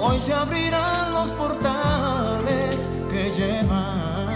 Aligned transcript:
Hoy 0.00 0.18
se 0.18 0.32
abrirán 0.32 1.12
los 1.12 1.30
portales 1.32 2.90
que 3.10 3.30
llevan. 3.30 4.30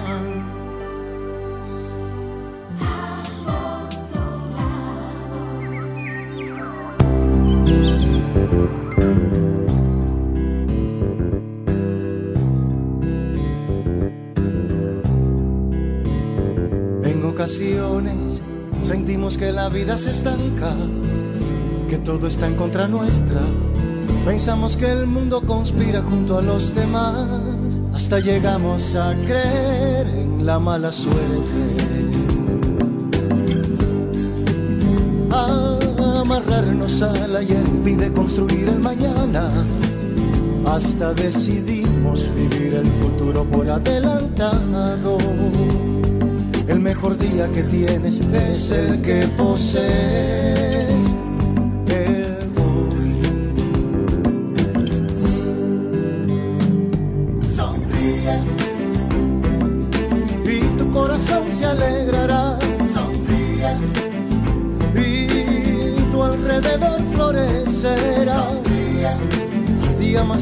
En 17.04 17.24
ocasiones 17.24 18.42
sentimos 18.82 19.36
que 19.38 19.52
la 19.52 19.68
vida 19.68 19.96
se 19.98 20.10
estanca 20.10 20.74
que 21.88 21.98
todo 21.98 22.26
está 22.26 22.46
en 22.46 22.56
contra 22.56 22.88
nuestra. 22.88 23.40
Pensamos 24.24 24.76
que 24.76 24.90
el 24.90 25.06
mundo 25.06 25.42
conspira 25.42 26.00
junto 26.02 26.38
a 26.38 26.42
los 26.42 26.74
demás, 26.74 27.28
hasta 27.92 28.20
llegamos 28.20 28.96
a 28.96 29.14
creer 29.26 30.06
en 30.06 30.46
la 30.46 30.58
mala 30.58 30.90
suerte. 30.92 31.84
Amarrarnos 35.30 37.02
al 37.02 37.36
ayer 37.36 37.62
impide 37.68 38.10
construir 38.12 38.70
el 38.70 38.78
mañana, 38.78 39.50
hasta 40.66 41.12
decidimos 41.12 42.30
vivir 42.34 42.74
el 42.74 42.86
futuro 42.86 43.44
por 43.44 43.68
adelantado. 43.68 45.18
El 46.66 46.80
mejor 46.80 47.18
día 47.18 47.46
que 47.52 47.62
tienes 47.64 48.20
es 48.20 48.70
el 48.70 49.02
que 49.02 49.28
posees 49.36 50.63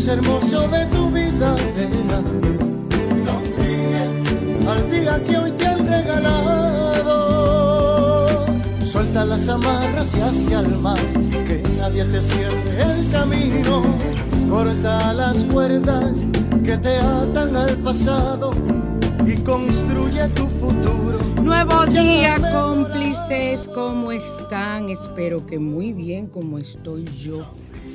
más 0.03 0.09
hermoso 0.09 0.67
de 0.69 0.87
tu 0.87 1.11
vida, 1.11 1.55
Sonríe. 3.25 4.09
Al 4.69 4.91
día 4.91 5.23
que 5.25 5.39
hoy 5.39 5.53
te 5.53 5.67
han 5.67 5.87
regalado. 5.87 7.07
Suelta 8.85 9.25
las 9.25 9.49
amarras 9.49 10.13
y 10.17 10.21
hazte 10.21 10.55
al 10.57 10.77
mar. 10.79 10.99
Que 11.47 11.63
nadie 11.79 12.05
te 12.05 12.21
cierre 12.21 12.83
el 12.83 13.11
camino. 13.13 13.83
Corta 14.51 15.13
las 15.13 15.45
cuerdas 15.45 16.25
que 16.65 16.77
te 16.79 16.97
atan 16.99 17.55
al 17.57 17.77
pasado 17.79 18.51
y 19.25 19.37
construye 19.37 20.27
tu 20.29 20.52
futuro. 20.83 21.19
Nuevo 21.43 21.87
día, 21.87 22.37
cómplices, 22.53 23.69
¿cómo 23.69 24.13
están? 24.13 24.89
Espero 24.91 25.45
que 25.47 25.59
muy 25.59 25.93
bien 25.93 26.27
como 26.27 26.59
estoy 26.59 27.05
yo. 27.19 27.47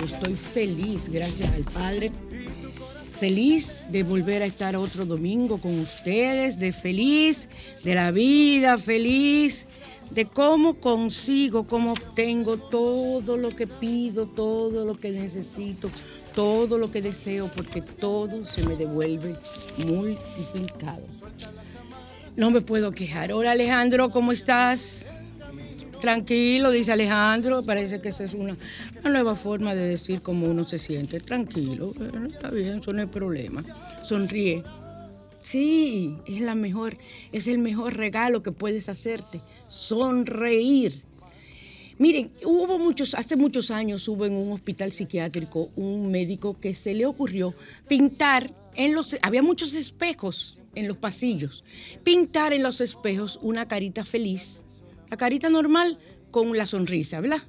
Estoy 0.04 0.36
feliz, 0.36 1.10
gracias 1.10 1.52
al 1.52 1.64
Padre. 1.64 2.12
Feliz 3.20 3.76
de 3.90 4.04
volver 4.04 4.44
a 4.44 4.46
estar 4.46 4.76
otro 4.76 5.06
domingo 5.06 5.60
con 5.60 5.80
ustedes, 5.80 6.60
de 6.60 6.72
feliz 6.72 7.50
de 7.84 7.96
la 7.96 8.12
vida, 8.12 8.78
feliz 8.78 9.66
de 10.12 10.26
cómo 10.26 10.76
consigo, 10.76 11.68
cómo 11.68 11.94
obtengo 11.94 12.58
todo 12.58 13.38
lo 13.38 13.50
que 13.50 13.68
pido, 13.68 14.28
todo 14.28 14.86
lo 14.86 15.00
que 15.00 15.12
necesito, 15.12 15.90
todo 16.36 16.78
lo 16.78 16.92
que 16.92 17.02
deseo, 17.02 17.50
porque 17.56 17.82
todo 17.82 18.46
se 18.46 18.66
me 18.66 18.76
devuelve 18.76 19.36
multiplicado. 19.78 21.04
No 22.38 22.52
me 22.52 22.62
puedo 22.62 22.92
quejar. 22.92 23.32
Hola 23.32 23.54
Alejandro, 23.54 24.12
¿cómo 24.12 24.32
estás? 24.32 25.08
Tranquilo, 26.00 26.70
dice 26.70 26.92
Alejandro. 26.92 27.64
Parece 27.64 28.00
que 28.00 28.10
esa 28.10 28.26
es 28.26 28.36
una, 28.36 28.56
nueva 29.04 29.36
forma 29.36 29.74
de 29.74 29.88
decir 29.88 30.22
cómo 30.22 30.46
uno 30.46 30.64
se 30.68 30.78
siente. 30.78 31.20
Tranquilo, 31.20 31.94
está 32.32 32.52
bien, 32.52 32.78
eso 32.78 32.94
no 32.94 33.02
es 33.02 33.10
problema. 33.10 33.64
Sonríe. 34.04 34.64
Sí, 35.42 36.16
es 36.28 36.42
la 36.42 36.54
mejor, 36.54 36.98
es 37.32 37.48
el 37.48 37.58
mejor 37.58 37.98
regalo 37.98 38.44
que 38.44 38.52
puedes 38.52 38.88
hacerte. 38.88 39.42
Sonreír. 39.68 41.02
Miren, 41.98 42.30
hubo 42.46 42.78
muchos, 42.78 43.16
hace 43.16 43.36
muchos 43.36 43.72
años 43.72 44.08
hubo 44.08 44.28
en 44.28 44.34
un 44.34 44.52
hospital 44.52 44.92
psiquiátrico 44.92 45.72
un 45.76 46.12
médico 46.12 46.60
que 46.60 46.76
se 46.76 46.94
le 46.94 47.08
ocurrió 47.08 47.56
pintar 47.88 48.54
en 48.76 48.94
los, 48.94 49.16
había 49.24 49.42
muchos 49.42 49.74
espejos 49.74 50.57
en 50.76 50.88
los 50.88 50.98
pasillos, 50.98 51.64
pintar 52.04 52.54
en 52.54 52.64
los 52.64 52.82
espejos 52.82 53.40
una 53.42 53.68
carita 53.68 54.06
feliz, 54.06 54.64
la 55.10 55.18
carita 55.18 55.50
normal 55.50 56.00
con 56.32 56.56
la 56.56 56.68
sonrisa, 56.68 57.22
¿verdad? 57.22 57.44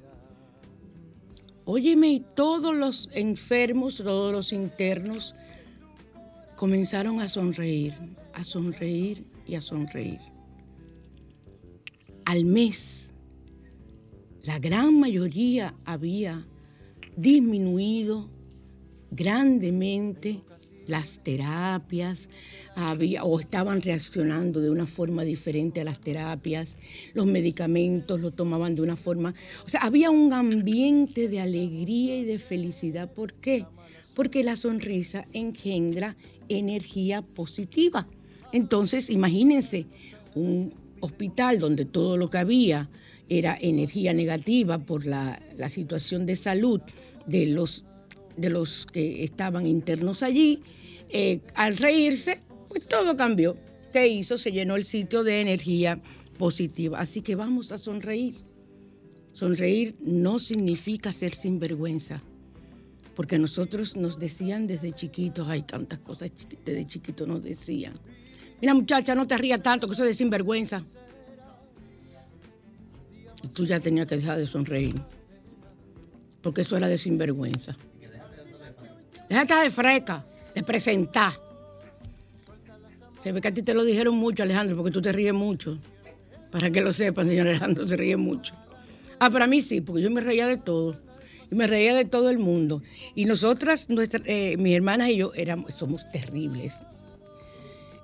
Óyeme, 1.65 2.09
y 2.09 2.19
todos 2.35 2.75
los 2.75 3.09
enfermos, 3.13 3.97
todos 3.97 4.33
los 4.33 4.51
internos 4.53 5.35
comenzaron 6.55 7.19
a 7.21 7.29
sonreír, 7.29 7.93
a 8.33 8.43
sonreír 8.43 9.23
y 9.45 9.55
a 9.55 9.61
sonreír. 9.61 10.19
Al 12.25 12.45
mes 12.45 13.09
la 14.43 14.57
gran 14.57 14.99
mayoría 14.99 15.75
había 15.85 16.45
disminuido 17.15 18.29
grandemente 19.11 20.41
las 20.89 21.19
terapias, 21.19 22.27
había, 22.75 23.23
o 23.23 23.39
estaban 23.39 23.81
reaccionando 23.81 24.59
de 24.59 24.69
una 24.69 24.85
forma 24.85 25.23
diferente 25.23 25.81
a 25.81 25.83
las 25.83 25.99
terapias, 25.99 26.77
los 27.13 27.25
medicamentos 27.25 28.19
lo 28.19 28.31
tomaban 28.31 28.75
de 28.75 28.81
una 28.81 28.95
forma, 28.95 29.33
o 29.65 29.69
sea, 29.69 29.81
había 29.81 30.09
un 30.11 30.33
ambiente 30.33 31.27
de 31.27 31.39
alegría 31.39 32.17
y 32.17 32.25
de 32.25 32.39
felicidad. 32.39 33.11
¿Por 33.11 33.33
qué? 33.33 33.65
Porque 34.13 34.43
la 34.43 34.55
sonrisa 34.55 35.25
engendra 35.33 36.15
energía 36.49 37.21
positiva. 37.21 38.07
Entonces, 38.51 39.09
imagínense 39.09 39.85
un 40.35 40.73
hospital 40.99 41.59
donde 41.59 41.85
todo 41.85 42.17
lo 42.17 42.29
que 42.29 42.39
había 42.39 42.89
era 43.29 43.57
energía 43.59 44.13
negativa 44.13 44.79
por 44.79 45.05
la, 45.05 45.39
situación 45.69 46.25
de 46.25 46.35
salud 46.35 46.81
de 47.27 47.45
los, 47.45 47.85
de 48.39 48.49
los 48.49 48.85
que 48.85 49.23
estaban 49.23 49.65
internos 49.65 50.23
allí. 50.23 50.61
Eh, 51.09 51.41
al 51.55 51.77
reírse, 51.77 52.41
pues 52.69 52.87
todo 52.87 53.15
cambió. 53.17 53.57
¿qué 53.91 54.07
hizo? 54.07 54.37
Se 54.37 54.51
llenó 54.51 54.75
el 54.75 54.83
sitio 54.83 55.23
de 55.23 55.41
energía 55.41 55.99
positiva. 56.37 56.99
Así 56.99 57.21
que 57.21 57.35
vamos 57.35 57.71
a 57.71 57.77
sonreír. 57.77 58.35
Sonreír 59.31 59.95
no 59.99 60.39
significa 60.39 61.11
ser 61.11 61.33
sinvergüenza, 61.33 62.21
porque 63.15 63.37
nosotros 63.37 63.95
nos 63.95 64.17
decían 64.19 64.67
desde 64.67 64.91
chiquitos, 64.91 65.47
hay 65.47 65.61
tantas 65.61 65.99
cosas 65.99 66.31
desde 66.65 66.85
chiquitos 66.85 67.27
nos 67.27 67.43
decían. 67.43 67.93
Mira 68.59 68.73
muchacha, 68.73 69.15
no 69.15 69.27
te 69.27 69.37
rías 69.37 69.61
tanto, 69.61 69.87
que 69.87 69.93
eso 69.93 70.03
es 70.03 70.09
de 70.09 70.13
sinvergüenza. 70.15 70.83
Y 73.43 73.47
tú 73.49 73.65
ya 73.65 73.79
tenías 73.79 74.07
que 74.07 74.17
dejar 74.17 74.37
de 74.37 74.47
sonreír, 74.47 74.95
porque 76.41 76.61
eso 76.61 76.75
era 76.75 76.87
de 76.87 76.97
sinvergüenza. 76.97 77.77
Déjate 79.29 79.53
de 79.53 79.69
freca, 79.69 80.25
de 80.55 80.63
presentar. 80.63 81.33
Se 83.21 83.31
ve 83.31 83.41
que 83.41 83.49
a 83.49 83.53
ti 83.53 83.61
te 83.61 83.73
lo 83.73 83.83
dijeron 83.83 84.15
mucho, 84.15 84.43
Alejandro, 84.43 84.75
porque 84.75 84.91
tú 84.91 85.01
te 85.01 85.11
ríes 85.11 85.33
mucho. 85.33 85.77
Para 86.51 86.71
que 86.71 86.81
lo 86.81 86.91
sepan, 86.91 87.27
señor 87.27 87.47
Alejandro, 87.47 87.87
se 87.87 87.95
ríe 87.95 88.17
mucho. 88.17 88.55
Ah, 89.19 89.29
para 89.29 89.45
mí 89.45 89.61
sí, 89.61 89.81
porque 89.81 90.01
yo 90.01 90.09
me 90.09 90.21
reía 90.21 90.47
de 90.47 90.57
todo. 90.57 90.99
Y 91.51 91.55
me 91.55 91.67
reía 91.67 91.93
de 91.93 92.05
todo 92.05 92.29
el 92.29 92.39
mundo. 92.39 92.81
Y 93.15 93.25
nosotras, 93.25 93.89
nuestra, 93.89 94.21
eh, 94.25 94.57
mis 94.57 94.75
hermanas 94.75 95.09
y 95.09 95.17
yo, 95.17 95.31
éramos, 95.35 95.75
somos 95.75 96.09
terribles. 96.09 96.81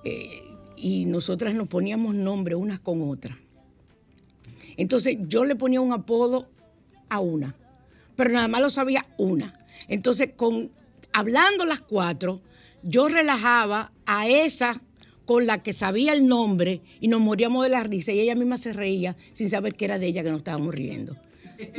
Eh, 0.04 0.44
y 0.78 1.06
nosotras 1.06 1.56
nos 1.56 1.68
poníamos 1.68 2.14
nombre 2.14 2.56
unas 2.56 2.80
con 2.80 3.10
otras. 3.10 3.36
Entonces 4.78 5.18
yo 5.28 5.46
le 5.46 5.56
ponía 5.56 5.82
un 5.82 5.94
apodo 5.94 6.50
a 7.10 7.20
una, 7.20 7.56
pero 8.16 8.32
nada 8.32 8.48
más 8.48 8.62
lo 8.62 8.70
sabía 8.70 9.04
una. 9.18 9.60
Entonces, 9.88 10.32
con, 10.36 10.72
hablando 11.16 11.64
las 11.64 11.80
cuatro, 11.80 12.42
yo 12.84 13.08
relajaba 13.08 13.94
a 14.06 14.28
esa 14.28 14.82
con 15.24 15.48
la 15.48 15.64
que 15.64 15.72
sabía 15.72 16.12
el 16.12 16.28
nombre 16.28 16.82
y 17.00 17.08
nos 17.08 17.22
moríamos 17.22 17.64
de 17.64 17.70
la 17.70 17.84
risa 17.84 18.12
y 18.12 18.20
ella 18.20 18.36
misma 18.36 18.58
se 18.58 18.74
reía 18.74 19.16
sin 19.32 19.50
saber 19.50 19.76
que 19.76 19.86
era 19.86 19.98
de 19.98 20.08
ella 20.08 20.24
que 20.24 20.30
nos 20.30 20.40
estábamos 20.40 20.76
riendo. 20.76 21.16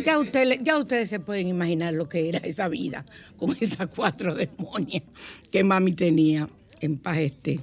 Ya, 0.03 0.19
usted, 0.19 0.59
ya 0.63 0.79
ustedes 0.79 1.11
se 1.11 1.21
pueden 1.21 1.49
imaginar 1.49 1.93
lo 1.93 2.09
que 2.09 2.31
era 2.31 2.39
esa 2.39 2.69
vida 2.69 3.05
con 3.37 3.55
esas 3.61 3.89
cuatro 3.95 4.35
demonias 4.35 5.03
que 5.51 5.63
mami 5.63 5.93
tenía 5.93 6.49
en 6.81 6.97
paz 6.97 7.19
esté. 7.19 7.61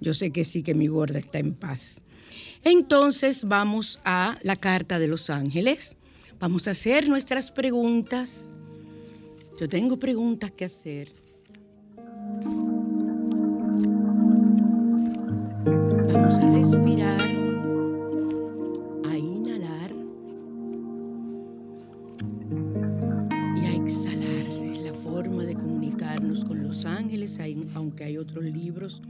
Yo 0.00 0.14
sé 0.14 0.32
que 0.32 0.44
sí, 0.44 0.64
que 0.64 0.74
mi 0.74 0.88
gorda 0.88 1.20
está 1.20 1.38
en 1.38 1.54
paz. 1.54 2.02
Entonces 2.64 3.44
vamos 3.44 4.00
a 4.04 4.38
la 4.42 4.56
carta 4.56 4.98
de 4.98 5.06
los 5.06 5.30
ángeles. 5.30 5.96
Vamos 6.40 6.66
a 6.66 6.72
hacer 6.72 7.08
nuestras 7.08 7.52
preguntas. 7.52 8.51
Yo 9.62 9.68
tengo 9.68 9.96
preguntas 9.96 10.50
que 10.50 10.64
hacer. 10.64 11.12
Vamos 16.12 16.34
a 16.34 16.50
respirar, 16.50 17.20
a 19.08 19.16
inhalar 19.16 19.92
y 23.54 23.64
a 23.64 23.74
exhalar. 23.76 24.46
Es 24.50 24.82
la 24.82 24.94
forma 24.94 25.44
de 25.44 25.54
comunicarnos 25.54 26.44
con 26.44 26.64
los 26.64 26.84
ángeles, 26.84 27.38
aunque 27.76 28.02
hay 28.02 28.18
otros 28.18 28.42
libros 28.42 29.00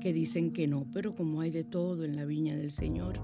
que 0.00 0.12
dicen 0.12 0.50
que 0.50 0.66
no, 0.66 0.88
pero 0.92 1.14
como 1.14 1.40
hay 1.40 1.52
de 1.52 1.62
todo 1.62 2.02
en 2.02 2.16
la 2.16 2.24
viña 2.24 2.56
del 2.56 2.72
Señor, 2.72 3.20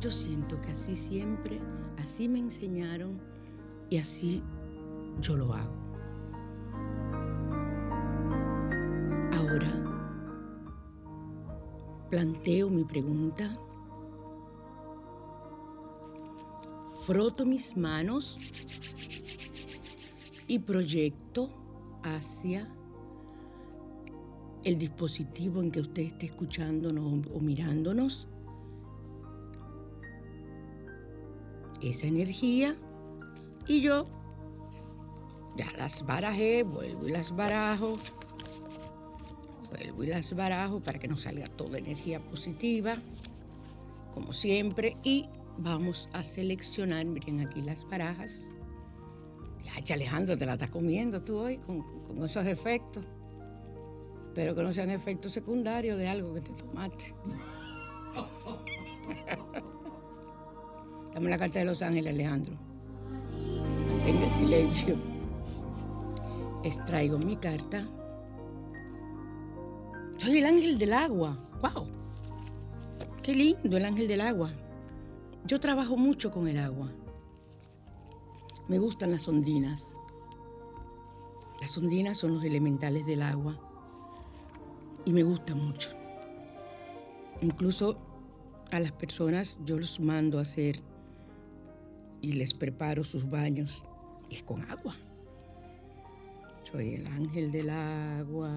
yo 0.00 0.10
siento 0.10 0.58
que 0.62 0.68
así 0.68 0.96
siempre, 0.96 1.60
así 1.98 2.26
me 2.26 2.38
enseñaron 2.38 3.20
y 3.90 3.98
así 3.98 4.42
yo 5.20 5.36
lo 5.36 5.52
hago. 5.52 5.85
Ahora 9.32 9.86
planteo 12.10 12.70
mi 12.70 12.84
pregunta, 12.84 13.52
froto 17.02 17.44
mis 17.44 17.76
manos 17.76 18.36
y 20.48 20.58
proyecto 20.58 21.48
hacia 22.02 22.68
el 24.64 24.78
dispositivo 24.78 25.62
en 25.62 25.70
que 25.70 25.80
usted 25.80 26.02
esté 26.02 26.26
escuchándonos 26.26 27.26
o 27.32 27.40
mirándonos. 27.40 28.28
Esa 31.80 32.06
energía 32.06 32.76
y 33.68 33.80
yo 33.80 34.15
ya 35.56 35.66
las 35.78 36.04
barajé, 36.04 36.62
vuelvo 36.62 37.08
y 37.08 37.12
las 37.12 37.34
barajo, 37.34 37.96
vuelvo 39.70 40.04
y 40.04 40.08
las 40.08 40.34
barajo 40.34 40.80
para 40.80 40.98
que 40.98 41.08
nos 41.08 41.22
salga 41.22 41.46
toda 41.46 41.78
energía 41.78 42.20
positiva, 42.20 42.96
como 44.14 44.32
siempre, 44.32 44.96
y 45.02 45.28
vamos 45.58 46.08
a 46.12 46.22
seleccionar, 46.22 47.06
miren 47.06 47.40
aquí 47.40 47.62
las 47.62 47.88
barajas. 47.88 48.50
Ya, 49.84 49.94
Alejandro, 49.94 50.36
te 50.36 50.44
la 50.46 50.54
estás 50.54 50.70
comiendo 50.70 51.22
tú 51.22 51.38
hoy 51.38 51.58
con, 51.58 51.84
esos 52.24 52.46
efectos. 52.46 53.04
Espero 54.28 54.54
que 54.54 54.62
no 54.62 54.72
sean 54.72 54.90
efectos 54.90 55.32
secundarios 55.32 55.98
de 55.98 56.08
algo 56.08 56.34
que 56.34 56.40
te 56.42 56.52
tomaste. 56.52 57.14
Dame 61.14 61.30
la 61.30 61.38
carta 61.38 61.60
de 61.60 61.64
Los 61.64 61.82
Ángeles, 61.82 62.12
Alejandro. 62.12 62.54
Mantenga 63.88 64.26
el 64.26 64.32
silencio. 64.32 65.15
Extraigo 66.66 67.16
mi 67.16 67.36
carta. 67.36 67.86
Soy 70.18 70.38
el 70.38 70.46
ángel 70.46 70.78
del 70.78 70.94
agua. 70.94 71.38
¡Wow! 71.62 71.86
Qué 73.22 73.36
lindo 73.36 73.76
el 73.76 73.84
ángel 73.84 74.08
del 74.08 74.20
agua. 74.20 74.50
Yo 75.44 75.60
trabajo 75.60 75.96
mucho 75.96 76.32
con 76.32 76.48
el 76.48 76.58
agua. 76.58 76.90
Me 78.66 78.80
gustan 78.80 79.12
las 79.12 79.28
ondinas. 79.28 80.00
Las 81.60 81.78
ondinas 81.78 82.18
son 82.18 82.34
los 82.34 82.42
elementales 82.42 83.06
del 83.06 83.22
agua 83.22 83.56
y 85.04 85.12
me 85.12 85.22
gustan 85.22 85.64
mucho. 85.64 85.90
Incluso 87.42 87.96
a 88.72 88.80
las 88.80 88.90
personas 88.90 89.60
yo 89.64 89.78
los 89.78 90.00
mando 90.00 90.40
a 90.40 90.42
hacer 90.42 90.82
y 92.20 92.32
les 92.32 92.52
preparo 92.54 93.04
sus 93.04 93.30
baños 93.30 93.84
y 94.28 94.34
es 94.34 94.42
con 94.42 94.68
agua. 94.68 94.96
Soy 96.70 96.94
el 96.94 97.06
ángel 97.06 97.52
del 97.52 97.70
agua. 97.70 98.52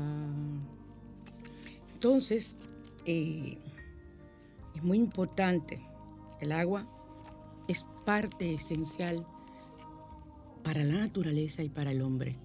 Entonces, 1.93 2.57
eh, 3.05 3.57
es 4.75 4.83
muy 4.83 4.97
importante. 4.97 5.79
El 6.41 6.51
agua 6.51 6.87
es 7.67 7.85
parte 8.05 8.53
esencial 8.53 9.25
para 10.63 10.83
la 10.83 10.95
naturaleza 10.95 11.61
y 11.61 11.69
para 11.69 11.91
el 11.91 12.01
hombre. 12.01 12.35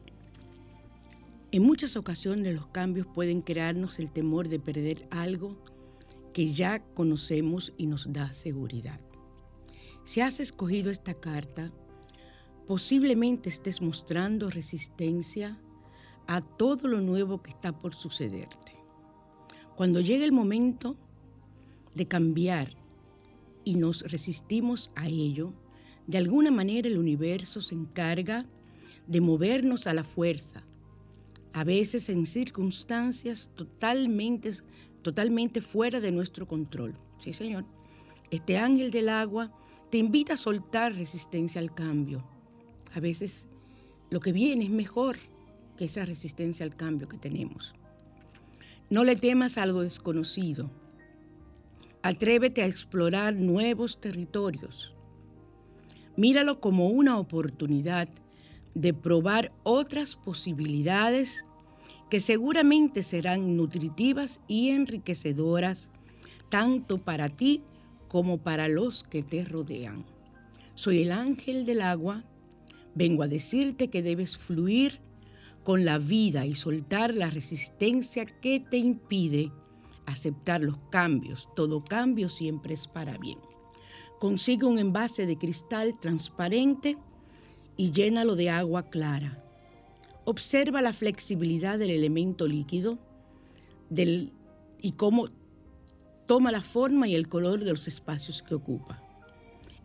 En 1.50 1.62
muchas 1.62 1.97
ocasiones 1.97 2.54
los 2.54 2.66
cambios 2.66 3.06
pueden 3.06 3.40
crearnos 3.40 3.99
el 4.00 4.11
temor 4.11 4.49
de 4.49 4.59
perder 4.59 5.06
algo 5.11 5.56
que 6.33 6.49
ya 6.49 6.80
conocemos 6.94 7.73
y 7.78 7.87
nos 7.87 8.12
da 8.12 8.35
seguridad. 8.35 9.00
Si 10.04 10.21
has 10.21 10.40
escogido 10.40 10.90
esta 10.90 11.14
carta, 11.14 11.71
posiblemente 12.66 13.49
estés 13.49 13.83
mostrando 13.83 14.50
resistencia 14.50 15.59
a 16.26 16.40
todo 16.40 16.88
lo 16.88 17.00
nuevo 17.00 17.42
que 17.42 17.50
está 17.50 17.78
por 17.78 17.94
sucederte. 17.94 18.73
Cuando 19.76 20.00
llegue 20.00 20.25
el 20.25 20.33
momento 20.33 20.97
de 21.94 22.06
cambiar 22.06 22.76
y 23.64 23.75
nos 23.75 24.02
resistimos 24.11 24.90
a 24.94 25.09
ello, 25.09 25.52
de 26.06 26.18
alguna 26.18 26.50
manera 26.50 26.88
el 26.88 26.99
universo 26.99 27.61
se 27.61 27.75
encarga 27.75 28.47
de 29.06 29.21
movernos 29.21 29.87
a 29.87 29.94
la 29.94 30.04
fuerza, 30.04 30.64
a 31.52 31.64
veces 31.64 32.09
en 32.09 32.26
circunstancias 32.26 33.50
totalmente, 33.54 34.52
totalmente 35.02 35.61
fuera 35.61 36.00
de 36.00 36.12
nuestro 36.12 36.49
control. 36.49 36.94
Sí, 37.18 37.33
señor. 37.33 37.64
Este 38.30 38.59
ángel 38.59 38.90
del 38.90 39.09
agua 39.09 39.52
te 39.90 39.99
invita 39.99 40.35
a 40.35 40.38
soltar 40.38 40.94
resistencia 40.94 41.61
al 41.61 41.75
cambio. 41.75 42.33
A 42.94 43.00
veces 43.00 43.48
lo 44.10 44.20
que 44.20 44.32
viene 44.32 44.64
es 44.64 44.70
mejor 44.70 45.16
que 45.76 45.86
esa 45.86 46.04
resistencia 46.04 46.64
al 46.64 46.76
cambio 46.76 47.08
que 47.08 47.18
tenemos. 47.18 47.74
No 48.90 49.02
le 49.04 49.16
temas 49.16 49.58
a 49.58 49.66
desconocido. 49.66 50.70
Atrévete 52.02 52.62
a 52.62 52.66
explorar 52.66 53.34
nuevos 53.34 54.00
territorios. 54.00 54.94
Míralo 56.16 56.60
como 56.60 56.88
una 56.88 57.18
oportunidad 57.18 58.08
de 58.74 58.94
probar 58.94 59.52
otras 59.62 60.14
posibilidades 60.14 61.44
que 62.10 62.20
seguramente 62.20 63.02
serán 63.02 63.56
nutritivas 63.56 64.40
y 64.46 64.70
enriquecedoras 64.70 65.90
tanto 66.50 66.98
para 66.98 67.28
ti 67.28 67.62
como 68.06 68.38
para 68.38 68.68
los 68.68 69.02
que 69.02 69.24
te 69.24 69.44
rodean. 69.44 70.04
Soy 70.76 71.02
el 71.02 71.10
ángel 71.10 71.66
del 71.66 71.80
agua, 71.80 72.22
vengo 72.94 73.22
a 73.22 73.28
decirte 73.28 73.88
que 73.88 74.02
debes 74.02 74.36
fluir 74.36 75.00
con 75.64 75.84
la 75.84 75.98
vida 75.98 76.46
y 76.46 76.54
soltar 76.54 77.14
la 77.14 77.30
resistencia 77.30 78.26
que 78.26 78.60
te 78.60 78.76
impide 78.76 79.50
aceptar 80.06 80.60
los 80.60 80.76
cambios. 80.90 81.48
Todo 81.56 81.82
cambio 81.82 82.28
siempre 82.28 82.74
es 82.74 82.86
para 82.86 83.16
bien. 83.18 83.38
Consigue 84.20 84.66
un 84.66 84.78
envase 84.78 85.26
de 85.26 85.36
cristal 85.36 85.98
transparente 86.00 86.98
y 87.76 87.90
llénalo 87.90 88.36
de 88.36 88.50
agua 88.50 88.84
clara. 88.84 89.42
Observa 90.24 90.80
la 90.80 90.92
flexibilidad 90.92 91.78
del 91.78 91.90
elemento 91.90 92.46
líquido 92.46 92.98
y 93.90 94.92
cómo 94.92 95.28
toma 96.26 96.52
la 96.52 96.62
forma 96.62 97.08
y 97.08 97.14
el 97.14 97.28
color 97.28 97.60
de 97.60 97.72
los 97.72 97.88
espacios 97.88 98.42
que 98.42 98.54
ocupa. 98.54 99.03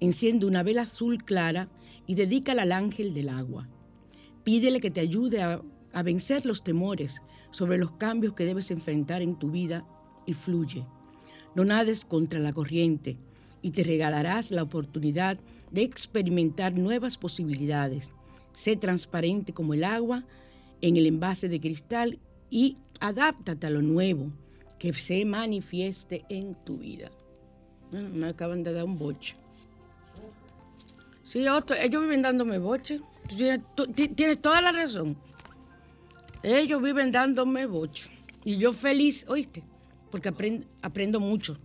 Enciende 0.02 0.46
una 0.46 0.64
vela 0.64 0.84
azul 0.84 1.24
clara 1.24 1.70
y 2.08 2.16
dedícala 2.16 2.62
al 2.62 2.72
ángel 2.72 3.14
del 3.14 3.30
agua. 3.30 3.68
Pídele 4.44 4.80
que 4.80 4.92
te 4.92 5.02
ayude 5.02 5.42
a, 5.42 5.62
vencer 6.04 6.46
los 6.46 6.64
temores 6.64 7.22
sobre 7.52 7.78
los 7.78 7.92
cambios 7.92 8.34
que 8.34 8.46
debes 8.46 8.72
enfrentar 8.72 9.22
en 9.22 9.38
tu 9.38 9.52
vida 9.52 9.86
y 10.26 10.34
fluye. 10.34 10.86
No 11.56 11.66
nades 11.66 12.06
contra 12.06 12.40
la 12.40 12.54
corriente 12.54 13.18
y 13.62 13.72
te 13.72 13.84
regalarás 13.84 14.52
la 14.52 14.64
oportunidad 14.64 15.38
de 15.72 15.82
experimentar 15.82 16.78
nuevas 16.78 17.18
posibilidades. 17.18 18.12
Sé 18.54 18.76
transparente 18.76 19.54
como 19.54 19.74
el 19.74 19.84
agua 19.84 20.24
en 20.82 20.96
el 20.96 21.06
envase 21.08 21.50
de 21.50 21.60
cristal 21.60 22.20
y 22.50 22.78
adáptate 23.00 23.68
a 23.68 23.70
lo 23.70 23.82
nuevo 23.82 24.32
que 24.78 24.94
se 24.94 25.26
manifieste 25.26 26.24
en 26.30 26.56
tu 26.64 26.78
vida. 26.78 27.12
Ah, 27.94 28.08
me 28.14 28.28
acaban 28.28 28.64
de 28.64 28.74
dar 28.74 28.86
un 28.86 28.98
boche. 28.98 29.36
Sí, 31.30 31.46
ellos 31.80 32.02
viven 32.02 32.24
dándome 32.24 32.58
boche. 32.58 33.02
Tienes, 33.28 34.42
toda 34.42 34.62
la 34.62 34.72
razón. 34.72 35.16
Ellos 36.42 36.82
viven 36.82 37.12
dándome 37.12 37.68
boche. 37.68 38.10
Y 38.44 38.58
yo 38.58 38.74
feliz, 38.74 39.28
oíste, 39.28 39.62
porque 40.10 40.30
aprendo, 40.30 40.66
aprendo 40.82 41.20
mucho. 41.20 41.56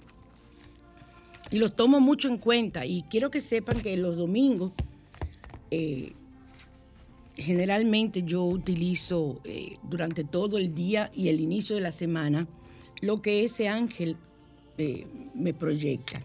Y 1.50 1.56
los 1.56 1.74
tomo 1.74 1.98
mucho 1.98 2.28
en 2.28 2.36
cuenta. 2.36 2.84
Y 2.84 3.04
quiero 3.08 3.30
que 3.30 3.40
sepan 3.40 3.80
que 3.80 3.96
los 3.96 4.18
domingos, 4.18 4.72
eh, 5.70 6.12
generalmente 7.34 8.22
yo 8.22 8.44
utilizo 8.44 9.40
eh, 9.44 9.78
durante 9.82 10.24
todo 10.24 10.58
el 10.58 10.74
día 10.74 11.10
y 11.14 11.30
el 11.30 11.40
inicio 11.40 11.74
de 11.74 11.80
la 11.80 11.92
semana 11.92 12.46
lo 13.00 13.22
que 13.22 13.44
ese 13.46 13.70
ángel 13.70 14.18
eh, 14.76 15.06
me 15.34 15.54
proyecta. 15.54 16.22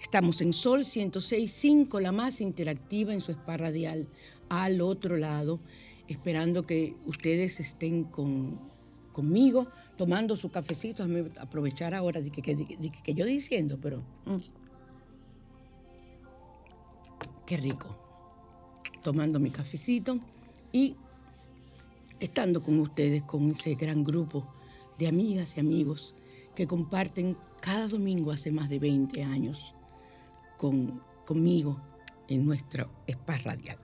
Estamos 0.00 0.40
en 0.40 0.54
Sol 0.54 0.80
106.5, 0.80 2.00
la 2.00 2.10
más 2.10 2.40
interactiva 2.40 3.12
en 3.12 3.20
su 3.20 3.32
spa 3.32 3.58
radial, 3.58 4.08
al 4.48 4.80
otro 4.80 5.18
lado, 5.18 5.60
esperando 6.08 6.64
que 6.64 6.96
ustedes 7.04 7.60
estén 7.60 8.04
con, 8.04 8.58
conmigo, 9.12 9.68
tomando 9.98 10.36
su 10.36 10.50
cafecito. 10.50 11.06
Déjame 11.06 11.30
aprovechar 11.38 11.94
ahora 11.94 12.22
de 12.22 12.30
que, 12.30 12.56
de 12.56 13.14
yo 13.14 13.26
diciendo, 13.26 13.78
pero... 13.80 14.02
mm. 14.24 14.38
Qué 17.46 17.56
rico. 17.58 17.94
Tomando 19.02 19.38
mi 19.38 19.50
cafecito 19.50 20.18
y 20.72 20.96
estando 22.20 22.62
con 22.62 22.78
ustedes, 22.80 23.22
con 23.24 23.50
ese 23.50 23.74
gran 23.74 24.02
grupo 24.02 24.46
de 24.98 25.08
amigas 25.08 25.56
y 25.56 25.60
amigos 25.60 26.14
que 26.54 26.66
comparten 26.66 27.36
cada 27.60 27.86
domingo 27.86 28.30
hace 28.30 28.50
más 28.50 28.70
de 28.70 28.78
20 28.78 29.22
años 29.24 29.74
con, 30.60 31.02
conmigo 31.24 31.80
en 32.28 32.44
nuestro 32.44 32.90
spa 33.08 33.38
radial. 33.38 33.78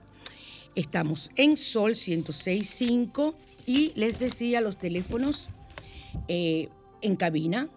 Estamos 0.75 1.31
en 1.35 1.57
Sol 1.57 1.93
106.5 1.93 3.33
y 3.65 3.93
les 3.95 4.19
decía 4.19 4.61
los 4.61 4.77
teléfonos 4.77 5.49
eh, 6.27 6.69
en 7.01 7.15
cabina, 7.15 7.71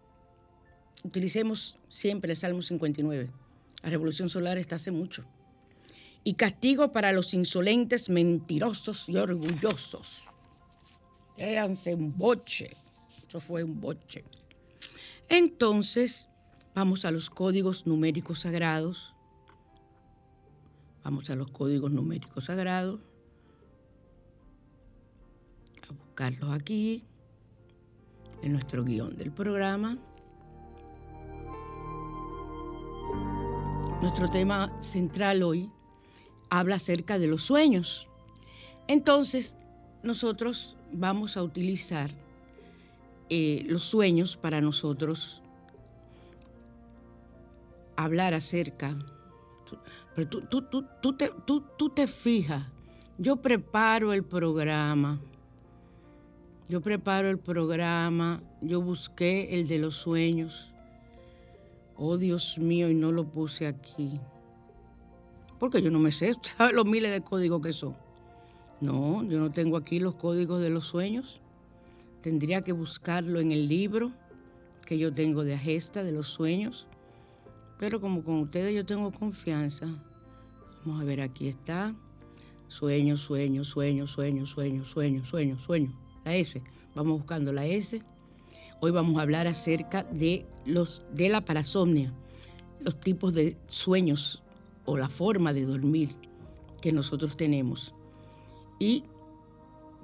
Utilicemos 1.02 1.78
siempre 1.88 2.32
el 2.32 2.36
Salmo 2.36 2.60
59. 2.60 3.30
La 3.82 3.88
revolución 3.90 4.28
solar 4.28 4.58
está 4.58 4.76
hace 4.76 4.90
mucho. 4.90 5.24
Y 6.22 6.34
castigo 6.34 6.92
para 6.92 7.12
los 7.12 7.32
insolentes, 7.34 8.08
mentirosos 8.08 9.08
y 9.08 9.16
orgullosos. 9.16 10.24
Éanse 11.36 11.94
un 11.94 12.16
boche. 12.16 12.76
Eso 13.26 13.40
fue 13.40 13.62
un 13.64 13.80
boche. 13.80 14.24
Entonces, 15.28 16.28
vamos 16.74 17.04
a 17.04 17.10
los 17.10 17.30
códigos 17.30 17.86
numéricos 17.86 18.40
sagrados. 18.40 19.14
Vamos 21.02 21.30
a 21.30 21.36
los 21.36 21.50
códigos 21.50 21.90
numéricos 21.90 22.44
sagrados. 22.44 23.00
A 25.88 25.92
buscarlos 25.94 26.50
aquí, 26.52 27.02
en 28.42 28.52
nuestro 28.52 28.84
guion 28.84 29.16
del 29.16 29.32
programa. 29.32 29.96
Nuestro 34.02 34.28
tema 34.30 34.70
central 34.80 35.42
hoy 35.42 35.70
habla 36.50 36.76
acerca 36.76 37.18
de 37.18 37.28
los 37.28 37.44
sueños. 37.44 38.08
Entonces, 38.88 39.56
nosotros 40.02 40.76
vamos 40.92 41.36
a 41.36 41.42
utilizar 41.42 42.10
eh, 43.28 43.62
los 43.66 43.84
sueños 43.84 44.36
para 44.36 44.60
nosotros 44.60 45.42
hablar 47.96 48.34
acerca. 48.34 48.96
Pero 50.14 50.28
tú, 50.28 50.40
tú, 50.42 50.62
tú, 50.62 50.84
tú 51.00 51.12
te, 51.12 51.30
tú 51.46 51.90
te 51.90 52.06
fijas, 52.06 52.64
yo 53.18 53.36
preparo 53.36 54.12
el 54.12 54.24
programa, 54.24 55.20
yo 56.68 56.80
preparo 56.80 57.28
el 57.28 57.38
programa, 57.38 58.42
yo 58.60 58.80
busqué 58.80 59.54
el 59.58 59.68
de 59.68 59.78
los 59.78 59.96
sueños. 59.96 60.72
Oh 61.96 62.16
Dios 62.16 62.58
mío, 62.58 62.88
y 62.88 62.94
no 62.94 63.12
lo 63.12 63.24
puse 63.24 63.66
aquí. 63.66 64.20
Porque 65.60 65.82
yo 65.82 65.90
no 65.90 66.00
me 66.00 66.10
sé, 66.10 66.34
¿sabes 66.42 66.74
los 66.74 66.86
miles 66.86 67.12
de 67.12 67.20
códigos 67.20 67.62
que 67.62 67.72
son? 67.72 67.94
No, 68.80 69.22
yo 69.24 69.38
no 69.38 69.50
tengo 69.52 69.76
aquí 69.76 70.00
los 70.00 70.14
códigos 70.16 70.60
de 70.60 70.70
los 70.70 70.86
sueños. 70.86 71.40
Tendría 72.22 72.62
que 72.62 72.72
buscarlo 72.72 73.38
en 73.38 73.52
el 73.52 73.68
libro 73.68 74.10
que 74.86 74.98
yo 74.98 75.12
tengo 75.12 75.44
de 75.44 75.54
Agesta, 75.54 76.02
de 76.02 76.12
los 76.12 76.28
sueños. 76.28 76.88
Pero 77.78 78.00
como 78.00 78.24
con 78.24 78.40
ustedes 78.40 78.74
yo 78.74 78.84
tengo 78.84 79.12
confianza. 79.12 79.86
Vamos 80.84 81.02
a 81.02 81.04
ver, 81.04 81.20
aquí 81.20 81.48
está. 81.48 81.94
Sueño, 82.68 83.18
sueño, 83.18 83.64
sueño, 83.64 84.06
sueño, 84.06 84.46
sueño, 84.46 84.84
sueño, 84.84 85.24
sueño, 85.26 85.58
sueño. 85.58 85.92
La 86.24 86.34
S. 86.36 86.62
Vamos 86.94 87.18
buscando 87.18 87.52
la 87.52 87.66
S. 87.66 88.02
Hoy 88.80 88.92
vamos 88.92 89.18
a 89.18 89.22
hablar 89.22 89.46
acerca 89.46 90.04
de, 90.04 90.46
los, 90.64 91.02
de 91.12 91.28
la 91.28 91.42
parasomnia, 91.42 92.14
los 92.80 92.98
tipos 92.98 93.34
de 93.34 93.58
sueños 93.66 94.42
o 94.90 94.96
la 94.96 95.08
forma 95.08 95.52
de 95.52 95.64
dormir 95.64 96.16
que 96.80 96.90
nosotros 96.90 97.36
tenemos. 97.36 97.94
Y, 98.80 99.04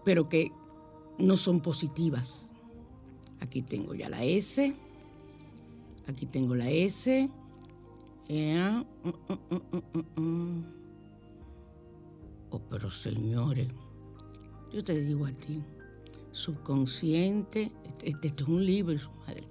pero 0.04 0.28
que 0.28 0.52
no 1.18 1.36
son 1.36 1.60
positivas. 1.60 2.52
Aquí 3.40 3.62
tengo 3.62 3.94
ya 3.94 4.08
la 4.08 4.22
S. 4.22 4.76
Aquí 6.06 6.26
tengo 6.26 6.54
la 6.54 6.70
S. 6.70 7.28
Mm, 8.28 8.84
mm, 9.02 10.20
mm. 10.20 10.64
Oh, 12.50 12.60
pero 12.70 12.88
señores, 12.88 13.66
yo 14.72 14.84
te 14.84 15.00
digo 15.00 15.26
a 15.26 15.32
ti, 15.32 15.60
subconsciente, 16.30 17.72
este, 17.84 18.10
este 18.10 18.28
es 18.28 18.48
un 18.48 18.64
libro 18.64 18.96
su 18.96 19.10
madre. 19.26 19.48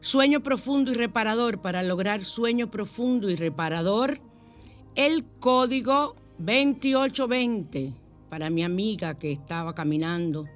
Sueño 0.00 0.42
profundo 0.42 0.92
y 0.92 0.94
reparador. 0.94 1.60
Para 1.60 1.82
lograr 1.82 2.24
sueño 2.24 2.70
profundo 2.70 3.28
y 3.28 3.36
reparador, 3.36 4.20
el 4.96 5.26
código 5.40 6.16
2820 6.38 7.94
para 8.30 8.48
mi 8.48 8.64
amiga 8.64 9.14
que 9.14 9.30
estaba 9.30 9.74
caminando 9.74 10.46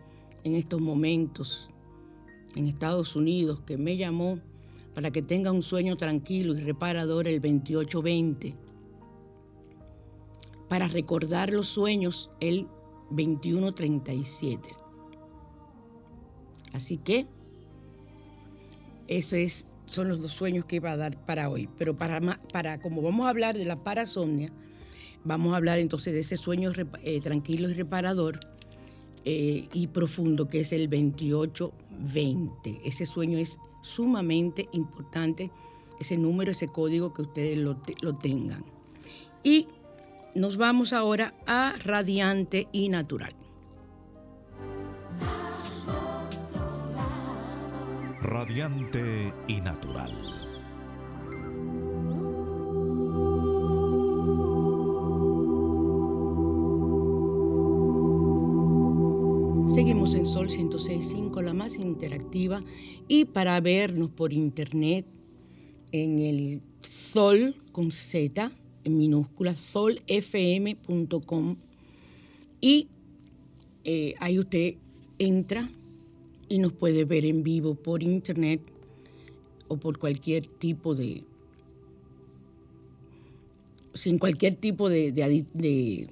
en 0.44 0.54
estos 0.54 0.80
momentos 0.80 1.68
en 2.56 2.66
Estados 2.66 3.14
Unidos, 3.14 3.61
que 3.66 3.76
me 3.76 3.99
llamó 3.99 4.40
para 4.94 5.11
que 5.11 5.23
tenga 5.23 5.52
un 5.52 5.62
sueño 5.62 5.97
tranquilo 5.97 6.54
y 6.54 6.61
reparador 6.61 7.28
el 7.28 7.40
2820. 7.40 8.56
Para 10.68 10.88
recordar 10.88 11.52
los 11.52 11.68
sueños 11.68 12.30
el 12.40 12.66
2137. 13.11 14.70
Así 16.73 16.97
que 16.97 17.26
esos 19.06 19.35
es, 19.35 19.66
son 19.90 20.09
los 20.09 20.23
dos 20.23 20.32
sueños 20.32 20.64
que 20.66 20.76
iba 20.76 20.92
a 20.92 20.97
dar 20.97 21.16
para 21.26 21.50
hoy. 21.50 21.68
Pero 21.76 21.97
para, 21.97 22.78
como 22.80 23.02
vamos 23.02 23.26
a 23.26 23.30
hablar 23.30 23.59
de 23.59 23.64
la 23.64 23.82
parasomnia, 23.82 24.52
vamos 25.25 25.52
a 25.52 25.56
hablar 25.56 25.80
entonces 25.80 26.12
de 26.12 26.20
ese 26.20 26.37
sueño 26.37 26.70
eh, 27.02 27.20
tranquilo 27.20 27.68
y 27.68 27.75
reparador 27.75 28.38
eh, 29.25 29.68
y 29.73 29.88
profundo 29.88 30.49
que 30.49 30.61
es 30.61 30.73
el 30.73 30.88
2820. 30.88 32.82
Ese 32.85 33.04
sueño 33.04 33.37
es 33.38 33.59
sumamente 33.82 34.68
importante, 34.73 35.50
ese 35.99 36.16
número, 36.16 36.52
ese 36.52 36.68
código 36.68 37.12
que 37.12 37.23
ustedes 37.23 37.59
lo, 37.59 37.82
lo 38.00 38.16
tengan. 38.16 38.64
Y 39.42 39.66
nos 40.37 40.56
vamos 40.56 40.92
ahora 40.92 41.35
a 41.47 41.75
radiante 41.82 42.68
y 42.70 42.90
natural. 42.90 43.35
Radiante 48.30 49.34
y 49.49 49.60
natural. 49.60 50.14
Seguimos 59.68 60.14
en 60.14 60.26
Sol 60.26 60.49
106.5, 60.49 61.42
la 61.42 61.54
más 61.54 61.75
interactiva, 61.75 62.62
y 63.08 63.25
para 63.25 63.60
vernos 63.60 64.10
por 64.10 64.32
internet 64.32 65.06
en 65.90 66.20
el 66.20 66.62
Sol 66.82 67.56
con 67.72 67.90
Z, 67.90 68.52
en 68.84 68.96
minúscula, 68.96 69.56
solfm.com, 69.56 69.96
y 72.60 72.87
eh, 73.82 74.14
ahí 74.20 74.38
usted 74.38 74.76
entra 75.18 75.68
y 76.50 76.59
nos 76.59 76.73
puede 76.73 77.07
ver 77.07 77.25
en 77.25 77.42
vivo 77.42 77.75
por 77.76 78.02
internet 78.02 78.61
o 79.69 79.78
por 79.78 79.99
cualquier 79.99 80.47
tipo 80.47 80.95
de 80.97 81.23
sin 83.95 84.19
cualquier 84.19 84.57
tipo 84.57 84.88
de, 84.88 86.09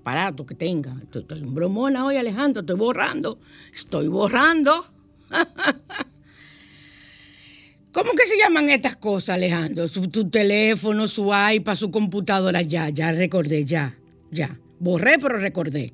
aparato 0.00 0.46
que 0.46 0.54
tenga. 0.54 0.96
Estoy, 1.02 1.42
un 1.42 1.54
bromona 1.54 2.06
hoy, 2.06 2.16
Alejandro, 2.16 2.60
estoy 2.60 2.76
borrando, 2.76 3.38
estoy 3.72 4.08
borrando. 4.08 4.86
¿Cómo 7.92 8.12
que 8.12 8.26
se 8.26 8.38
llaman 8.38 8.70
estas 8.70 8.96
cosas, 8.96 9.36
Alejandro? 9.36 9.88
Su, 9.88 10.08
tu 10.08 10.30
teléfono, 10.30 11.06
su 11.06 11.30
iPad, 11.52 11.76
su 11.76 11.90
computadora, 11.90 12.62
ya, 12.62 12.88
ya 12.88 13.12
recordé, 13.12 13.64
ya, 13.64 13.94
ya. 14.30 14.58
Borré, 14.78 15.18
pero 15.18 15.38
recordé. 15.38 15.92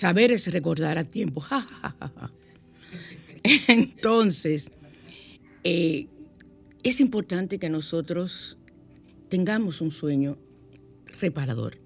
Saber 0.00 0.32
es 0.32 0.50
recordar 0.50 0.96
a 0.96 1.04
tiempo. 1.04 1.44
Entonces, 3.68 4.70
eh, 5.62 6.06
es 6.82 7.00
importante 7.00 7.58
que 7.58 7.68
nosotros 7.68 8.56
tengamos 9.28 9.82
un 9.82 9.92
sueño 9.92 10.38
reparador. 11.20 11.76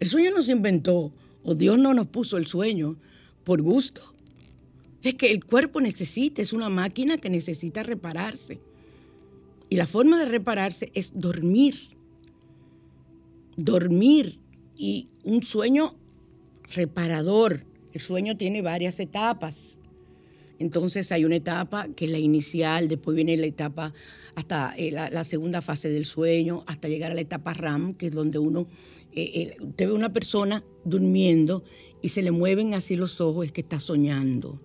El 0.00 0.10
sueño 0.10 0.32
no 0.32 0.42
se 0.42 0.52
inventó, 0.52 1.14
o 1.42 1.54
Dios 1.54 1.78
no 1.78 1.94
nos 1.94 2.08
puso 2.08 2.36
el 2.36 2.46
sueño 2.46 2.98
por 3.42 3.62
gusto. 3.62 4.02
Es 5.02 5.14
que 5.14 5.32
el 5.32 5.42
cuerpo 5.42 5.80
necesita, 5.80 6.42
es 6.42 6.52
una 6.52 6.68
máquina 6.68 7.16
que 7.16 7.30
necesita 7.30 7.82
repararse. 7.82 8.60
Y 9.70 9.76
la 9.76 9.86
forma 9.86 10.18
de 10.18 10.26
repararse 10.26 10.92
es 10.92 11.18
dormir. 11.18 11.74
Dormir 13.56 14.40
y 14.76 15.08
un 15.24 15.42
sueño 15.42 15.96
reparador. 16.74 17.64
El 17.92 18.00
sueño 18.00 18.36
tiene 18.36 18.62
varias 18.62 19.00
etapas. 19.00 19.80
Entonces 20.58 21.12
hay 21.12 21.24
una 21.24 21.36
etapa 21.36 21.88
que 21.88 22.06
es 22.06 22.10
la 22.10 22.18
inicial, 22.18 22.88
después 22.88 23.14
viene 23.14 23.36
la 23.36 23.46
etapa 23.46 23.92
hasta 24.34 24.74
eh, 24.76 24.90
la, 24.90 25.24
segunda 25.24 25.60
fase 25.60 25.90
del 25.90 26.04
sueño, 26.04 26.64
hasta 26.66 26.88
llegar 26.88 27.10
a 27.10 27.14
la 27.14 27.20
etapa 27.20 27.52
RAM, 27.52 27.94
que 27.94 28.06
es 28.06 28.14
donde 28.14 28.38
uno, 28.38 28.66
eh, 29.12 29.30
eh, 29.34 29.56
ve 29.76 29.92
una 29.92 30.12
persona 30.12 30.64
durmiendo 30.84 31.62
y 32.00 32.08
se 32.10 32.22
le 32.22 32.30
mueven 32.30 32.74
así 32.74 32.96
los 32.96 33.20
ojos, 33.20 33.46
es 33.46 33.52
que 33.52 33.60
está 33.60 33.80
soñando. 33.80 34.58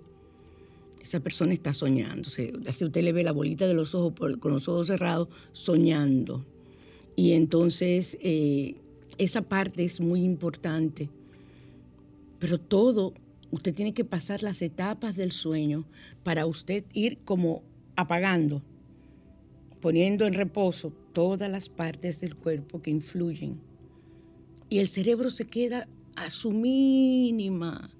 Esa 1.01 1.19
persona 1.19 1.53
está 1.53 1.73
soñando. 1.73 2.29
así 2.67 2.85
usted 2.85 3.03
le 3.03 3.11
ve 3.11 3.23
la 3.23 3.31
bolita 3.31 3.67
de 3.67 3.73
los 3.73 3.95
ojos 3.95 4.13
con 4.39 4.51
los 4.51 4.67
ojos 4.69 4.87
cerrados, 4.87 5.27
soñando. 5.51 6.45
Y 7.15 7.33
entonces 7.33 8.17
esa 9.17 9.41
parte 9.41 9.83
es 9.83 9.99
muy 9.99 10.23
importante 10.23 11.09
pero 12.41 12.59
todo, 12.59 13.13
usted 13.51 13.71
tiene 13.71 13.93
que 13.93 14.03
pasar 14.03 14.41
las 14.41 14.63
etapas 14.63 15.15
del 15.15 15.31
sueño 15.31 15.85
para 16.23 16.47
usted 16.47 16.83
ir 16.91 17.19
como 17.19 17.61
apagando, 17.95 18.63
poniendo 19.79 20.25
en 20.25 20.33
reposo 20.33 20.91
todas 21.13 21.51
las 21.51 21.69
partes 21.69 22.19
del 22.19 22.35
cuerpo 22.35 22.81
que 22.81 22.89
influyen. 22.89 23.61
Y 24.69 24.79
el 24.79 24.87
cerebro 24.87 25.29
se 25.29 25.45
queda 25.45 25.87
a 26.15 26.31
su 26.31 26.51
mínima 26.51 27.91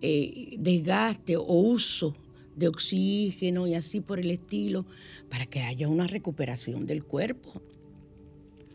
eh, 0.00 0.56
desgaste 0.58 1.36
o 1.36 1.44
uso 1.44 2.12
de 2.56 2.66
oxígeno 2.66 3.68
y 3.68 3.74
así 3.74 4.00
por 4.00 4.18
el 4.18 4.32
estilo, 4.32 4.84
para 5.28 5.46
que 5.46 5.60
haya 5.60 5.86
una 5.86 6.08
recuperación 6.08 6.86
del 6.86 7.04
cuerpo. 7.04 7.62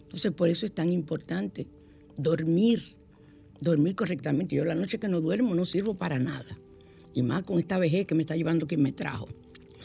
Entonces, 0.03 0.31
por 0.31 0.47
eso 0.47 0.65
es 0.65 0.71
tan 0.71 0.93
importante 0.93 1.67
dormir 2.15 2.95
dormir 3.59 3.95
correctamente. 3.95 4.55
Yo 4.55 4.65
la 4.65 4.75
noche 4.75 4.99
que 4.99 5.07
no 5.07 5.21
duermo 5.21 5.55
no 5.55 5.65
sirvo 5.65 5.95
para 5.95 6.19
nada. 6.19 6.57
Y 7.13 7.21
más 7.23 7.43
con 7.43 7.59
esta 7.59 7.77
vejez 7.77 8.05
que 8.05 8.15
me 8.15 8.23
está 8.23 8.35
llevando 8.35 8.67
quien 8.67 8.81
me 8.81 8.91
trajo. 8.91 9.27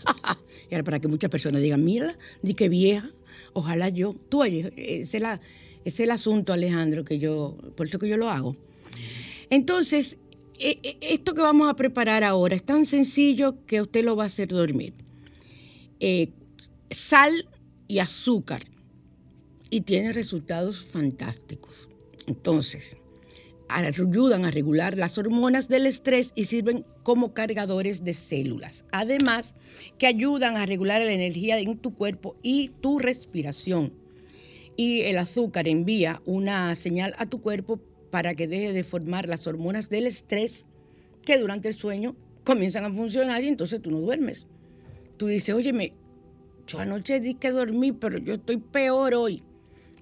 y 0.71 0.75
ahora 0.75 0.85
para 0.85 1.01
que 1.01 1.09
muchas 1.09 1.31
personas 1.31 1.63
digan, 1.63 1.85
mira, 1.85 2.17
di 2.43 2.55
que 2.55 2.69
vieja, 2.69 3.11
ojalá 3.53 3.89
yo. 3.89 4.15
Tú, 4.29 4.43
ese 4.45 4.71
es, 4.77 5.15
es 5.85 6.01
el 6.01 6.11
asunto, 6.11 6.53
Alejandro, 6.53 7.05
que 7.05 7.19
yo, 7.19 7.57
por 7.77 7.87
eso 7.87 7.99
que 7.99 8.09
yo 8.09 8.17
lo 8.17 8.31
hago. 8.31 8.57
Entonces, 9.49 10.19
e, 10.59 10.79
e, 10.83 10.99
esto 11.01 11.35
que 11.35 11.41
vamos 11.41 11.69
a 11.69 11.75
preparar 11.75 12.23
ahora 12.25 12.55
es 12.55 12.65
tan 12.65 12.85
sencillo 12.85 13.65
que 13.67 13.81
usted 13.81 14.05
lo 14.05 14.17
va 14.17 14.25
a 14.25 14.27
hacer 14.27 14.49
dormir. 14.49 14.93
Eh, 16.01 16.31
sal 16.91 17.49
y 17.89 17.99
azúcar. 17.99 18.67
Y 19.71 19.83
tiene 19.83 20.13
resultados 20.13 20.85
fantásticos. 20.85 21.89
Entonces, 22.27 22.97
ayudan 23.77 24.45
a 24.45 24.51
regular 24.51 24.97
las 24.97 25.19
hormonas 25.19 25.69
del 25.69 25.87
estrés 25.87 26.33
y 26.35 26.45
sirven 26.45 26.85
como 27.03 27.35
cargadores 27.35 28.05
de 28.05 28.15
células. 28.15 28.85
Además, 28.93 29.55
que 29.99 30.07
ayudan 30.07 30.57
a 30.57 30.67
regular 30.67 31.01
la 31.03 31.13
energía 31.13 31.59
en 31.59 31.79
tu 31.79 31.95
cuerpo 31.95 32.37
y 32.43 32.71
tu 32.81 32.99
respiración. 32.99 33.93
Y 34.77 35.03
el 35.03 35.19
azúcar 35.19 35.69
envía 35.69 36.21
una 36.25 36.75
señal 36.75 37.15
a 37.19 37.27
tu 37.27 37.41
cuerpo 37.41 37.81
para 38.11 38.35
que 38.35 38.49
deje 38.49 38.73
de 38.73 38.85
formar 38.85 39.29
las 39.29 39.47
hormonas 39.47 39.89
del 39.89 40.07
estrés 40.07 40.67
que 41.23 41.39
durante 41.39 41.69
el 41.69 41.75
sueño 41.75 42.17
comienzan 42.45 42.85
a 42.85 42.93
funcionar 42.93 43.43
y 43.45 43.49
entonces 43.49 43.81
tú 43.81 43.91
no 43.91 44.01
duermes. 44.01 44.47
Tú 45.17 45.27
dices, 45.27 45.55
óyeme, 45.55 45.93
yo 46.67 46.79
anoche 46.79 47.21
di 47.21 47.35
que 47.35 47.51
dormí, 47.51 47.93
pero 47.93 48.19
yo 48.19 48.35
estoy 48.35 48.57
peor 48.57 49.15
hoy. 49.15 49.43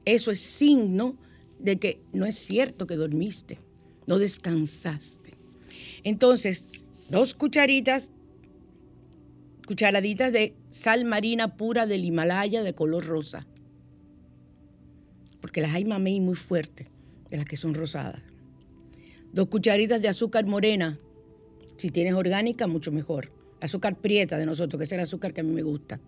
Eso 0.04 0.31
es 0.31 0.40
signo 0.40 1.16
de 1.58 1.78
que 1.78 2.00
no 2.12 2.26
es 2.26 2.36
cierto 2.36 2.86
que 2.86 2.96
dormiste, 2.96 3.58
no 4.06 4.18
descansaste. 4.18 5.34
Entonces, 6.04 6.68
dos 7.08 7.34
cucharitas, 7.34 8.12
cucharaditas 9.66 10.32
de 10.32 10.54
sal 10.70 11.04
marina 11.04 11.56
pura 11.56 11.86
del 11.86 12.04
Himalaya 12.04 12.62
de 12.62 12.74
color 12.74 13.06
rosa. 13.06 13.46
Porque 15.40 15.60
las 15.60 15.74
hay 15.74 15.84
mamey 15.84 16.20
muy 16.20 16.36
fuertes, 16.36 16.88
de 17.30 17.36
las 17.36 17.46
que 17.46 17.56
son 17.56 17.74
rosadas. 17.74 18.22
Dos 19.32 19.48
cucharitas 19.48 20.00
de 20.00 20.08
azúcar 20.08 20.46
morena. 20.46 20.98
Si 21.76 21.90
tienes 21.90 22.14
orgánica, 22.14 22.66
mucho 22.66 22.90
mejor. 22.90 23.30
Azúcar 23.60 23.96
prieta 23.96 24.38
de 24.38 24.46
nosotros, 24.46 24.78
que 24.78 24.84
es 24.84 24.92
el 24.92 25.00
azúcar 25.00 25.32
que 25.34 25.42
a 25.42 25.44
mí 25.44 25.52
me 25.52 25.62
gusta. 25.62 26.00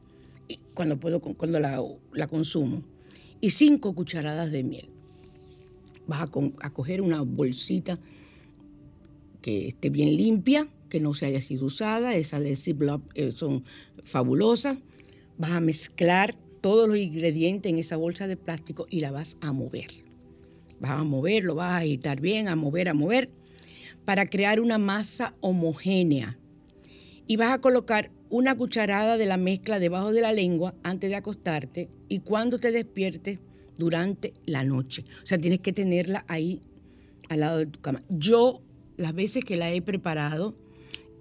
Y 0.48 0.58
cuando 0.74 0.98
puedo, 0.98 1.20
cuando 1.20 1.60
la, 1.60 1.80
la 2.12 2.26
consumo. 2.26 2.82
Y 3.40 3.50
cinco 3.50 3.94
cucharadas 3.94 4.50
de 4.50 4.64
miel 4.64 4.88
vas 6.10 6.22
a, 6.22 6.70
coger 6.70 7.00
una 7.00 7.22
bolsita 7.22 7.96
que 9.40 9.68
esté 9.68 9.88
bien 9.90 10.16
limpia, 10.16 10.68
que 10.88 11.00
no 11.00 11.14
se 11.14 11.26
haya 11.26 11.40
sido 11.40 11.66
usada, 11.66 12.14
esas 12.14 12.42
de 12.42 12.56
Ziploc 12.56 13.02
eh, 13.14 13.32
son 13.32 13.64
fabulosas. 14.02 14.76
Vas 15.38 15.52
a 15.52 15.60
mezclar 15.60 16.34
todos 16.60 16.88
los 16.88 16.98
ingredientes 16.98 17.70
en 17.70 17.78
esa 17.78 17.96
bolsa 17.96 18.26
de 18.26 18.36
plástico 18.36 18.86
y 18.90 19.00
la 19.00 19.12
vas 19.12 19.38
a 19.40 19.52
mover. 19.52 19.86
Vas 20.80 20.90
a 20.90 21.04
mover, 21.04 21.44
lo 21.44 21.54
vas 21.54 21.72
a 21.72 21.76
agitar 21.78 22.20
bien, 22.20 22.48
a 22.48 22.56
mover, 22.56 22.88
a 22.88 22.94
mover, 22.94 23.30
para 24.04 24.26
crear 24.26 24.60
una 24.60 24.78
masa 24.78 25.34
homogénea. 25.40 26.38
Y 27.26 27.36
vas 27.36 27.52
a 27.52 27.60
colocar 27.60 28.10
una 28.30 28.56
cucharada 28.56 29.16
de 29.16 29.26
la 29.26 29.36
mezcla 29.36 29.78
debajo 29.78 30.12
de 30.12 30.22
la 30.22 30.32
lengua 30.32 30.74
antes 30.82 31.08
de 31.08 31.16
acostarte 31.16 31.88
y 32.08 32.18
cuando 32.18 32.58
te 32.58 32.72
despiertes 32.72 33.38
durante 33.80 34.34
la 34.46 34.62
noche. 34.62 35.04
O 35.24 35.26
sea, 35.26 35.38
tienes 35.38 35.60
que 35.60 35.72
tenerla 35.72 36.24
ahí 36.28 36.60
al 37.28 37.40
lado 37.40 37.58
de 37.58 37.66
tu 37.66 37.80
cama. 37.80 38.02
Yo, 38.08 38.60
las 38.96 39.14
veces 39.14 39.44
que 39.44 39.56
la 39.56 39.72
he 39.72 39.82
preparado, 39.82 40.54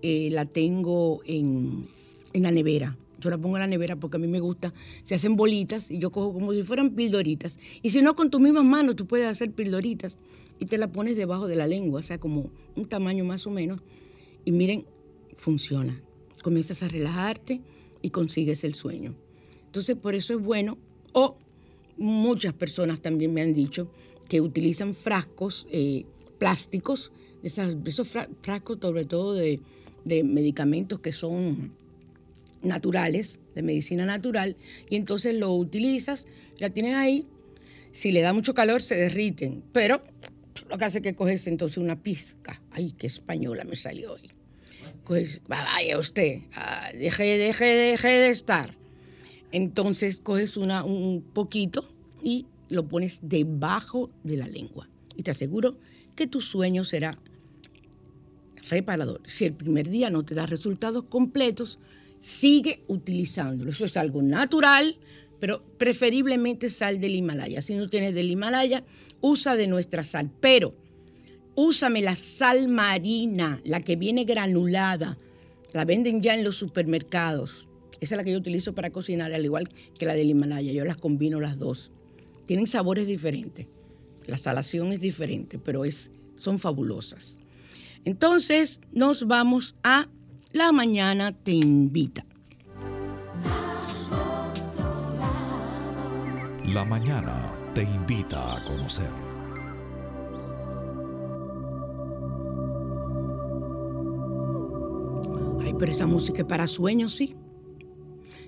eh, 0.03 0.29
la 0.31 0.45
tengo 0.45 1.21
en, 1.25 1.87
en 2.33 2.43
la 2.43 2.51
nevera. 2.51 2.97
Yo 3.19 3.29
la 3.29 3.37
pongo 3.37 3.57
en 3.57 3.61
la 3.61 3.67
nevera 3.67 3.95
porque 3.95 4.17
a 4.17 4.19
mí 4.19 4.27
me 4.27 4.39
gusta. 4.39 4.73
Se 5.03 5.15
hacen 5.15 5.35
bolitas 5.35 5.89
y 5.89 5.99
yo 5.99 6.11
cojo 6.11 6.33
como 6.33 6.53
si 6.53 6.63
fueran 6.63 6.91
pildoritas. 6.91 7.57
Y 7.81 7.89
si 7.89 8.01
no, 8.01 8.15
con 8.15 8.29
tus 8.29 8.39
mismas 8.39 8.65
manos 8.65 8.95
tú 8.95 9.07
puedes 9.07 9.27
hacer 9.27 9.51
pildoritas 9.51 10.17
y 10.59 10.65
te 10.65 10.77
la 10.77 10.91
pones 10.91 11.15
debajo 11.15 11.47
de 11.47 11.55
la 11.55 11.65
lengua, 11.67 12.01
o 12.01 12.03
sea, 12.03 12.19
como 12.19 12.49
un 12.75 12.85
tamaño 12.87 13.23
más 13.23 13.47
o 13.47 13.51
menos. 13.51 13.81
Y 14.45 14.51
miren, 14.51 14.85
funciona. 15.35 16.01
Comienzas 16.43 16.83
a 16.83 16.87
relajarte 16.87 17.61
y 18.01 18.09
consigues 18.09 18.63
el 18.63 18.73
sueño. 18.73 19.15
Entonces, 19.65 19.95
por 19.95 20.15
eso 20.15 20.33
es 20.33 20.41
bueno. 20.41 20.77
O 21.13 21.37
muchas 21.99 22.53
personas 22.53 23.01
también 23.01 23.33
me 23.33 23.41
han 23.41 23.53
dicho 23.53 23.91
que 24.27 24.41
utilizan 24.41 24.93
frascos 24.95 25.67
eh, 25.71 26.05
plásticos, 26.37 27.11
esas- 27.43 27.75
esos 27.85 28.07
fra- 28.07 28.29
frascos 28.41 28.77
sobre 28.81 29.05
todo 29.05 29.33
de, 29.33 29.59
de 30.05 30.23
medicamentos 30.23 30.99
que 30.99 31.11
son 31.11 31.73
naturales, 32.61 33.39
de 33.55 33.61
medicina 33.63 34.05
natural, 34.05 34.57
y 34.89 34.95
entonces 34.97 35.35
lo 35.35 35.53
utilizas, 35.53 36.25
la 36.59 36.69
tienes 36.69 36.95
ahí, 36.95 37.25
si 37.91 38.11
le 38.11 38.21
da 38.21 38.33
mucho 38.33 38.53
calor 38.53 38.81
se 38.81 38.95
derriten, 38.95 39.63
pero 39.71 40.01
lo 40.69 40.77
que 40.77 40.85
hace 40.85 41.01
que 41.01 41.15
coges 41.15 41.47
entonces 41.47 41.77
una 41.77 42.01
pizca, 42.01 42.61
ay, 42.71 42.93
qué 42.97 43.07
española 43.07 43.63
me 43.63 43.75
salió 43.75 44.13
hoy, 44.13 44.29
pues 45.05 45.41
vaya 45.47 45.97
usted, 45.97 46.41
ah, 46.53 46.89
deje, 46.93 47.37
deje, 47.37 47.65
deje 47.65 48.07
de 48.07 48.29
estar. 48.29 48.75
Entonces 49.51 50.21
coges 50.21 50.57
una, 50.57 50.83
un 50.83 51.21
poquito 51.21 51.85
y 52.21 52.45
lo 52.69 52.87
pones 52.87 53.19
debajo 53.21 54.09
de 54.23 54.37
la 54.37 54.47
lengua. 54.47 54.87
Y 55.15 55.23
te 55.23 55.31
aseguro 55.31 55.77
que 56.15 56.27
tu 56.27 56.41
sueño 56.41 56.83
será 56.83 57.17
reparador. 58.69 59.21
Si 59.25 59.45
el 59.45 59.53
primer 59.53 59.89
día 59.89 60.09
no 60.09 60.23
te 60.23 60.35
da 60.35 60.45
resultados 60.45 61.05
completos, 61.05 61.79
sigue 62.19 62.83
utilizándolo. 62.87 63.71
Eso 63.71 63.85
es 63.85 63.97
algo 63.97 64.21
natural, 64.21 64.97
pero 65.39 65.63
preferiblemente 65.77 66.69
sal 66.69 66.99
del 66.99 67.15
Himalaya. 67.15 67.61
Si 67.61 67.73
no 67.73 67.89
tienes 67.89 68.13
del 68.13 68.29
Himalaya, 68.29 68.83
usa 69.21 69.55
de 69.55 69.67
nuestra 69.67 70.03
sal. 70.03 70.29
Pero 70.39 70.75
úsame 71.55 72.01
la 72.01 72.15
sal 72.15 72.69
marina, 72.69 73.61
la 73.63 73.81
que 73.81 73.95
viene 73.95 74.25
granulada. 74.25 75.17
La 75.71 75.85
venden 75.85 76.21
ya 76.21 76.35
en 76.35 76.43
los 76.43 76.55
supermercados. 76.55 77.68
Esa 77.99 78.15
es 78.15 78.17
la 78.17 78.23
que 78.23 78.31
yo 78.31 78.37
utilizo 78.37 78.73
para 78.73 78.91
cocinar, 78.91 79.33
al 79.33 79.43
igual 79.43 79.67
que 79.97 80.05
la 80.05 80.13
del 80.13 80.29
Himalaya. 80.29 80.71
Yo 80.71 80.85
las 80.85 80.97
combino 80.97 81.39
las 81.39 81.57
dos. 81.57 81.91
Tienen 82.45 82.67
sabores 82.67 83.07
diferentes. 83.07 83.67
La 84.25 84.37
salación 84.37 84.91
es 84.91 85.01
diferente, 85.01 85.59
pero 85.59 85.85
es, 85.85 86.11
son 86.37 86.59
fabulosas. 86.59 87.37
Entonces 88.05 88.81
nos 88.91 89.27
vamos 89.27 89.75
a 89.83 90.07
La 90.53 90.71
Mañana 90.71 91.31
Te 91.33 91.51
Invita. 91.51 92.23
La 96.65 96.85
mañana 96.85 97.51
te 97.73 97.81
invita 97.81 98.55
a 98.55 98.63
conocer. 98.63 99.09
Ay, 105.61 105.73
pero 105.79 105.91
esa 105.91 106.05
música 106.05 106.41
es 106.41 106.47
para 106.47 106.67
sueños, 106.67 107.15
sí. 107.15 107.35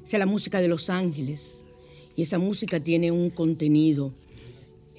Esa 0.05 0.17
es 0.17 0.19
la 0.19 0.25
música 0.25 0.59
de 0.61 0.67
Los 0.67 0.89
Ángeles. 0.89 1.63
Y 2.15 2.23
esa 2.23 2.37
música 2.39 2.79
tiene 2.79 3.11
un 3.11 3.29
contenido. 3.29 4.11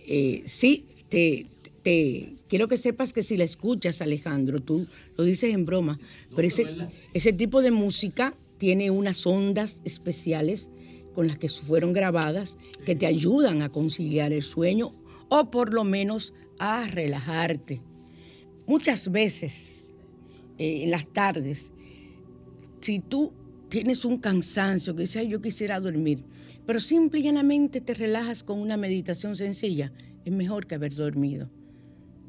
Eh, 0.07 0.43
sí, 0.47 0.87
te, 1.09 1.47
te- 1.83 2.33
quiero 2.49 2.69
que 2.69 2.77
sepas 2.77 3.13
que 3.13 3.23
si 3.23 3.37
la 3.37 3.45
escuchas, 3.45 4.01
Alejandro, 4.01 4.61
tú 4.61 4.87
lo 5.17 5.25
dices 5.25 5.53
en 5.55 5.65
broma, 5.67 5.99
pero 6.35 6.49
ese, 6.49 6.67
ese 7.15 7.33
tipo 7.33 7.61
de 7.63 7.71
música 7.71 8.35
tiene 8.59 8.91
unas 8.91 9.27
ondas 9.27 9.83
especiales 9.85 10.71
con 11.15 11.27
las 11.27 11.37
que 11.37 11.49
fueron 11.49 11.93
grabadas 11.93 12.57
que 12.87 12.95
te 12.95 13.07
ayudan 13.07 13.61
a 13.63 13.69
conciliar 13.69 14.33
el 14.33 14.43
sueño 14.43 14.95
o 15.29 15.51
por 15.51 15.75
lo 15.75 15.85
menos 15.85 16.33
a 16.59 16.87
relajarte. 16.89 17.81
Muchas 18.67 19.11
veces 19.13 19.95
eh, 20.59 20.85
en 20.85 20.91
las 20.91 21.07
tardes 21.07 21.73
si 22.81 23.01
tú 23.01 23.33
tienes 23.73 24.05
un 24.05 24.19
cansancio, 24.19 24.95
que 24.95 25.05
dices, 25.05 25.17
"Ay, 25.17 25.29
yo 25.29 25.41
quisiera 25.41 25.81
dormir, 25.81 26.23
pero 26.67 26.79
simple 26.79 27.21
y 27.21 27.23
llanamente 27.23 27.81
te 27.81 27.95
relajas 27.95 28.43
con 28.43 28.61
una 28.61 28.77
meditación 28.77 29.35
sencilla, 29.35 29.95
es 30.27 30.33
mejor 30.33 30.67
que 30.67 30.75
haber 30.75 30.95
dormido, 30.95 31.51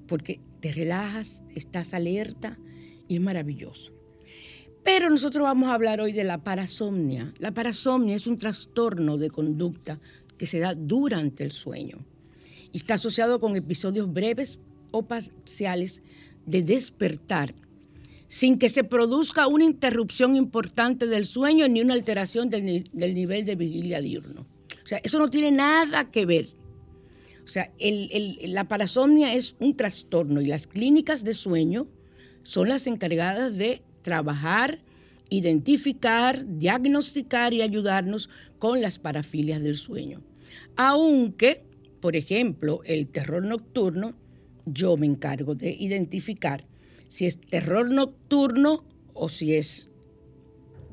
porque 0.07 0.39
te 0.61 0.71
relajas, 0.71 1.43
estás 1.53 1.93
alerta 1.93 2.57
y 3.09 3.15
es 3.15 3.21
maravilloso. 3.21 3.91
Pero 4.85 5.09
nosotros 5.09 5.43
vamos 5.43 5.67
a 5.67 5.73
hablar 5.73 5.99
hoy 5.99 6.13
de 6.13 6.23
la 6.23 6.41
parasomnia. 6.41 7.33
La 7.39 7.53
parasomnia 7.53 8.15
es 8.15 8.25
un 8.25 8.37
trastorno 8.37 9.17
de 9.17 9.29
conducta 9.29 9.99
que 10.37 10.47
se 10.47 10.59
da 10.59 10.73
durante 10.73 11.43
el 11.43 11.51
sueño 11.51 12.05
y 12.71 12.77
está 12.77 12.93
asociado 12.93 13.41
con 13.41 13.57
episodios 13.57 14.13
breves 14.13 14.59
o 14.91 15.03
parciales 15.03 16.03
de 16.45 16.63
despertar 16.63 17.53
sin 18.33 18.57
que 18.57 18.67
se 18.69 18.83
produzca 18.83 19.45
una 19.45 19.63
interrupción 19.63 20.35
importante 20.35 21.05
del 21.05 21.23
sueño 21.23 21.67
ni 21.67 21.81
una 21.81 21.93
alteración 21.93 22.49
del, 22.49 22.65
ni- 22.65 22.83
del 22.91 23.13
nivel 23.13 23.45
de 23.45 23.55
vigilia 23.55 24.01
diurno. 24.01 24.47
O 24.83 24.87
sea, 24.87 24.99
eso 25.03 25.19
no 25.19 25.29
tiene 25.29 25.51
nada 25.51 26.09
que 26.09 26.25
ver. 26.25 26.47
O 27.45 27.47
sea, 27.47 27.71
la 27.79 28.67
parasomnia 28.67 29.35
es 29.35 29.55
un 29.59 29.75
trastorno 29.75 30.41
y 30.41 30.47
las 30.47 30.65
clínicas 30.65 31.23
de 31.23 31.35
sueño 31.35 31.85
son 32.41 32.69
las 32.69 32.87
encargadas 32.87 33.55
de 33.55 33.83
trabajar, 34.01 34.79
identificar, 35.29 36.43
diagnosticar 36.57 37.53
y 37.53 37.61
ayudarnos 37.61 38.31
con 38.57 38.81
las 38.81 38.97
parafilias 38.97 39.61
del 39.61 39.75
sueño. 39.75 40.21
Aunque, 40.75 41.61
por 42.01 42.15
ejemplo, 42.15 42.81
el 42.85 43.09
terror 43.09 43.45
nocturno, 43.45 44.15
yo 44.65 44.97
me 44.97 45.05
encargo 45.05 45.53
de 45.53 45.69
identificar 45.69 46.65
si 47.13 47.27
es 47.27 47.39
terror 47.39 47.91
nocturno 47.91 48.83
o 49.13 49.29
si 49.29 49.53
es 49.53 49.91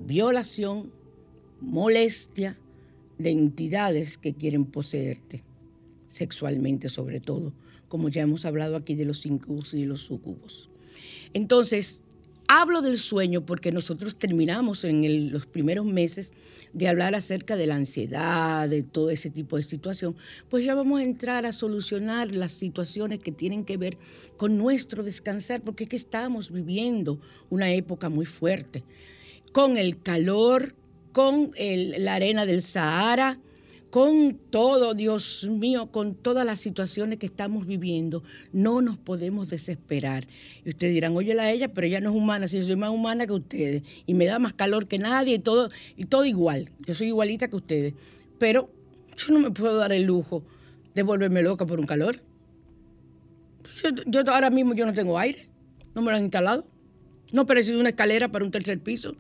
violación, 0.04 0.92
molestia 1.62 2.59
de 3.16 3.30
entidades 3.30 4.18
que 4.18 4.35
quieren 4.35 4.66
poseerte, 4.66 5.44
sexualmente 6.09 6.90
sobre 6.90 7.20
todo, 7.20 7.54
como 7.88 8.11
ya 8.11 8.20
hemos 8.20 8.44
hablado 8.44 8.76
aquí 8.76 8.96
de 8.96 9.06
los 9.06 9.24
incubos 9.24 9.72
y 9.72 9.80
de 9.80 9.87
los 9.87 10.02
sucubos. 10.02 10.68
Entonces, 11.33 12.04
hablo 12.52 12.82
del 12.82 12.98
sueño 12.98 13.46
porque 13.46 13.70
nosotros 13.70 14.18
terminamos 14.18 14.82
en 14.82 15.30
los 15.30 15.46
primeros 15.46 15.86
meses 15.86 16.32
de 16.72 16.88
hablar 16.88 17.14
acerca 17.14 17.54
de 17.54 17.68
la 17.68 17.76
ansiedad, 17.76 18.68
de 18.68 18.82
todo 18.82 19.10
ese 19.10 19.30
tipo 19.30 19.56
de 19.56 19.62
situación, 19.62 20.16
pues 20.48 20.64
ya 20.64 20.74
vamos 20.74 20.98
a 20.98 21.04
entrar 21.04 21.46
a 21.46 21.52
solucionar 21.52 22.32
las 22.32 22.50
situaciones 22.50 23.20
que 23.20 23.30
tienen 23.30 23.64
que 23.64 23.76
ver 23.76 23.98
con 24.36 24.58
nuestro 24.58 25.04
descansar, 25.04 25.62
porque 25.62 25.84
es 25.84 25.90
que 25.90 25.96
estamos 25.96 26.50
viviendo 26.50 27.20
una 27.50 27.70
época 27.70 28.08
muy 28.08 28.26
fuerte, 28.26 28.82
con 29.52 29.76
el 29.76 30.02
calor, 30.02 30.74
con 31.12 31.52
la 31.56 32.14
arena 32.14 32.46
del 32.46 32.62
Sahara, 32.62 33.38
con 33.90 34.38
todo, 34.50 34.94
Dios 34.94 35.48
mío, 35.50 35.90
con 35.90 36.14
todas 36.14 36.46
las 36.46 36.61
situaciones 36.61 37.18
que 37.18 37.26
estamos 37.26 37.66
viviendo, 37.66 38.22
no 38.53 38.81
nos 38.81 38.96
podemos 38.96 39.50
desesperar. 39.50 40.29
Y 40.64 40.70
ustedes 40.70 40.94
dirán, 40.94 41.16
oye 41.16 41.38
a 41.38 41.50
ella, 41.50 41.72
pero 41.72 41.88
ella 41.88 42.00
no 42.00 42.11
es 42.11 42.16
humana, 42.16 42.46
si 42.46 42.59
yo 42.59 42.64
soy 42.64 42.76
más 42.76 42.90
humana 42.90 43.26
que 43.26 43.33
ustedes, 43.33 43.83
y 44.07 44.14
me 44.14 44.26
da 44.26 44.38
más 44.38 44.53
calor 44.53 44.87
que 44.87 44.98
nadie, 44.98 45.35
y 45.35 45.38
todo, 45.40 45.70
y 45.96 46.05
todo 46.05 46.24
igual. 46.24 46.70
Yo 46.87 46.94
soy 46.94 47.09
igualita 47.09 47.48
que 47.48 47.57
ustedes. 47.57 47.94
Pero 48.38 48.70
yo 49.16 49.35
no 49.35 49.40
me 49.40 49.50
puedo 49.50 49.76
dar 49.76 49.92
el 49.92 50.05
lujo 50.05 50.44
de 50.94 51.03
volverme 51.03 51.42
loca 51.42 51.66
por 51.66 51.81
un 51.81 51.87
calor. 51.87 52.22
Yo, 54.07 54.20
ahora 54.29 54.50
mismo 54.50 54.74
yo 54.74 54.87
no 54.87 54.92
tengo 54.92 55.18
aire, 55.18 55.48
no 55.94 56.03
me 56.03 56.11
lo 56.11 56.16
han 56.16 56.22
instalado. 56.22 56.64
No 57.33 57.42
he 57.42 57.44
parecido 57.44 57.81
una 57.81 57.90
escalera 57.90 58.31
para 58.31 58.44
un 58.44 58.50
tercer 58.50 58.81
piso. 58.81 59.16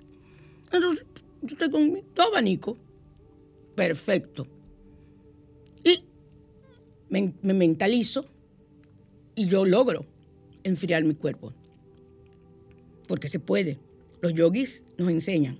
Entonces, 0.72 1.06
yo 1.42 1.68
mi 1.78 2.02
todo 2.14 2.28
abanico. 2.28 2.76
Perfecto. 3.74 4.46
Me 7.10 7.34
mentalizo 7.42 8.24
y 9.34 9.46
yo 9.46 9.64
logro 9.64 10.06
enfriar 10.64 11.04
mi 11.04 11.14
cuerpo. 11.14 11.52
porque 13.06 13.26
se 13.26 13.40
puede. 13.40 13.76
Los 14.20 14.34
yogis 14.34 14.84
nos 14.96 15.10
enseñan. 15.10 15.58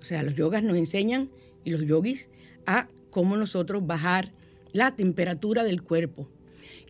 O 0.00 0.04
sea, 0.04 0.22
los 0.22 0.36
yogas 0.36 0.62
nos 0.62 0.76
enseñan 0.76 1.28
y 1.64 1.70
los 1.70 1.84
yogis 1.84 2.28
a 2.66 2.86
cómo 3.10 3.36
nosotros 3.36 3.84
bajar 3.84 4.30
la 4.72 4.94
temperatura 4.94 5.64
del 5.64 5.82
cuerpo. 5.82 6.28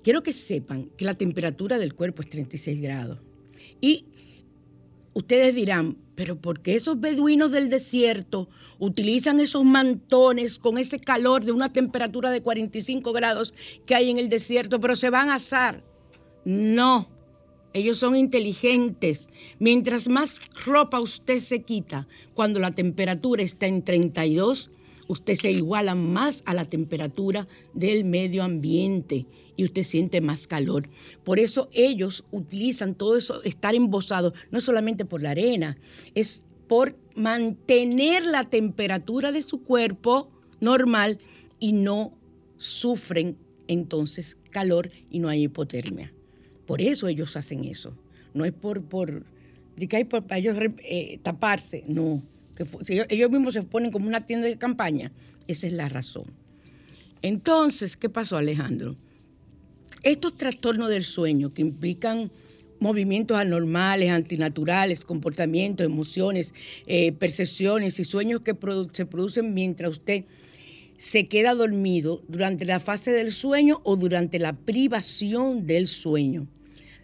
Quiero 0.03 0.23
que 0.23 0.35
sepan 0.35 0.91
que 0.99 1.07
la 1.07 1.15
temperatura 1.15 1.79
del 1.79 1.95
cuerpo 1.95 2.21
es 2.21 2.29
36 2.29 2.83
grados. 2.83 3.19
Y 3.81 4.05
ustedes 5.15 5.55
dirán, 5.55 5.97
pero 6.15 6.37
¿por 6.37 6.61
qué 6.61 6.77
esos 6.77 7.01
beduinos 7.01 7.53
del 7.53 7.71
desierto 7.71 8.49
utilizan 8.79 9.41
esos 9.41 9.65
mantones 9.65 10.59
con 10.59 10.79
ese 10.79 10.99
calor 10.99 11.45
de 11.45 11.53
una 11.53 11.73
temperatura 11.73 12.31
de 12.31 12.43
45 12.43 13.13
grados 13.13 13.55
que 13.87 13.95
hay 13.95 14.11
en 14.11 14.19
el 14.19 14.29
desierto, 14.29 14.81
pero 14.81 14.97
se 14.97 15.11
van 15.11 15.31
a 15.31 15.37
asar? 15.37 15.83
No, 16.45 17.09
ellos 17.73 17.99
son 17.99 18.17
inteligentes. 18.17 19.31
Mientras 19.59 20.09
más 20.09 20.41
ropa 20.65 21.01
usted 21.01 21.41
se 21.41 21.63
quita, 21.63 22.07
cuando 22.35 22.61
la 22.61 22.73
temperatura 22.73 23.43
está 23.43 23.67
en 23.67 23.83
32, 23.83 24.71
usted 25.13 25.37
se 25.37 25.53
iguala 25.53 25.95
más 25.95 26.43
a 26.47 26.55
la 26.55 26.65
temperatura 26.65 27.47
del 27.75 28.05
medio 28.05 28.43
ambiente 28.43 29.27
y 29.57 29.65
usted 29.65 29.85
siente 29.85 30.21
más 30.21 30.47
calor. 30.47 30.89
Por 31.25 31.39
eso 31.39 31.69
ellos 31.73 32.25
utilizan 32.31 32.95
todo 32.95 33.17
eso, 33.17 33.43
estar 33.43 33.75
embosados, 33.75 34.33
no 34.51 34.61
solamente 34.61 35.05
por 35.05 35.23
la 35.23 35.31
arena, 35.31 35.77
es 36.15 36.45
por 36.67 36.97
mantener 37.15 38.25
la 38.25 38.49
temperatura 38.49 39.33
de 39.33 39.43
su 39.43 39.63
cuerpo 39.63 40.31
normal 40.61 41.19
y 41.59 41.73
no 41.73 42.17
sufren 42.57 43.37
entonces 43.69 44.37
calor 44.51 44.91
y 45.11 45.19
no 45.19 45.29
hay 45.29 45.45
hipotermia. 45.45 46.13
Por 46.67 46.81
eso 46.81 47.09
ellos 47.09 47.37
hacen 47.37 47.65
eso. 47.65 47.95
No 48.35 48.45
es 48.47 48.53
por, 48.53 48.83
por, 48.83 49.25
de 49.77 49.89
hay 49.97 50.05
por- 50.05 50.27
para 50.27 50.39
ellos 50.39 50.57
eh, 50.85 51.19
taparse, 51.23 51.85
no. 51.87 52.23
Ellos, 53.09 53.31
mismos 53.31 53.55
se 53.55 53.63
ponen 53.63 53.91
como 53.91 54.07
una 54.07 54.27
tienda 54.27 54.47
de 54.47 54.59
campaña. 54.59 55.13
Esa 55.47 55.67
es 55.67 55.73
la 55.73 55.89
razón. 55.89 56.25
Entonces, 57.23 57.97
¿qué 57.97 58.09
pasó, 58.09 58.37
Alejandro? 58.37 58.97
Estos 60.03 60.37
trastornos 60.37 60.89
del 60.91 61.05
sueño 61.05 61.55
que 61.55 61.63
implican 61.63 62.31
movimientos 62.81 63.39
anormales, 63.39 64.11
antinaturales, 64.11 65.05
comportamientos, 65.05 65.87
emociones, 65.87 66.53
eh, 66.87 67.13
percepciones 67.13 68.01
y 68.01 68.05
sueños 68.05 68.41
que 68.41 68.57
se 68.93 69.07
producen 69.07 69.55
mientras 69.55 69.91
usted 69.91 70.25
se 70.99 71.25
queda 71.25 71.55
dormido 71.55 72.23
durante 72.29 72.65
la 72.65 72.81
fase 72.81 73.13
del 73.13 73.33
sueño 73.33 73.81
o 73.85 73.97
durante 73.97 74.39
la 74.39 74.53
privación 74.53 75.65
del 75.65 75.87
sueño. 75.87 76.49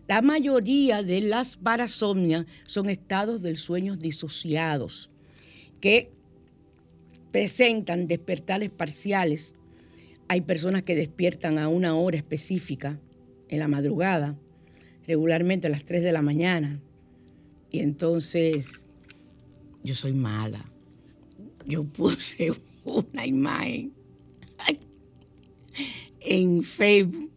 La 0.09 0.23
mayoría 0.23 1.03
de 1.03 1.21
las 1.21 1.57
parasomnias 1.57 2.47
son 2.67 2.89
estados 2.91 3.43
del 3.43 3.57
sueño 3.57 3.97
disociados 3.97 5.11
que 5.81 6.11
presentan 7.31 8.07
despertares 8.07 8.71
parciales. 8.71 9.55
Hay 10.29 10.43
personas 10.43 10.83
que 10.83 10.95
despiertan 10.95 11.59
a 11.59 11.69
una 11.69 11.95
hora 11.95 12.17
específica 12.17 12.99
en 13.49 13.59
la 13.59 13.69
madrugada, 13.69 14.37
regularmente 15.07 15.67
a 15.67 15.71
las 15.71 15.85
3 15.85 16.03
de 16.03 16.13
la 16.13 16.23
mañana. 16.23 16.81
Y 17.71 17.81
entonces 17.81 18.87
yo 19.83 19.95
soy 19.95 20.13
mala. 20.13 20.71
Yo 21.67 21.85
puse 21.85 22.53
una 22.85 23.27
imagen 23.27 23.93
en 26.21 26.63
Facebook 26.63 27.31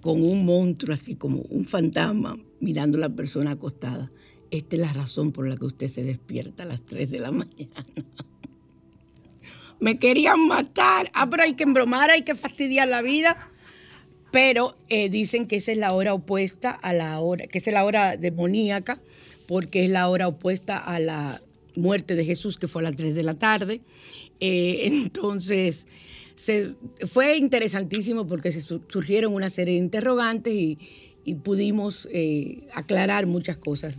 con 0.00 0.22
un 0.22 0.46
monstruo 0.46 0.94
así 0.94 1.14
como 1.14 1.40
un 1.50 1.66
fantasma 1.66 2.38
mirando 2.60 2.96
a 2.98 3.02
la 3.02 3.08
persona 3.10 3.52
acostada. 3.52 4.10
Esta 4.50 4.76
es 4.76 4.82
la 4.82 4.92
razón 4.92 5.32
por 5.32 5.46
la 5.48 5.56
que 5.56 5.64
usted 5.66 5.88
se 5.88 6.02
despierta 6.02 6.64
a 6.64 6.66
las 6.66 6.82
3 6.82 7.10
de 7.10 7.18
la 7.20 7.30
mañana. 7.30 7.84
Me 9.78 9.98
querían 9.98 10.46
matar. 10.46 11.10
Ah, 11.14 11.28
pero 11.30 11.42
hay 11.44 11.54
que 11.54 11.62
embromar, 11.64 12.10
hay 12.10 12.22
que 12.22 12.34
fastidiar 12.34 12.88
la 12.88 13.02
vida. 13.02 13.36
Pero 14.32 14.76
eh, 14.88 15.08
dicen 15.08 15.46
que 15.46 15.56
esa 15.56 15.72
es 15.72 15.78
la 15.78 15.92
hora 15.92 16.14
opuesta 16.14 16.70
a 16.70 16.92
la 16.92 17.18
hora, 17.18 17.46
que 17.48 17.58
esa 17.58 17.70
es 17.70 17.74
la 17.74 17.84
hora 17.84 18.16
demoníaca, 18.16 19.00
porque 19.48 19.84
es 19.84 19.90
la 19.90 20.08
hora 20.08 20.28
opuesta 20.28 20.76
a 20.78 21.00
la 21.00 21.40
muerte 21.74 22.14
de 22.14 22.24
Jesús, 22.24 22.56
que 22.56 22.68
fue 22.68 22.82
a 22.82 22.84
las 22.84 22.96
3 22.96 23.14
de 23.14 23.22
la 23.24 23.34
tarde. 23.34 23.80
Eh, 24.38 24.82
entonces, 24.84 25.86
fue 27.12 27.36
interesantísimo 27.38 28.26
porque 28.26 28.52
se 28.52 28.60
su- 28.62 28.82
surgieron 28.88 29.34
una 29.34 29.50
serie 29.50 29.74
de 29.74 29.80
interrogantes 29.80 30.52
y, 30.54 30.78
y 31.24 31.34
pudimos 31.36 32.08
eh, 32.12 32.68
aclarar 32.74 33.26
muchas 33.26 33.56
cosas. 33.56 33.94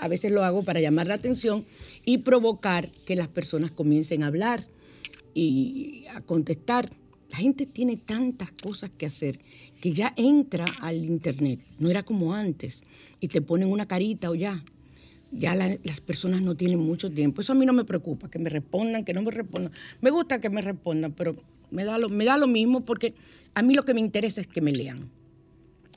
A 0.00 0.08
veces 0.08 0.32
lo 0.32 0.42
hago 0.44 0.62
para 0.62 0.80
llamar 0.80 1.06
la 1.06 1.14
atención 1.14 1.64
y 2.04 2.18
provocar 2.18 2.88
que 3.06 3.16
las 3.16 3.28
personas 3.28 3.70
comiencen 3.70 4.22
a 4.22 4.28
hablar 4.28 4.66
y 5.34 6.04
a 6.14 6.20
contestar. 6.22 6.90
La 7.30 7.36
gente 7.36 7.66
tiene 7.66 7.96
tantas 7.96 8.50
cosas 8.50 8.90
que 8.90 9.06
hacer 9.06 9.38
que 9.80 9.92
ya 9.92 10.12
entra 10.16 10.64
al 10.80 10.96
internet. 10.96 11.60
No 11.78 11.90
era 11.90 12.02
como 12.02 12.34
antes 12.34 12.82
y 13.20 13.28
te 13.28 13.40
ponen 13.40 13.68
una 13.70 13.86
carita 13.86 14.30
o 14.30 14.34
ya. 14.34 14.64
Ya 15.32 15.54
la- 15.54 15.78
las 15.84 16.00
personas 16.00 16.42
no 16.42 16.56
tienen 16.56 16.80
mucho 16.80 17.08
tiempo. 17.10 17.40
Eso 17.40 17.52
a 17.52 17.56
mí 17.56 17.64
no 17.64 17.72
me 17.72 17.84
preocupa, 17.84 18.28
que 18.28 18.40
me 18.40 18.50
respondan, 18.50 19.04
que 19.04 19.14
no 19.14 19.22
me 19.22 19.30
respondan. 19.30 19.72
Me 20.00 20.10
gusta 20.10 20.40
que 20.40 20.50
me 20.50 20.60
respondan, 20.60 21.12
pero 21.12 21.36
me 21.70 21.84
da 21.84 21.98
lo, 21.98 22.08
me 22.08 22.24
da 22.24 22.36
lo 22.36 22.48
mismo 22.48 22.84
porque 22.84 23.14
a 23.54 23.62
mí 23.62 23.74
lo 23.74 23.84
que 23.84 23.94
me 23.94 24.00
interesa 24.00 24.40
es 24.40 24.48
que 24.48 24.60
me 24.60 24.72
lean. 24.72 25.08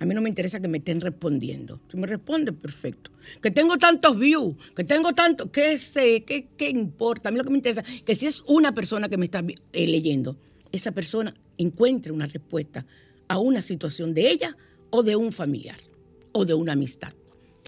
A 0.04 0.06
mí 0.06 0.14
no 0.14 0.22
me 0.22 0.28
interesa 0.28 0.60
que 0.60 0.68
me 0.68 0.80
estén 0.80 1.00
respondiendo. 1.00 1.80
Si 1.90 1.96
me 1.96 2.06
responden, 2.06 2.58
perfecto. 2.58 3.10
Que 3.42 3.52
tengo 3.52 3.78
tantos 3.78 4.20
views, 4.20 4.54
que 4.76 4.84
tengo 4.84 5.14
tanto, 5.14 5.50
¿qué 5.50 5.80
sé? 5.80 6.26
¿Qué, 6.26 6.50
qué 6.58 6.70
importa? 6.70 7.30
A 7.30 7.32
mí 7.32 7.38
lo 7.38 7.46
que 7.46 7.52
me 7.52 7.56
interesa 7.56 7.86
es 7.88 8.02
que 8.02 8.14
si 8.14 8.26
es 8.26 8.44
una 8.46 8.74
persona 8.74 9.08
que 9.08 9.16
me 9.16 9.24
está 9.24 9.42
eh, 9.72 9.88
leyendo, 9.88 10.36
esa 10.74 10.92
persona 10.92 11.34
encuentre 11.58 12.12
una 12.12 12.26
respuesta 12.26 12.86
a 13.30 13.40
una 13.40 13.62
situación 13.62 14.14
de 14.14 14.30
ella 14.30 14.58
o 14.90 15.04
de 15.04 15.16
un 15.16 15.32
familiar 15.32 15.78
o 16.34 16.44
de 16.44 16.54
una 16.54 16.74
amistad. 16.74 17.14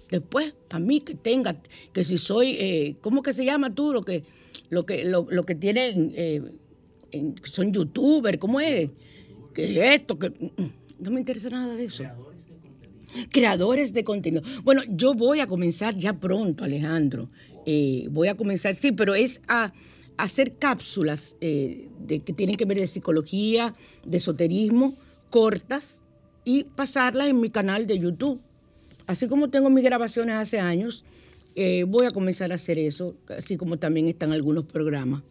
Después, 0.10 0.58
a 0.72 0.80
mí 0.80 1.00
que 1.00 1.16
tenga, 1.16 1.56
que 1.94 2.04
si 2.04 2.18
soy, 2.18 2.58
eh, 2.60 2.98
¿cómo 3.00 3.22
que 3.24 3.32
se 3.32 3.46
llama 3.46 3.74
tú? 3.74 3.94
Lo 3.94 4.04
que, 4.04 4.26
lo 4.70 4.86
que, 4.86 5.06
lo, 5.06 5.46
que 5.46 5.56
tienen, 5.56 6.12
eh, 6.18 6.42
son 7.44 7.72
youtubers, 7.72 8.40
¿cómo 8.40 8.60
es? 8.60 8.90
Que 9.54 9.94
esto, 9.96 10.20
que... 10.20 10.34
No 11.00 11.12
me 11.12 11.20
interesa 11.20 11.50
nada 11.50 11.76
de 11.76 11.86
eso. 11.86 12.04
Creadores 13.32 13.94
de 13.94 14.04
contenido. 14.04 14.44
Bueno, 14.64 14.82
yo 14.90 15.14
voy 15.14 15.40
a 15.40 15.48
comenzar 15.48 15.98
ya 15.98 16.14
pronto, 16.20 16.64
Alejandro. 16.64 17.30
Eh, 17.66 18.08
voy 18.12 18.28
a 18.28 18.36
comenzar, 18.36 18.76
sí, 18.76 18.92
pero 18.92 19.16
es 19.16 19.42
a, 19.48 19.74
a 20.18 20.24
hacer 20.24 20.58
cápsulas 20.58 21.38
eh, 21.42 21.88
de, 22.00 22.20
que 22.20 22.34
tienen 22.34 22.56
que 22.56 22.66
ver 22.66 22.80
de 22.80 22.88
psicología, 22.88 23.74
de 24.06 24.18
esoterismo, 24.18 24.96
cortas, 25.30 26.06
y 26.46 26.66
pasarlas 26.66 27.28
en 27.28 27.42
mi 27.42 27.50
canal 27.50 27.88
de 27.88 27.98
YouTube. 28.00 28.40
Así 29.08 29.28
como 29.28 29.50
tengo 29.50 29.70
mis 29.70 29.84
grabaciones 29.84 30.36
hace 30.36 30.60
años, 30.60 31.04
eh, 31.56 31.84
voy 31.86 32.06
a 32.06 32.12
comenzar 32.12 32.52
a 32.52 32.56
hacer 32.56 32.78
eso, 32.78 33.16
así 33.30 33.58
como 33.58 33.78
también 33.78 34.08
están 34.08 34.32
algunos 34.32 34.66
programas. 34.66 35.24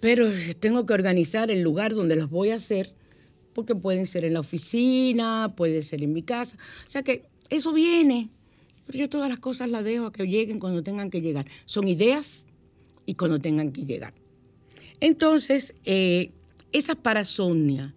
Pero 0.00 0.28
tengo 0.58 0.84
que 0.86 0.94
organizar 0.94 1.50
el 1.50 1.62
lugar 1.62 1.94
donde 1.94 2.16
los 2.16 2.30
voy 2.30 2.50
a 2.50 2.56
hacer, 2.56 2.94
porque 3.54 3.74
pueden 3.74 4.06
ser 4.06 4.24
en 4.24 4.34
la 4.34 4.40
oficina, 4.40 5.52
puede 5.56 5.82
ser 5.82 6.02
en 6.02 6.12
mi 6.12 6.22
casa. 6.22 6.56
O 6.86 6.90
sea 6.90 7.02
que 7.02 7.24
eso 7.50 7.72
viene. 7.72 8.30
Pero 8.86 8.98
yo 8.98 9.08
todas 9.08 9.28
las 9.28 9.38
cosas 9.38 9.70
las 9.70 9.84
dejo 9.84 10.06
a 10.06 10.12
que 10.12 10.26
lleguen 10.26 10.58
cuando 10.58 10.82
tengan 10.82 11.10
que 11.10 11.20
llegar. 11.20 11.46
Son 11.66 11.86
ideas 11.86 12.46
y 13.06 13.14
cuando 13.14 13.38
tengan 13.38 13.72
que 13.72 13.84
llegar. 13.84 14.14
Entonces, 15.00 15.74
eh, 15.84 16.30
esa 16.72 16.94
parasomnia, 16.94 17.94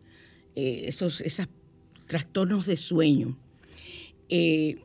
eh, 0.56 0.84
esos, 0.86 1.24
trastornos 2.08 2.66
de 2.66 2.78
sueño, 2.78 3.38
eh, 4.30 4.78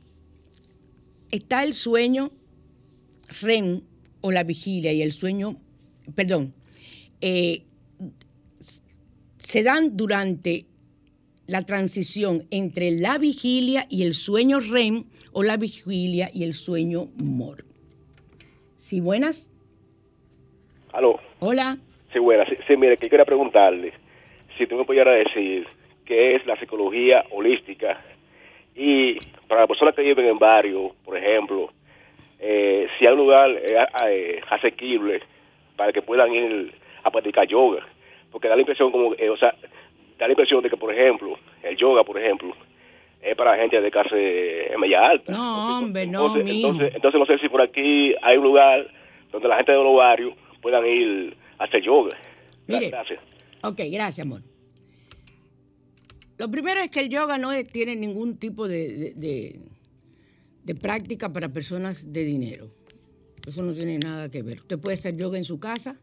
está 1.30 1.64
el 1.64 1.74
sueño 1.74 2.32
REM 3.40 3.82
o 4.20 4.32
la 4.32 4.44
vigilia 4.44 4.92
y 4.92 5.02
el 5.02 5.12
sueño, 5.12 5.60
perdón, 6.14 6.54
eh, 7.20 7.64
se 9.50 9.64
dan 9.64 9.96
durante 9.96 10.66
la 11.48 11.62
transición 11.62 12.42
entre 12.52 12.92
la 12.92 13.18
vigilia 13.18 13.84
y 13.90 14.04
el 14.04 14.14
sueño 14.14 14.60
REM 14.60 15.06
o 15.32 15.42
la 15.42 15.56
vigilia 15.56 16.30
y 16.32 16.44
el 16.44 16.52
sueño 16.52 17.08
MOR. 17.20 17.64
Sí, 18.76 19.00
buenas. 19.00 19.50
Aló, 20.92 21.18
Hola. 21.40 21.78
sí, 22.12 22.20
buena. 22.20 22.46
Sí, 22.46 22.54
sí, 22.68 22.76
mire, 22.76 22.96
que 22.96 23.10
quería 23.10 23.24
preguntarle 23.24 23.92
si 24.56 24.68
tú 24.68 24.76
me 24.76 24.84
pudiera 24.84 25.10
decir 25.10 25.66
qué 26.04 26.36
es 26.36 26.46
la 26.46 26.56
psicología 26.60 27.24
holística 27.32 28.00
y 28.76 29.18
para 29.48 29.62
las 29.62 29.68
personas 29.68 29.96
que 29.96 30.02
viven 30.02 30.26
en 30.26 30.36
barrio, 30.36 30.94
por 31.04 31.18
ejemplo, 31.18 31.72
eh, 32.38 32.86
si 32.96 33.04
hay 33.04 33.12
un 33.14 33.18
lugar 33.18 33.50
eh, 33.50 33.86
eh, 34.06 34.40
asequible 34.48 35.20
para 35.74 35.92
que 35.92 36.02
puedan 36.02 36.32
ir 36.32 36.72
a 37.02 37.10
practicar 37.10 37.48
yoga, 37.48 37.84
porque 38.30 38.48
da 38.48 38.54
la 38.56 38.62
impresión 38.62 38.90
como, 38.92 39.14
eh, 39.14 39.28
o 39.30 39.36
sea, 39.36 39.54
da 40.18 40.26
la 40.26 40.32
impresión 40.32 40.62
de 40.62 40.70
que, 40.70 40.76
por 40.76 40.92
ejemplo, 40.92 41.38
el 41.62 41.76
yoga, 41.76 42.04
por 42.04 42.18
ejemplo, 42.18 42.54
es 43.22 43.36
para 43.36 43.56
gente 43.56 43.80
de 43.80 43.90
clase 43.90 44.70
media 44.78 45.08
alta. 45.08 45.32
No, 45.32 45.78
hombre, 45.78 46.06
no, 46.06 46.26
entonces, 46.36 46.54
entonces, 46.54 46.92
entonces 46.94 47.18
no 47.20 47.26
sé 47.26 47.38
si 47.38 47.48
por 47.48 47.60
aquí 47.62 48.14
hay 48.22 48.36
un 48.38 48.44
lugar 48.44 48.86
donde 49.30 49.48
la 49.48 49.56
gente 49.56 49.72
de 49.72 49.78
los 49.82 49.96
barrios 49.96 50.34
puedan 50.62 50.86
ir 50.86 51.36
a 51.58 51.64
hacer 51.64 51.82
yoga. 51.82 52.16
Mire. 52.66 52.88
Gracias. 52.90 53.20
Ok, 53.62 53.80
gracias, 53.92 54.20
amor. 54.26 54.42
Lo 56.38 56.50
primero 56.50 56.80
es 56.80 56.88
que 56.90 57.00
el 57.00 57.08
yoga 57.10 57.36
no 57.36 57.50
tiene 57.70 57.96
ningún 57.96 58.38
tipo 58.38 58.66
de, 58.66 58.88
de- 58.94 59.14
de- 59.14 59.60
de 60.64 60.74
práctica 60.74 61.32
para 61.32 61.48
personas 61.48 62.12
de 62.12 62.24
dinero. 62.24 62.70
Eso 63.46 63.62
no 63.62 63.72
tiene 63.72 63.98
nada 63.98 64.30
que 64.30 64.42
ver. 64.42 64.58
Usted 64.58 64.78
puede 64.78 64.94
hacer 64.94 65.16
yoga 65.16 65.36
en 65.38 65.44
su 65.44 65.58
casa 65.58 65.98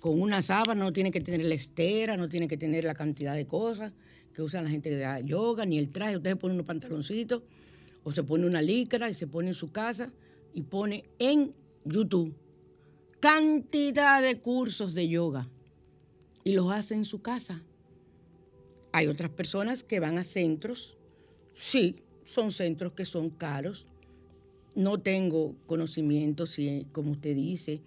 con 0.00 0.20
una 0.20 0.42
sábana, 0.42 0.84
no 0.84 0.92
tiene 0.92 1.10
que 1.10 1.20
tener 1.20 1.46
la 1.46 1.54
estera, 1.54 2.16
no 2.16 2.28
tiene 2.28 2.48
que 2.48 2.56
tener 2.56 2.84
la 2.84 2.94
cantidad 2.94 3.34
de 3.34 3.46
cosas 3.46 3.92
que 4.32 4.42
usan 4.42 4.64
la 4.64 4.70
gente 4.70 4.90
que 4.90 4.96
da 4.96 5.20
yoga, 5.20 5.66
ni 5.66 5.78
el 5.78 5.90
traje. 5.90 6.16
Usted 6.16 6.30
se 6.30 6.36
pone 6.36 6.54
unos 6.54 6.66
pantaloncitos 6.66 7.42
o 8.04 8.12
se 8.12 8.22
pone 8.22 8.46
una 8.46 8.62
licra 8.62 9.10
y 9.10 9.14
se 9.14 9.26
pone 9.26 9.48
en 9.48 9.54
su 9.54 9.72
casa 9.72 10.12
y 10.54 10.62
pone 10.62 11.04
en 11.18 11.52
YouTube 11.84 12.34
cantidad 13.20 14.22
de 14.22 14.36
cursos 14.36 14.94
de 14.94 15.08
yoga 15.08 15.48
y 16.44 16.52
los 16.52 16.70
hace 16.70 16.94
en 16.94 17.04
su 17.04 17.20
casa. 17.20 17.62
Hay 18.92 19.06
otras 19.06 19.30
personas 19.30 19.82
que 19.82 20.00
van 20.00 20.18
a 20.18 20.24
centros, 20.24 20.96
sí, 21.54 21.96
son 22.24 22.50
centros 22.50 22.92
que 22.92 23.04
son 23.04 23.30
caros. 23.30 23.86
No 24.74 24.98
tengo 24.98 25.56
conocimiento, 25.66 26.46
si, 26.46 26.86
como 26.92 27.12
usted 27.12 27.34
dice, 27.34 27.80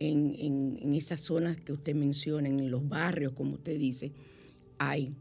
en, 0.00 0.34
en- 0.38 0.94
esas 0.94 1.20
zonas 1.20 1.56
que 1.60 1.72
usted 1.72 1.94
menciona, 1.94 2.48
en 2.48 2.70
los 2.70 2.88
barrios, 2.88 3.32
como 3.32 3.54
usted 3.54 3.78
dice, 3.78 4.12
hay 4.78 5.12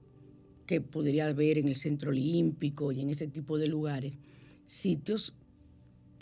que 0.65 0.81
podría 0.81 1.27
haber 1.27 1.57
en 1.57 1.67
el 1.67 1.75
Centro 1.75 2.09
Olímpico 2.09 2.91
y 2.91 2.99
en 3.01 3.09
ese 3.09 3.27
tipo 3.27 3.57
de 3.57 3.67
lugares, 3.67 4.13
sitios 4.65 5.33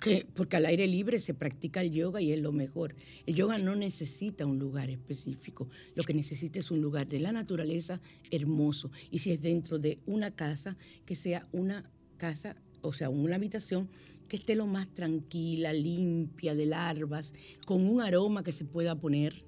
que, 0.02 0.28
porque 0.36 0.58
al 0.58 0.66
aire 0.66 0.88
libre 0.88 1.20
se 1.20 1.34
practica 1.34 1.82
el 1.82 1.92
yoga 1.92 2.22
y 2.22 2.32
es 2.32 2.40
lo 2.42 2.52
mejor. 2.52 2.96
El 3.26 3.34
yoga 3.36 3.58
no 3.58 3.76
necesita 3.76 4.46
un 4.46 4.60
lugar 4.60 4.90
específico, 4.90 5.70
lo 5.96 6.04
que 6.04 6.14
necesita 6.14 6.60
es 6.60 6.70
un 6.70 6.82
lugar 6.82 7.08
de 7.08 7.20
la 7.20 7.32
naturaleza 7.32 8.02
hermoso. 8.30 8.92
Y 9.10 9.20
si 9.20 9.32
es 9.32 9.42
dentro 9.42 9.80
de 9.80 10.00
una 10.06 10.32
casa, 10.32 10.78
que 11.06 11.16
sea 11.16 11.48
una 11.54 11.90
casa, 12.18 12.56
o 12.82 12.94
sea, 12.94 13.10
una 13.10 13.36
habitación 13.36 13.90
que 14.28 14.36
esté 14.38 14.56
lo 14.56 14.66
más 14.66 14.88
tranquila, 14.94 15.74
limpia, 15.74 16.56
de 16.56 16.66
larvas, 16.66 17.34
con 17.66 17.88
un 17.88 18.02
aroma 18.02 18.44
que 18.44 18.52
se 18.52 18.66
pueda 18.66 18.96
poner, 18.96 19.44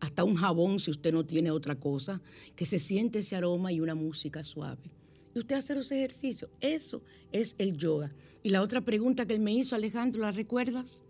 hasta 0.00 0.24
un 0.24 0.36
jabón 0.36 0.78
si 0.78 0.90
usted 0.90 1.12
no 1.12 1.24
tiene 1.24 1.50
otra 1.50 1.76
cosa, 1.76 2.20
que 2.54 2.66
se 2.66 2.78
siente 2.78 3.20
ese 3.20 3.36
aroma 3.36 3.72
y 3.72 3.80
una 3.80 3.94
música 3.94 4.44
suave 4.44 4.96
y 5.36 5.38
usted 5.38 5.56
hacer 5.56 5.76
ese 5.76 5.98
ejercicio. 5.98 6.48
Eso 6.62 7.02
es 7.30 7.54
el 7.58 7.76
yoga. 7.76 8.10
Y 8.42 8.48
la 8.48 8.62
otra 8.62 8.80
pregunta 8.80 9.26
que 9.26 9.34
él 9.34 9.40
me 9.40 9.52
hizo, 9.52 9.76
Alejandro, 9.76 10.22
¿la 10.22 10.32
recuerdas? 10.32 11.02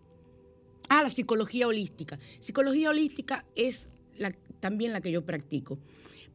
Ah, 0.88 1.04
la 1.04 1.10
psicología 1.10 1.68
holística. 1.68 2.18
Psicología 2.40 2.90
holística 2.90 3.46
es 3.54 3.88
también 4.58 4.92
la 4.92 5.00
que 5.00 5.12
yo 5.12 5.24
practico, 5.24 5.78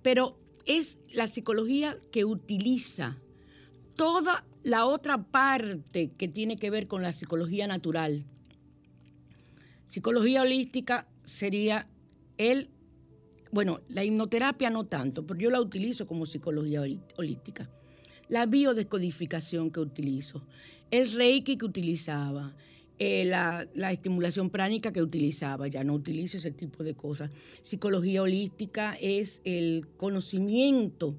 pero 0.01 0.37
es 0.65 1.01
la 1.11 1.27
psicología 1.27 1.97
que 2.13 2.23
utiliza 2.23 3.17
toda 3.97 4.45
la 4.63 4.85
otra 4.85 5.23
parte 5.23 6.11
que 6.17 6.27
tiene 6.27 6.57
que 6.57 6.69
ver 6.69 6.87
con 6.87 7.01
la 7.01 7.13
psicología 7.13 7.67
natural. 7.67 8.25
Psicología 9.85 10.43
holística 10.43 11.07
sería 11.23 11.87
el, 12.37 12.69
bueno, 13.51 13.81
la 13.89 14.03
hipnoterapia 14.03 14.69
no 14.69 14.85
tanto, 14.85 15.25
pero 15.25 15.39
yo 15.39 15.49
la 15.49 15.59
utilizo 15.59 16.07
como 16.07 16.25
psicología 16.25 16.83
holística. 17.17 17.69
La 18.29 18.45
biodescodificación 18.45 19.71
que 19.71 19.79
utilizo, 19.81 20.45
el 20.89 21.11
reiki 21.11 21.57
que 21.57 21.65
utilizaba, 21.65 22.55
eh, 22.99 23.25
la, 23.25 23.67
la 23.73 23.91
estimulación 23.91 24.51
pránica 24.51 24.93
que 24.93 25.01
utilizaba, 25.01 25.67
ya 25.67 25.83
no 25.83 25.95
utilizo 25.95 26.37
ese 26.37 26.51
tipo 26.51 26.83
de 26.83 26.93
cosas. 26.93 27.31
Psicología 27.63 28.21
holística 28.21 28.95
es 29.01 29.41
el 29.43 29.87
conocimiento 29.97 31.15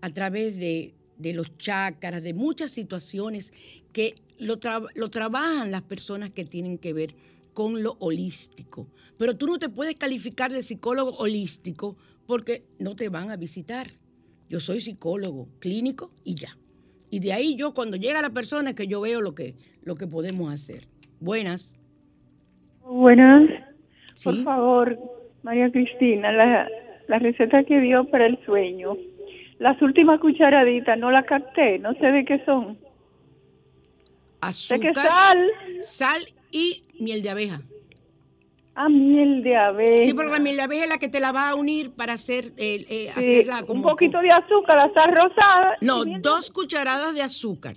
a 0.00 0.10
través 0.10 0.56
de, 0.56 0.94
de 1.18 1.32
los 1.34 1.56
chakras, 1.58 2.22
de 2.22 2.34
muchas 2.34 2.70
situaciones 2.70 3.52
que 3.92 4.14
lo, 4.38 4.58
tra- 4.60 4.90
lo 4.94 5.08
trabajan 5.10 5.70
las 5.70 5.82
personas 5.82 6.30
que 6.30 6.44
tienen 6.44 6.78
que 6.78 6.92
ver 6.92 7.14
con 7.54 7.82
lo 7.82 7.96
holístico. 8.00 8.86
Pero 9.18 9.36
tú 9.36 9.46
no 9.46 9.58
te 9.58 9.68
puedes 9.68 9.94
calificar 9.94 10.52
de 10.52 10.62
psicólogo 10.62 11.12
holístico 11.12 11.96
porque 12.26 12.64
no 12.78 12.94
te 12.94 13.08
van 13.08 13.30
a 13.30 13.36
visitar. 13.36 13.86
Yo 14.48 14.60
soy 14.60 14.80
psicólogo 14.80 15.48
clínico 15.58 16.10
y 16.22 16.34
ya. 16.34 16.56
Y 17.08 17.20
de 17.20 17.32
ahí 17.32 17.56
yo 17.56 17.72
cuando 17.72 17.96
llega 17.96 18.20
la 18.20 18.30
persona 18.30 18.70
es 18.70 18.76
que 18.76 18.86
yo 18.86 19.00
veo 19.00 19.20
lo 19.20 19.34
que, 19.34 19.54
lo 19.82 19.94
que 19.94 20.06
podemos 20.06 20.52
hacer. 20.52 20.86
Buenas. 21.20 21.78
Buenas. 22.82 23.48
Por 24.22 24.42
favor, 24.44 24.98
María 25.42 25.70
Cristina, 25.70 26.30
la, 26.32 26.68
la 27.08 27.18
receta 27.18 27.64
que 27.64 27.80
dio 27.80 28.04
para 28.10 28.26
el 28.26 28.38
sueño. 28.44 28.96
Las 29.58 29.80
últimas 29.80 30.20
cucharaditas 30.20 30.98
no 30.98 31.10
las 31.10 31.24
capté, 31.24 31.78
no 31.78 31.94
sé 31.94 32.06
de 32.06 32.24
qué 32.24 32.44
son. 32.44 32.74
¿De 32.74 32.78
qué 34.80 34.88
Azúcar, 34.88 34.94
sal? 34.94 35.50
sal 35.82 36.22
y 36.50 36.82
miel 37.00 37.22
de 37.22 37.30
abeja. 37.30 37.62
Ah, 38.74 38.90
miel 38.90 39.42
de 39.42 39.56
abeja. 39.56 40.04
Sí, 40.04 40.12
porque 40.12 40.30
la 40.30 40.38
miel 40.38 40.56
de 40.56 40.62
abeja 40.62 40.84
es 40.84 40.90
la 40.90 40.98
que 40.98 41.08
te 41.08 41.18
la 41.20 41.32
va 41.32 41.48
a 41.48 41.54
unir 41.54 41.92
para 41.92 42.12
hacer, 42.12 42.52
eh, 42.58 42.84
eh, 42.88 43.10
Sí, 43.14 43.40
hacerla 43.40 43.64
un 43.68 43.80
poquito 43.82 44.18
de 44.20 44.30
azúcar, 44.30 44.76
la 44.76 44.92
sal 44.92 45.14
rosada. 45.14 45.76
No, 45.80 46.04
dos 46.20 46.50
cucharadas 46.50 47.14
de 47.14 47.22
azúcar, 47.22 47.76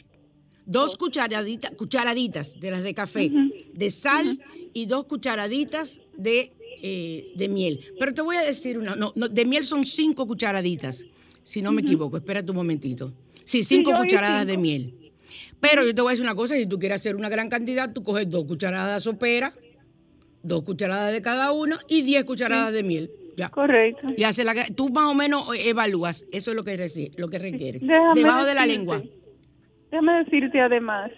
dos 0.66 0.98
cucharaditas, 0.98 1.72
cucharaditas 1.72 2.60
de 2.60 2.72
las 2.72 2.84
de 2.84 2.94
café, 2.94 3.32
de 3.74 3.90
sal 3.90 4.40
y 4.74 4.86
dos 4.86 5.06
cucharaditas 5.06 6.02
de, 6.18 6.52
eh, 6.84 7.32
de 7.36 7.48
miel. 7.48 7.80
Pero 7.98 8.14
te 8.14 8.22
voy 8.22 8.36
a 8.36 8.42
decir 8.42 8.78
una, 8.78 8.96
no, 8.98 9.14
no, 9.16 9.30
de 9.30 9.46
miel 9.46 9.64
son 9.64 9.86
cinco 9.86 10.28
cucharaditas, 10.28 11.06
si 11.50 11.62
no 11.64 11.72
me 11.72 11.82
equivoco, 11.82 12.18
espérate 12.18 12.52
un 12.52 12.58
momentito. 12.58 13.12
Sí, 13.44 13.64
cinco 13.64 13.92
cucharadas 13.98 14.46
de 14.46 14.58
miel. 14.58 14.94
Pero 15.60 15.84
yo 15.84 15.94
te 15.96 16.02
voy 16.02 16.10
a 16.10 16.12
decir 16.12 16.24
una 16.26 16.36
cosa, 16.36 16.56
si 16.56 16.66
tú 16.68 16.78
quieres 16.78 16.98
hacer 16.98 17.16
una 17.16 17.28
gran 17.30 17.50
cantidad, 17.50 17.92
tú 17.92 18.04
coges 18.04 18.30
dos 18.30 18.46
cucharadas 18.46 18.96
de 18.96 19.02
sopera, 19.02 19.54
dos 20.44 20.64
cucharadas 20.64 21.12
de 21.12 21.22
cada 21.22 21.52
una 21.52 21.80
y 21.88 22.02
diez 22.04 22.24
cucharadas 22.24 22.72
de 22.72 22.84
miel. 22.84 23.10
Ya. 23.36 23.50
Correcto. 23.50 24.06
Y 24.16 24.24
hace 24.24 24.44
la, 24.44 24.54
tú 24.76 24.90
más 24.90 25.06
o 25.08 25.16
menos 25.16 25.48
evalúas, 25.58 26.26
eso 26.32 26.52
es 26.52 26.56
lo 26.56 26.64
que, 26.64 26.78
reci- 26.78 27.12
lo 27.18 27.30
que 27.30 27.40
requiere. 27.40 27.80
Déjame 27.80 28.14
Debajo 28.22 28.46
de 28.46 28.54
la 28.54 28.66
lengua. 28.66 29.02
Déjame 29.92 30.24
decirte 30.24 30.60
además 30.62 31.10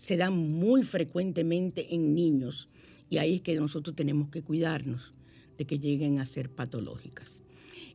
se 0.03 0.17
dan 0.17 0.37
muy 0.37 0.83
frecuentemente 0.83 1.95
en 1.95 2.13
niños 2.13 2.67
y 3.09 3.19
ahí 3.19 3.35
es 3.35 3.41
que 3.41 3.55
nosotros 3.55 3.95
tenemos 3.95 4.29
que 4.29 4.41
cuidarnos 4.41 5.13
de 5.57 5.65
que 5.65 5.79
lleguen 5.79 6.19
a 6.19 6.25
ser 6.25 6.49
patológicas. 6.49 7.41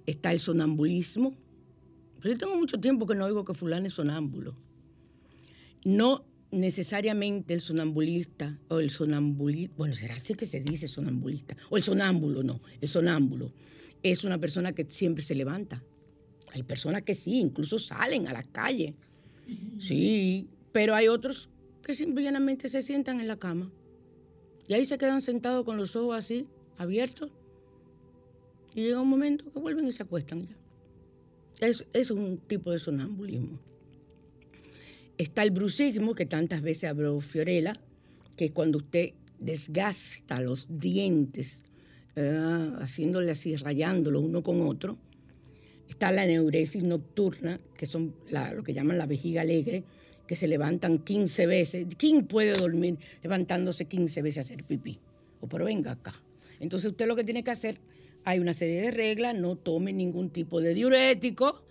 Está 0.07 0.33
el 0.33 0.41
sonambulismo. 0.41 1.35
Yo 2.25 2.39
tengo 2.39 2.57
mucho 2.57 2.81
tiempo 2.81 3.07
que 3.07 3.15
no 3.15 3.27
oigo 3.27 3.45
que 3.45 3.53
fulano 3.53 3.87
es 3.89 3.93
sonámbulo. 3.93 4.57
No 5.85 6.25
necesariamente 6.51 7.53
el 7.53 7.61
sonambulista 7.61 8.59
o 8.69 8.79
el 8.81 8.89
sonambulista, 8.89 9.75
bueno, 9.77 9.93
será 9.93 10.15
así 10.15 10.33
que 10.33 10.47
se 10.47 10.61
dice 10.61 10.89
sonambulista, 10.89 11.59
o 11.69 11.77
el 11.77 11.83
sonámbulo, 11.83 12.43
no, 12.43 12.63
el 12.81 12.89
sonámbulo 12.89 13.53
es 14.03 14.25
una 14.25 14.39
persona 14.39 14.73
que 14.73 14.87
siempre 14.89 15.23
se 15.23 15.35
levanta. 15.35 15.85
Hay 16.55 16.63
personas 16.63 17.03
que 17.03 17.15
sí, 17.15 17.39
incluso 17.39 17.79
salen 17.79 18.29
a 18.29 18.33
la 18.33 18.45
calle. 18.45 18.95
Sí, 19.79 20.49
pero 20.73 20.95
hay 20.95 21.09
otros 21.09 21.51
que 21.83 21.95
simplemente 21.95 22.69
se 22.69 22.83
sientan 22.83 23.21
en 23.21 23.29
la 23.29 23.39
cama 23.39 23.71
y 24.67 24.75
ahí 24.75 24.85
se 24.85 24.99
quedan 24.99 25.21
sentados 25.21 25.65
con 25.65 25.77
los 25.77 25.97
ojos 25.97 26.17
así, 26.17 26.47
abiertos, 26.77 27.31
y 28.75 28.83
llega 28.83 29.01
un 29.01 29.09
momento 29.09 29.51
que 29.51 29.59
vuelven 29.59 29.89
y 29.89 29.93
se 29.93 30.03
acuestan 30.03 30.47
ya. 30.47 30.57
Es, 31.67 31.85
es 31.93 32.11
un 32.11 32.39
tipo 32.39 32.71
de 32.71 32.79
sonambulismo. 32.79 33.59
Está 35.17 35.43
el 35.43 35.51
bruxismo, 35.51 36.15
que 36.15 36.27
tantas 36.27 36.63
veces 36.63 36.85
habló 36.91 37.21
Fiorella, 37.21 37.73
que 38.37 38.51
cuando 38.53 38.79
usted 38.79 39.15
desgasta 39.41 40.41
los 40.41 40.69
dientes, 40.79 41.65
eh, 42.15 42.71
haciéndole 42.79 43.31
así, 43.33 43.57
rayándolo 43.57 44.21
uno 44.21 44.43
con 44.43 44.61
otro, 44.61 44.97
está 45.89 46.13
la 46.13 46.25
neuresis 46.27 46.85
nocturna, 46.85 47.59
que 47.77 47.87
son 47.87 48.15
la- 48.29 48.53
lo 48.53 48.63
que 48.63 48.75
llaman 48.75 48.99
la 48.99 49.07
vejiga 49.07 49.41
alegre, 49.41 49.83
que 50.29 50.37
se 50.37 50.47
levantan 50.47 50.99
15 50.99 51.47
veces. 51.47 51.87
¿Quién 51.97 52.27
puede 52.27 52.53
dormir 52.53 52.99
levantándose 53.23 53.87
15 53.87 54.23
veces 54.23 54.39
a 54.39 54.41
hacer 54.43 54.63
pipí? 54.63 55.01
O 55.41 55.49
pero 55.49 55.65
venga 55.65 55.93
acá. 55.93 56.15
Entonces 56.61 56.91
usted 56.91 57.07
lo 57.07 57.17
que 57.17 57.25
tiene 57.25 57.43
que 57.43 57.51
hacer, 57.51 57.81
hay 58.25 58.39
una 58.39 58.55
serie 58.55 58.81
de 58.81 58.91
reglas, 58.91 59.35
no 59.35 59.57
tome 59.57 59.93
ningún 59.93 60.31
tipo 60.31 60.61
de 60.61 60.75
diurético, 60.75 61.63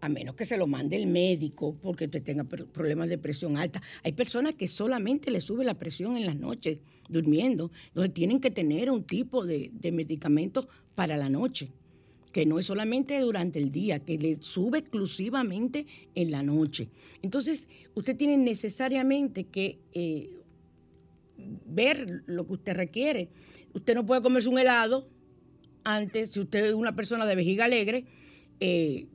a 0.00 0.08
menos 0.08 0.36
que 0.36 0.44
se 0.44 0.56
lo 0.56 0.66
mande 0.66 0.96
el 0.96 1.06
médico 1.08 1.76
porque 1.82 2.04
usted 2.04 2.22
tenga 2.22 2.44
problemas 2.44 3.08
de 3.08 3.18
presión 3.18 3.56
alta. 3.56 3.82
Hay 4.04 4.12
personas 4.12 4.54
que 4.54 4.68
solamente 4.68 5.30
le 5.30 5.40
sube 5.40 5.64
la 5.64 5.74
presión 5.74 6.16
en 6.16 6.26
las 6.26 6.36
noches 6.36 6.78
durmiendo, 7.08 7.72
entonces 7.88 8.14
tienen 8.14 8.40
que 8.40 8.50
tener 8.50 8.90
un 8.90 9.04
tipo 9.04 9.44
de, 9.44 9.70
de 9.72 9.92
medicamento 9.92 10.68
para 10.94 11.16
la 11.16 11.28
noche, 11.28 11.72
que 12.32 12.44
no 12.46 12.58
es 12.58 12.66
solamente 12.66 13.18
durante 13.20 13.58
el 13.58 13.72
día, 13.72 14.00
que 14.00 14.18
le 14.18 14.36
sube 14.42 14.78
exclusivamente 14.78 15.86
en 16.14 16.30
la 16.30 16.42
noche. 16.42 16.88
Entonces, 17.22 17.68
usted 17.94 18.16
tiene 18.16 18.36
necesariamente 18.36 19.44
que 19.44 19.78
eh, 19.94 20.30
ver 21.66 22.22
lo 22.26 22.46
que 22.46 22.52
usted 22.54 22.74
requiere. 22.74 23.28
Usted 23.74 23.94
no 23.94 24.04
puede 24.06 24.22
comerse 24.22 24.48
un 24.48 24.58
helado 24.58 25.08
antes, 25.84 26.32
si 26.32 26.40
usted 26.40 26.66
es 26.66 26.74
una 26.74 26.96
persona 26.96 27.26
de 27.26 27.36
vejiga 27.36 27.64
alegre, 27.64 28.04
eh, 28.60 29.06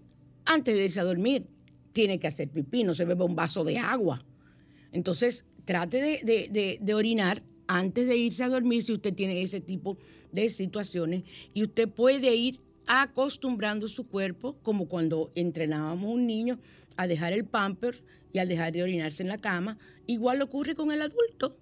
antes 0.45 0.76
de 0.76 0.86
irse 0.86 0.99
a 0.99 1.03
dormir, 1.03 1.45
tiene 1.93 2.18
que 2.20 2.28
hacer 2.28 2.49
pipí, 2.49 2.84
no 2.84 2.93
se 2.93 3.05
bebe 3.05 3.24
un 3.24 3.36
vaso 3.36 3.64
de 3.64 3.78
agua. 3.78 4.24
Entonces, 4.91 5.45
trate 5.66 5.97
de- 6.24 6.80
de 6.82 6.93
orinar 6.93 7.43
antes 7.68 8.07
de 8.07 8.18
irse 8.18 8.43
a 8.43 8.49
dormir 8.49 8.84
si 8.84 8.93
usted 8.93 9.14
tiene 9.14 9.41
ese 9.41 9.62
tipo 9.62 9.97
de 10.32 10.49
situaciones 10.49 11.24
y 11.53 11.64
usted 11.64 11.88
puede 11.89 12.36
ir 12.36 12.59
acostumbrando 12.88 13.88
su 13.88 14.07
cuerpo 14.07 14.57
como 14.63 14.88
cuando 14.88 15.32
entrenábamos 15.36 16.05
a 16.05 16.13
un 16.13 16.27
niño 16.27 16.59
a 16.97 17.07
dejar 17.07 17.34
el 17.34 17.45
pamper 17.45 18.03
y 18.34 18.39
a 18.39 18.45
dejar 18.45 18.73
de 18.73 18.84
orinarse 18.84 19.23
en 19.23 19.29
la 19.29 19.38
cama. 19.38 19.77
Igual 20.07 20.41
ocurre 20.41 20.75
con 20.75 20.91
el 20.91 21.01
adulto. 21.01 21.57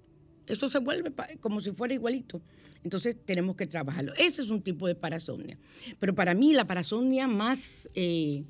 Eso 0.47 0.67
se 0.67 0.80
vuelve 0.80 1.11
como 1.41 1.61
si 1.61 1.72
fuera 1.72 1.93
igualito. 1.93 2.41
Entonces 2.84 3.15
tenemos 3.26 3.55
que 3.55 3.67
trabajarlo. 3.67 4.13
Ese 4.15 4.41
es 4.41 4.49
un 4.49 4.61
tipo 4.61 4.88
de 4.88 4.95
parasomnia. 4.95 5.57
Pero 5.99 6.15
para 6.15 6.34
mí 6.34 6.53
la 6.53 6.65
parasomnia 6.65 7.28
más 7.28 7.89
eh, 7.93 8.43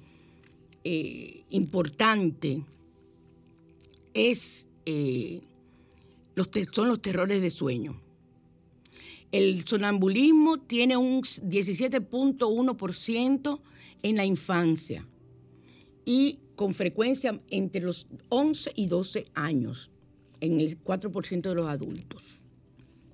eh, 0.84 1.44
importante 1.50 2.64
es, 4.14 4.68
eh, 4.86 5.42
los 6.36 6.50
son 6.72 6.88
los 6.88 7.02
terrores 7.02 7.42
de 7.42 7.50
sueño. 7.50 8.00
El 9.32 9.64
sonambulismo 9.66 10.60
tiene 10.60 10.98
un 10.98 11.22
17.1% 11.22 13.60
en 14.02 14.16
la 14.16 14.26
infancia 14.26 15.08
y 16.04 16.40
con 16.56 16.74
frecuencia 16.74 17.40
entre 17.50 17.82
los 17.82 18.08
11 18.30 18.72
y 18.76 18.88
12 18.88 19.28
años, 19.36 19.92
en 20.42 20.60
el 20.60 20.84
4% 20.84 21.42
de 21.42 21.56
los 21.56 21.68
adultos 21.68 22.40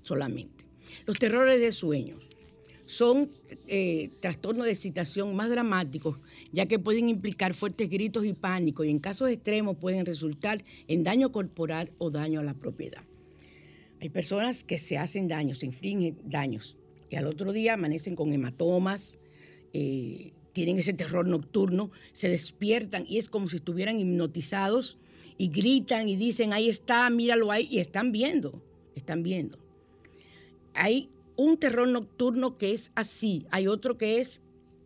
solamente. 0.05 0.65
Los 1.05 1.19
terrores 1.19 1.59
de 1.59 1.71
sueño 1.71 2.17
son 2.85 3.31
eh, 3.67 4.11
trastornos 4.21 4.65
de 4.65 4.71
excitación 4.71 5.35
más 5.35 5.49
dramáticos, 5.49 6.17
ya 6.51 6.67
que 6.67 6.79
pueden 6.79 7.09
implicar 7.09 7.53
fuertes 7.53 7.89
gritos 7.89 8.25
y 8.25 8.33
pánico 8.33 8.83
y 8.83 8.91
en 8.91 8.99
casos 8.99 9.29
extremos 9.29 9.77
pueden 9.77 10.05
resultar 10.05 10.63
en 10.87 11.03
daño 11.03 11.31
corporal 11.31 11.91
o 11.97 12.11
daño 12.11 12.39
a 12.39 12.43
la 12.43 12.53
propiedad. 12.53 13.01
Hay 14.01 14.09
personas 14.09 14.63
que 14.63 14.77
se 14.77 14.97
hacen 14.97 15.27
daños, 15.27 15.59
se 15.59 15.67
infringen 15.67 16.17
daños 16.25 16.77
y 17.09 17.15
al 17.15 17.27
otro 17.27 17.53
día 17.53 17.73
amanecen 17.73 18.15
con 18.15 18.33
hematomas, 18.33 19.19
eh, 19.73 20.33
tienen 20.53 20.77
ese 20.77 20.93
terror 20.93 21.27
nocturno, 21.27 21.91
se 22.11 22.29
despiertan 22.29 23.05
y 23.07 23.17
es 23.17 23.29
como 23.29 23.49
si 23.49 23.57
estuvieran 23.57 23.99
hipnotizados 23.99 24.97
y 25.37 25.49
gritan 25.49 26.07
y 26.07 26.15
dicen, 26.15 26.53
ahí 26.53 26.69
está, 26.69 27.09
míralo 27.09 27.51
ahí, 27.51 27.67
y 27.69 27.79
están 27.79 28.11
viendo, 28.11 28.63
están 28.95 29.21
viendo. 29.21 29.59
Hay 30.73 31.09
un 31.35 31.57
terror 31.57 31.87
nocturno 31.87 32.57
que 32.57 32.73
es 32.73 32.91
así, 32.95 33.45
hay 33.51 33.67
otro 33.67 33.97
que 33.97 34.19
es 34.19 34.41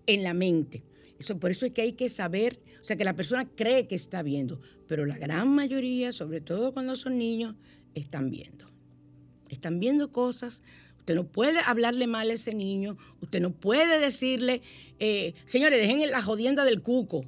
en 0.07 0.23
la 0.23 0.33
mente. 0.33 0.83
Eso, 1.19 1.39
por 1.39 1.51
eso 1.51 1.65
es 1.65 1.71
que 1.73 1.83
hay 1.83 1.93
que 1.93 2.09
saber, 2.09 2.59
o 2.81 2.83
sea, 2.83 2.95
que 2.95 3.03
la 3.03 3.15
persona 3.15 3.47
cree 3.47 3.87
que 3.87 3.95
está 3.95 4.23
viendo, 4.23 4.59
pero 4.87 5.05
la 5.05 5.17
gran 5.17 5.49
mayoría, 5.49 6.11
sobre 6.11 6.41
todo 6.41 6.73
cuando 6.73 6.95
son 6.95 7.17
niños, 7.17 7.55
están 7.93 8.31
viendo. 8.31 8.65
Están 9.49 9.79
viendo 9.79 10.11
cosas. 10.11 10.63
Usted 10.99 11.15
no 11.15 11.25
puede 11.25 11.59
hablarle 11.65 12.07
mal 12.07 12.29
a 12.29 12.33
ese 12.33 12.53
niño, 12.53 12.97
usted 13.21 13.41
no 13.41 13.51
puede 13.51 13.99
decirle, 13.99 14.61
eh, 14.99 15.33
señores, 15.45 15.79
dejen 15.79 16.09
la 16.11 16.21
jodienda 16.21 16.63
del 16.65 16.81
cuco. 16.81 17.25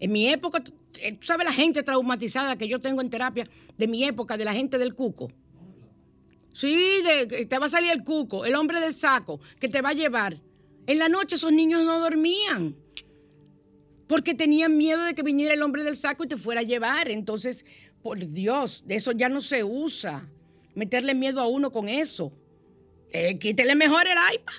En 0.00 0.12
mi 0.12 0.28
época, 0.28 0.62
tú 0.62 0.74
eh, 1.00 1.12
tú 1.12 1.26
sabes 1.26 1.46
la 1.46 1.52
gente 1.52 1.82
traumatizada 1.82 2.56
que 2.56 2.68
yo 2.68 2.80
tengo 2.80 3.00
en 3.00 3.10
terapia 3.10 3.44
de 3.76 3.88
mi 3.88 4.04
época, 4.04 4.36
de 4.36 4.44
la 4.44 4.54
gente 4.54 4.78
del 4.78 4.94
cuco. 4.94 5.30
Sí, 6.52 7.02
te 7.48 7.58
va 7.58 7.66
a 7.66 7.68
salir 7.68 7.90
el 7.90 8.04
cuco, 8.04 8.44
el 8.44 8.54
hombre 8.54 8.78
del 8.78 8.94
saco, 8.94 9.40
que 9.58 9.68
te 9.68 9.82
va 9.82 9.88
a 9.90 9.94
llevar. 9.94 10.40
En 10.86 10.98
la 10.98 11.08
noche 11.08 11.34
esos 11.34 11.52
niños 11.52 11.84
no 11.84 11.98
dormían. 11.98 12.76
Porque 14.06 14.34
tenían 14.34 14.76
miedo 14.76 15.02
de 15.02 15.14
que 15.14 15.22
viniera 15.22 15.54
el 15.54 15.62
hombre 15.62 15.82
del 15.82 15.96
saco 15.96 16.24
y 16.24 16.28
te 16.28 16.36
fuera 16.36 16.60
a 16.60 16.64
llevar. 16.64 17.10
Entonces, 17.10 17.64
por 18.02 18.18
Dios, 18.28 18.84
de 18.86 18.96
eso 18.96 19.10
ya 19.12 19.28
no 19.28 19.42
se 19.42 19.64
usa. 19.64 20.30
Meterle 20.74 21.14
miedo 21.14 21.40
a 21.40 21.46
uno 21.46 21.72
con 21.72 21.88
eso. 21.88 22.32
Eh, 23.10 23.38
quítele 23.38 23.74
mejor 23.74 24.06
el 24.06 24.18
iPad. 24.34 24.54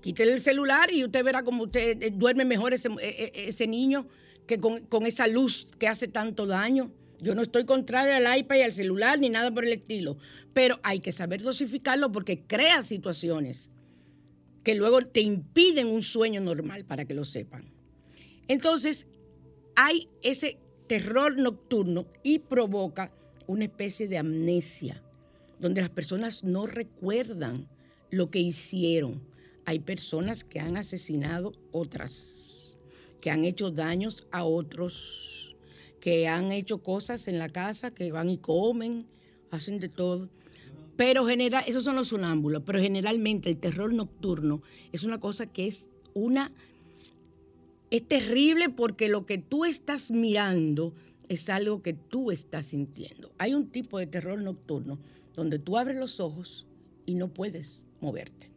Quítele 0.00 0.32
el 0.32 0.40
celular 0.40 0.92
y 0.92 1.04
usted 1.04 1.24
verá 1.24 1.42
como 1.42 1.64
usted 1.64 2.02
eh, 2.02 2.10
duerme 2.12 2.44
mejor 2.44 2.74
ese, 2.74 2.88
eh, 3.00 3.32
ese 3.34 3.66
niño 3.66 4.06
que 4.46 4.58
con, 4.58 4.84
con 4.86 5.06
esa 5.06 5.26
luz 5.26 5.68
que 5.78 5.88
hace 5.88 6.08
tanto 6.08 6.46
daño. 6.46 6.90
Yo 7.20 7.34
no 7.34 7.42
estoy 7.42 7.64
contraria 7.64 8.16
al 8.16 8.38
iPad 8.38 8.56
y 8.56 8.62
al 8.62 8.72
celular 8.72 9.18
ni 9.18 9.30
nada 9.30 9.50
por 9.54 9.64
el 9.64 9.72
estilo, 9.72 10.18
pero 10.52 10.78
hay 10.82 11.00
que 11.00 11.12
saber 11.12 11.42
dosificarlo 11.42 12.12
porque 12.12 12.42
crea 12.42 12.82
situaciones 12.82 13.70
que 14.64 14.74
luego 14.74 15.06
te 15.06 15.20
impiden 15.20 15.86
un 15.86 16.02
sueño 16.02 16.40
normal, 16.40 16.84
para 16.84 17.04
que 17.04 17.14
lo 17.14 17.24
sepan. 17.24 17.70
Entonces, 18.48 19.06
hay 19.76 20.08
ese 20.22 20.58
terror 20.86 21.36
nocturno 21.36 22.06
y 22.22 22.40
provoca 22.40 23.12
una 23.46 23.64
especie 23.64 24.08
de 24.08 24.18
amnesia, 24.18 25.02
donde 25.60 25.80
las 25.80 25.90
personas 25.90 26.44
no 26.44 26.66
recuerdan 26.66 27.68
lo 28.10 28.30
que 28.30 28.40
hicieron. 28.40 29.20
Hay 29.64 29.78
personas 29.78 30.44
que 30.44 30.60
han 30.60 30.76
asesinado 30.76 31.52
otras, 31.72 32.76
que 33.20 33.30
han 33.30 33.44
hecho 33.44 33.70
daños 33.70 34.26
a 34.30 34.44
otros, 34.44 35.56
que 36.00 36.28
han 36.28 36.52
hecho 36.52 36.82
cosas 36.82 37.28
en 37.28 37.38
la 37.38 37.48
casa, 37.48 37.90
que 37.90 38.12
van 38.12 38.28
y 38.28 38.38
comen, 38.38 39.06
hacen 39.50 39.80
de 39.80 39.88
todo. 39.88 40.28
Pero 40.96 41.26
general, 41.26 41.64
esos 41.66 41.84
son 41.84 41.96
los 41.96 42.08
sonámbulos, 42.08 42.62
pero 42.64 42.78
generalmente 42.80 43.50
el 43.50 43.56
terror 43.56 43.92
nocturno 43.92 44.62
es 44.92 45.02
una 45.02 45.18
cosa 45.18 45.46
que 45.46 45.66
es 45.66 45.88
una 46.12 46.52
es 47.90 48.06
terrible 48.08 48.70
porque 48.70 49.08
lo 49.08 49.24
que 49.24 49.38
tú 49.38 49.64
estás 49.64 50.10
mirando 50.10 50.92
es 51.28 51.48
algo 51.48 51.82
que 51.82 51.94
tú 51.94 52.30
estás 52.30 52.66
sintiendo. 52.66 53.32
Hay 53.38 53.54
un 53.54 53.70
tipo 53.70 53.98
de 53.98 54.06
terror 54.06 54.40
nocturno 54.40 54.98
donde 55.34 55.58
tú 55.58 55.76
abres 55.76 55.96
los 55.96 56.20
ojos 56.20 56.66
y 57.06 57.14
no 57.14 57.32
puedes 57.32 57.86
moverte. 58.00 58.50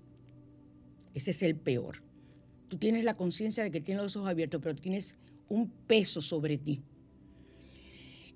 Ese 1.14 1.32
es 1.32 1.42
el 1.42 1.56
peor. 1.56 2.04
Tú 2.70 2.78
tienes 2.78 3.04
la 3.04 3.16
conciencia 3.16 3.64
de 3.64 3.72
que 3.72 3.82
tienes 3.82 4.04
los 4.04 4.16
ojos 4.16 4.30
abiertos, 4.30 4.62
pero 4.62 4.76
tienes 4.76 5.16
un 5.50 5.70
peso 5.88 6.22
sobre 6.22 6.58
ti. 6.58 6.82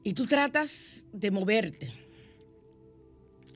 Y 0.03 0.13
tú 0.13 0.25
tratas 0.25 1.05
de 1.13 1.29
moverte. 1.29 1.89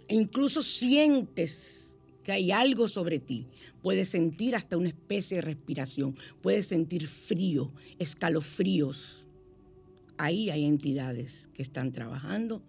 E 0.07 0.15
incluso 0.15 0.61
sientes 0.61 1.95
que 2.23 2.31
hay 2.31 2.51
algo 2.51 2.87
sobre 2.87 3.19
ti. 3.19 3.47
Puedes 3.81 4.09
sentir 4.09 4.55
hasta 4.55 4.77
una 4.77 4.89
especie 4.89 5.37
de 5.37 5.41
respiración. 5.41 6.15
Puedes 6.41 6.67
sentir 6.67 7.07
frío, 7.07 7.71
escalofríos. 7.97 9.24
Ahí 10.17 10.49
hay 10.49 10.65
entidades 10.65 11.49
que 11.53 11.61
están 11.61 11.91
trabajando 11.91 12.61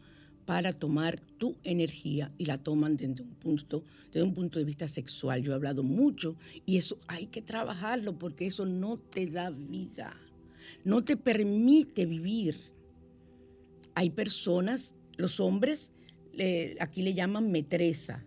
para 0.44 0.72
tomar 0.72 1.20
tu 1.38 1.57
energía 1.64 2.32
y 2.38 2.44
la 2.44 2.59
toman 2.59 2.97
desde 2.97 3.22
un 3.22 3.34
punto, 3.34 3.84
desde 4.12 4.22
un 4.22 4.32
punto 4.32 4.59
de 4.59 4.64
vista 4.64 4.88
sexual. 4.88 5.42
Yo 5.42 5.53
he 5.53 5.55
hablado 5.57 5.82
mucho 5.82 6.36
y 6.64 6.76
eso 6.76 6.99
hay 7.09 7.26
que 7.26 7.42
trabajarlo 7.42 8.18
porque 8.18 8.47
eso 8.47 8.64
no 8.64 8.97
te 8.97 9.26
da 9.26 9.51
vida, 9.51 10.16
no 10.84 11.03
te 11.03 11.16
permite 11.16 12.07
vivir. 12.07 12.57
Hay 13.94 14.11
personas, 14.11 14.94
los 15.16 15.40
hombres, 15.40 15.92
aquí 16.80 17.03
le 17.03 17.12
llaman 17.12 17.51
metresa. 17.51 18.24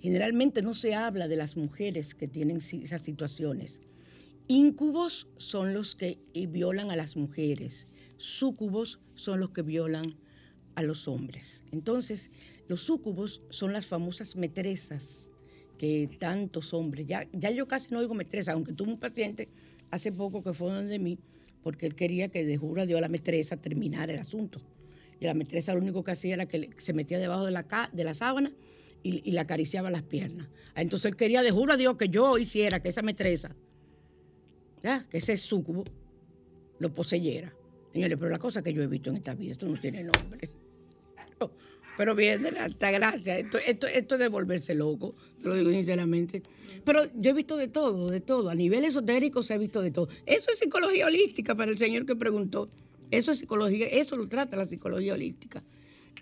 Generalmente 0.00 0.62
no 0.62 0.74
se 0.74 0.94
habla 0.94 1.28
de 1.28 1.36
las 1.36 1.56
mujeres 1.56 2.14
que 2.14 2.26
tienen 2.26 2.56
esas 2.56 3.02
situaciones. 3.02 3.80
Íncubos 4.48 5.28
son 5.36 5.74
los 5.74 5.94
que 5.94 6.18
violan 6.48 6.90
a 6.90 6.96
las 6.96 7.16
mujeres. 7.16 7.86
Súcubos 8.22 9.00
son 9.16 9.40
los 9.40 9.50
que 9.50 9.62
violan 9.62 10.14
a 10.76 10.82
los 10.84 11.08
hombres. 11.08 11.64
Entonces, 11.72 12.30
los 12.68 12.80
súcubos 12.80 13.42
son 13.50 13.72
las 13.72 13.88
famosas 13.88 14.36
metresas 14.36 15.32
que 15.76 16.08
tantos 16.20 16.72
hombres, 16.72 17.04
ya, 17.08 17.26
ya 17.32 17.50
yo 17.50 17.66
casi 17.66 17.90
no 17.90 17.98
oigo 17.98 18.14
metresa, 18.14 18.52
aunque 18.52 18.72
tuve 18.72 18.92
un 18.92 19.00
paciente 19.00 19.48
hace 19.90 20.12
poco 20.12 20.40
que 20.40 20.54
fue 20.54 20.70
donde 20.70 21.00
mí, 21.00 21.18
porque 21.64 21.84
él 21.84 21.96
quería 21.96 22.28
que 22.28 22.44
de 22.44 22.56
juro 22.56 22.82
a 22.82 22.86
Dios 22.86 23.00
la 23.00 23.08
metresa 23.08 23.56
terminara 23.56 24.12
el 24.12 24.20
asunto. 24.20 24.60
Y 25.18 25.24
la 25.24 25.34
metresa 25.34 25.74
lo 25.74 25.80
único 25.80 26.04
que 26.04 26.12
hacía 26.12 26.34
era 26.34 26.46
que 26.46 26.70
se 26.76 26.92
metía 26.92 27.18
debajo 27.18 27.44
de 27.44 27.50
la, 27.50 27.90
de 27.92 28.04
la 28.04 28.14
sábana 28.14 28.52
y, 29.02 29.32
le 29.32 29.40
acariciaba 29.40 29.90
las 29.90 30.02
piernas. 30.02 30.46
Ah, 30.76 30.82
Entonces 30.82 31.06
él 31.06 31.16
quería 31.16 31.42
de 31.42 31.50
juro 31.50 31.72
a 31.72 31.76
Dios 31.76 31.96
que 31.96 32.08
yo 32.08 32.38
hiciera 32.38 32.80
que 32.80 32.90
esa 32.90 33.02
metresa, 33.02 33.56
¿ya? 34.80 35.08
que 35.10 35.18
ese 35.18 35.36
súcubo, 35.36 35.82
lo 36.78 36.94
poseyera. 36.94 37.52
Señores, 37.92 38.16
pero 38.18 38.30
la 38.30 38.38
cosa 38.38 38.62
que 38.62 38.72
yo 38.72 38.82
he 38.82 38.86
visto 38.86 39.10
en 39.10 39.16
esta 39.16 39.34
vida, 39.34 39.52
esto 39.52 39.68
no 39.68 39.78
tiene 39.78 40.04
nombre. 40.04 40.48
Pero, 41.98 42.14
viene 42.14 42.38
de 42.38 42.52
la 42.52 42.64
alta 42.64 42.90
gracia. 42.90 43.38
Esto, 43.38 43.58
esto, 43.58 43.86
esto 43.86 44.14
es 44.14 44.18
de 44.18 44.28
volverse 44.28 44.74
loco, 44.74 45.14
te 45.40 45.48
lo 45.48 45.54
digo 45.54 45.70
sinceramente. 45.70 46.42
Pero 46.84 47.02
yo 47.14 47.30
he 47.30 47.34
visto 47.34 47.56
de 47.56 47.68
todo, 47.68 48.10
de 48.10 48.20
todo. 48.20 48.48
A 48.48 48.54
nivel 48.54 48.84
esotérico 48.84 49.42
se 49.42 49.54
ha 49.54 49.58
visto 49.58 49.82
de 49.82 49.90
todo. 49.90 50.08
Eso 50.24 50.50
es 50.50 50.58
psicología 50.58 51.06
holística 51.06 51.54
para 51.54 51.70
el 51.70 51.78
señor 51.78 52.06
que 52.06 52.16
preguntó. 52.16 52.70
Eso 53.10 53.30
es 53.30 53.38
psicología, 53.38 53.86
eso 53.88 54.16
lo 54.16 54.26
trata 54.26 54.56
la 54.56 54.64
psicología 54.64 55.12
holística. 55.12 55.62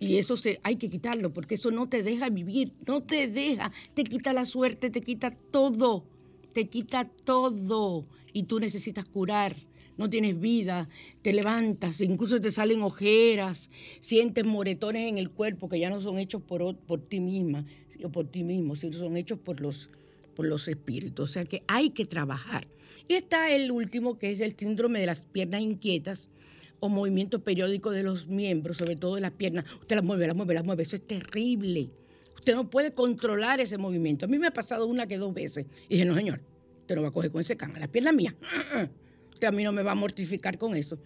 Y 0.00 0.16
eso 0.16 0.36
se, 0.36 0.58
hay 0.64 0.76
que 0.76 0.90
quitarlo, 0.90 1.32
porque 1.32 1.54
eso 1.54 1.70
no 1.70 1.88
te 1.88 2.02
deja 2.02 2.30
vivir, 2.30 2.72
no 2.86 3.02
te 3.02 3.28
deja, 3.28 3.70
te 3.94 4.02
quita 4.02 4.32
la 4.32 4.46
suerte, 4.46 4.90
te 4.90 5.02
quita 5.02 5.30
todo, 5.30 6.04
te 6.52 6.68
quita 6.68 7.08
todo. 7.24 8.06
Y 8.32 8.44
tú 8.44 8.58
necesitas 8.58 9.04
curar, 9.04 9.54
no 10.01 10.09
tienes 10.09 10.40
vida, 10.40 10.88
te 11.20 11.34
levantas, 11.34 12.01
incluso 12.01 12.40
te 12.40 12.51
salen 12.51 12.80
ojeras, 12.80 13.68
sientes 14.01 14.46
moretones 14.46 15.11
en 15.11 15.18
el 15.18 15.28
cuerpo 15.30 15.68
que 15.68 15.78
ya 15.78 15.90
no 15.90 16.01
son 16.01 16.18
hechos 16.18 16.40
por, 16.40 16.74
ti 17.07 17.20
misma 17.20 17.66
o 18.03 18.11
por 18.11 18.26
ti 18.26 18.42
mismo, 18.42 18.76
sino 18.76 18.94
son 18.94 19.18
hechos 19.18 19.38
por 19.38 19.61
los, 19.61 19.90
por 20.34 20.46
los 20.46 20.68
espíritus. 20.68 21.28
O 21.28 21.32
sea 21.32 21.44
que 21.44 21.62
hay 21.68 21.90
que 21.90 22.07
trabajar. 22.07 22.66
Y 23.09 23.14
está 23.14 23.55
el 23.55 23.70
último, 23.70 24.18
que 24.18 24.30
es 24.30 24.40
el 24.40 24.57
síndrome 24.57 25.01
de 25.01 25.07
las 25.07 25.20
piernas 25.20 25.61
inquietas 25.61 26.30
o 26.78 26.88
movimiento 26.88 27.44
periódico 27.44 27.90
de 27.90 28.03
los 28.03 28.26
miembros, 28.26 28.78
sobre 28.78 28.96
todo 28.96 29.16
de 29.16 29.20
las 29.20 29.32
piernas. 29.32 29.66
Usted 29.80 29.96
las 29.96 30.05
mueve, 30.05 30.26
las 30.26 30.36
mueve, 30.36 30.55
las 30.55 30.64
mueve. 30.64 30.84
Eso 30.84 30.96
es 30.96 31.07
terrible. 31.07 31.90
Usted 32.36 32.55
no 32.55 32.70
puede 32.70 32.94
controlar 32.94 33.61
ese 33.61 33.76
movimiento. 33.76 34.24
A 34.24 34.28
mí 34.28 34.38
me 34.38 34.46
ha 34.46 34.53
pasado 34.53 34.86
una 34.86 35.07
que 35.07 35.18
dos 35.18 35.34
veces. 35.34 35.66
Y 35.90 35.96
dije, 35.96 36.07
no, 36.07 36.14
señor, 36.14 36.40
usted 36.80 36.96
no 36.96 37.03
va 37.03 37.09
a 37.09 37.12
coger 37.12 37.30
con 37.30 37.42
ese 37.42 37.55
can. 37.55 37.74
Las 37.78 37.88
piernas 37.88 38.14
mías. 38.14 38.34
A 39.47 39.53
mí 39.53 39.64
no 39.64 39.72
me 39.72 39.82
va 39.82 39.93
a 39.93 39.95
mortificar 39.95 40.59
con 40.59 40.76
eso. 40.76 40.99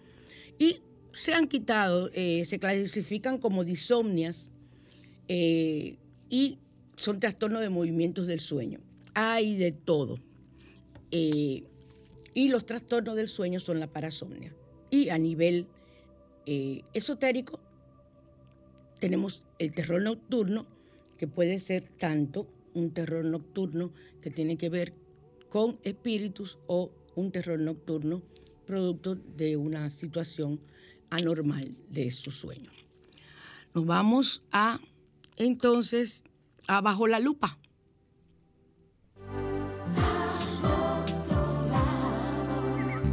Y 0.57 0.81
se 1.13 1.33
han 1.33 1.47
quitado, 1.47 2.09
eh, 2.13 2.43
se 2.45 2.59
clasifican 2.59 3.37
como 3.39 3.63
disomnias 3.63 4.51
eh, 5.27 5.97
y 6.29 6.59
son 6.97 7.19
trastornos 7.19 7.61
de 7.61 7.69
movimientos 7.69 8.27
del 8.27 8.39
sueño. 8.39 8.79
Hay 9.13 9.55
de 9.55 9.71
todo. 9.71 10.19
Eh, 11.11 11.63
y 12.33 12.49
los 12.49 12.65
trastornos 12.65 13.15
del 13.15 13.29
sueño 13.29 13.59
son 13.59 13.79
la 13.79 13.87
parasomnia. 13.87 14.53
Y 14.89 15.09
a 15.09 15.17
nivel 15.17 15.67
esotérico, 16.93 17.59
tenemos 18.99 19.43
el 19.57 19.73
terror 19.73 20.01
nocturno, 20.01 20.67
que 21.17 21.27
puede 21.27 21.57
ser 21.59 21.83
tanto 21.85 22.47
un 22.75 22.91
terror 22.91 23.25
nocturno 23.25 23.91
que 24.21 24.29
tiene 24.29 24.57
que 24.57 24.69
ver 24.69 24.93
con 25.49 25.79
espíritus 25.83 26.59
o 26.67 26.91
un 27.15 27.31
terror 27.31 27.59
nocturno 27.59 28.21
producto 28.65 29.15
de 29.15 29.57
una 29.57 29.89
situación 29.89 30.59
anormal 31.09 31.77
de 31.89 32.11
su 32.11 32.31
sueño. 32.31 32.71
Nos 33.73 33.85
vamos 33.85 34.43
a 34.51 34.79
entonces 35.37 36.23
a 36.67 36.81
bajo 36.81 37.07
la 37.07 37.19
lupa. 37.19 37.57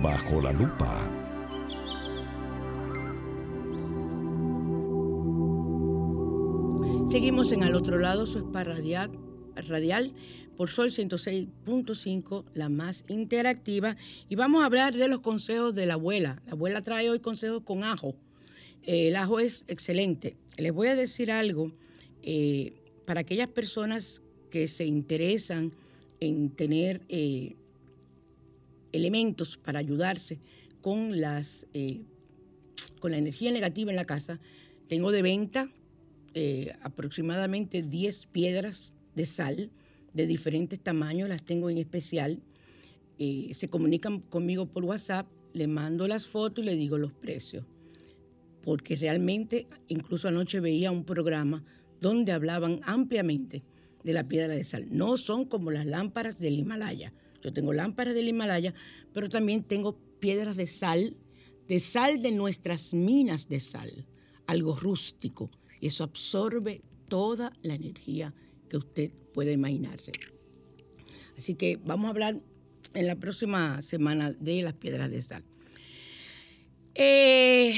Bajo 0.03 0.41
la 0.41 0.53
lupa. 0.53 1.09
Seguimos 7.07 7.53
en 7.53 7.63
al 7.63 7.75
otro 7.75 7.99
lado, 7.99 8.27
su 8.27 8.39
es 8.39 8.45
radial, 8.53 9.11
radial 9.55 10.15
por 10.57 10.71
Sol 10.71 10.91
106.5, 10.91 12.45
la 12.55 12.69
más 12.69 13.05
interactiva. 13.09 13.97
Y 14.29 14.37
vamos 14.37 14.63
a 14.63 14.67
hablar 14.67 14.95
de 14.95 15.09
los 15.09 15.21
consejos 15.21 15.75
de 15.75 15.87
la 15.87 15.95
abuela. 15.95 16.43
La 16.47 16.53
abuela 16.53 16.83
trae 16.83 17.11
hoy 17.11 17.21
consejos 17.21 17.63
con 17.65 17.85
ajo. 17.85 18.15
Eh, 18.85 19.09
el 19.09 19.17
ajo 19.17 19.41
es 19.41 19.65
excelente. 19.69 20.37
Les 20.59 20.73
voy 20.73 20.89
a 20.89 20.95
decir 20.95 21.31
algo 21.31 21.73
eh, 22.23 22.75
para 23.07 23.21
aquellas 23.21 23.49
personas 23.49 24.23
que 24.51 24.69
se 24.69 24.85
interesan 24.85 25.73
en 26.21 26.51
tener 26.51 27.01
eh, 27.09 27.57
elementos 28.93 29.57
para 29.57 29.79
ayudarse 29.79 30.39
con 30.81 31.21
las 31.21 31.67
con 33.01 33.11
la 33.11 33.19
energía 33.19 33.51
negativa 33.51 33.91
en 33.91 33.97
la 33.97 34.05
casa. 34.05 34.39
Tengo 34.89 35.11
de 35.11 35.23
venta 35.23 35.73
aproximadamente 36.83 37.83
10 37.83 38.27
piedras 38.27 38.95
de 39.15 39.27
sal 39.27 39.71
de 40.15 40.27
diferentes 40.27 40.81
tamaños, 40.81 41.29
las 41.29 41.43
tengo 41.43 41.71
en 41.71 41.79
especial. 41.79 42.41
Eh, 43.19 43.51
se 43.53 43.69
comunican 43.69 44.21
conmigo 44.21 44.67
por 44.67 44.85
WhatsApp, 44.85 45.29
le 45.53 45.67
mando 45.67 46.07
las 46.09 46.27
fotos 46.27 46.65
y 46.65 46.67
le 46.67 46.77
digo 46.77 46.99
los 46.99 47.13
precios. 47.13 47.65
Porque 48.63 48.97
realmente, 48.97 49.67
incluso 49.89 50.29
anoche 50.29 50.61
veía 50.61 50.91
un 50.91 51.05
programa 51.05 51.65
donde 52.01 52.33
hablaban 52.33 52.81
ampliamente 52.85 53.63
de 54.03 54.13
la 54.13 54.27
piedra 54.27 54.55
de 54.55 54.65
sal. 54.65 54.87
No 54.91 55.17
son 55.17 55.45
como 55.45 55.71
las 55.71 55.87
lámparas 55.87 56.39
del 56.39 56.59
Himalaya. 56.59 57.13
Yo 57.41 57.53
tengo 57.53 57.73
lámparas 57.73 58.15
del 58.15 58.29
Himalaya, 58.29 58.75
pero 59.13 59.29
también 59.29 59.65
tengo 59.65 59.99
piedras 60.21 60.57
de 60.57 60.67
sal, 60.67 61.17
de 61.69 61.81
sal 61.81 62.23
de 62.23 62.33
nuestras 62.33 62.95
minas 62.95 63.49
de 63.49 63.61
sal, 63.61 64.07
algo 64.47 64.77
rústico, 64.77 65.51
y 65.81 65.89
eso 65.89 66.05
absorbe 66.05 66.83
toda 67.09 67.53
la 67.63 67.75
energía 67.75 68.33
que 68.73 68.79
usted 68.79 69.11
puede 69.35 69.53
imaginarse. 69.53 70.13
Así 71.37 71.55
que 71.55 71.79
vamos 71.85 72.07
a 72.07 72.09
hablar 72.09 72.41
en 72.95 73.07
la 73.07 73.17
próxima 73.17 73.83
semana 73.83 74.33
de 74.33 74.63
las 74.63 74.73
piedras 74.73 75.11
de 75.11 75.21
sal. 75.21 75.45
Eh, 76.95 77.75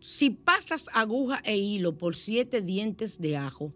si 0.00 0.30
pasas 0.30 0.90
aguja 0.92 1.40
e 1.44 1.56
hilo 1.56 1.96
por 1.96 2.16
siete 2.16 2.60
dientes 2.60 3.20
de 3.20 3.36
ajo, 3.36 3.72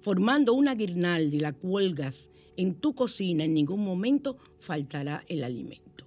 formando 0.00 0.54
una 0.54 0.74
guirnalda 0.74 1.36
y 1.36 1.38
la 1.38 1.52
cuelgas 1.52 2.30
en 2.56 2.74
tu 2.74 2.92
cocina, 2.96 3.44
en 3.44 3.54
ningún 3.54 3.84
momento 3.84 4.38
faltará 4.58 5.24
el 5.28 5.44
alimento. 5.44 6.04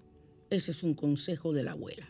Ese 0.50 0.72
es 0.72 0.84
un 0.84 0.94
consejo 0.94 1.54
de 1.54 1.64
la 1.64 1.72
abuela. 1.72 2.10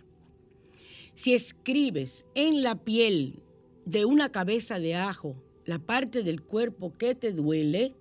Si 1.13 1.35
escribes 1.35 2.25
en 2.33 2.63
la 2.63 2.83
piel 2.83 3.43
de 3.85 4.05
una 4.05 4.31
cabeza 4.31 4.79
de 4.79 4.95
ajo 4.95 5.35
la 5.69 5.77
parte 5.77 6.23
del 6.23 6.41
cuerpo 6.41 6.91
que 6.97 7.13
te 7.13 7.31
duele, 7.31 7.93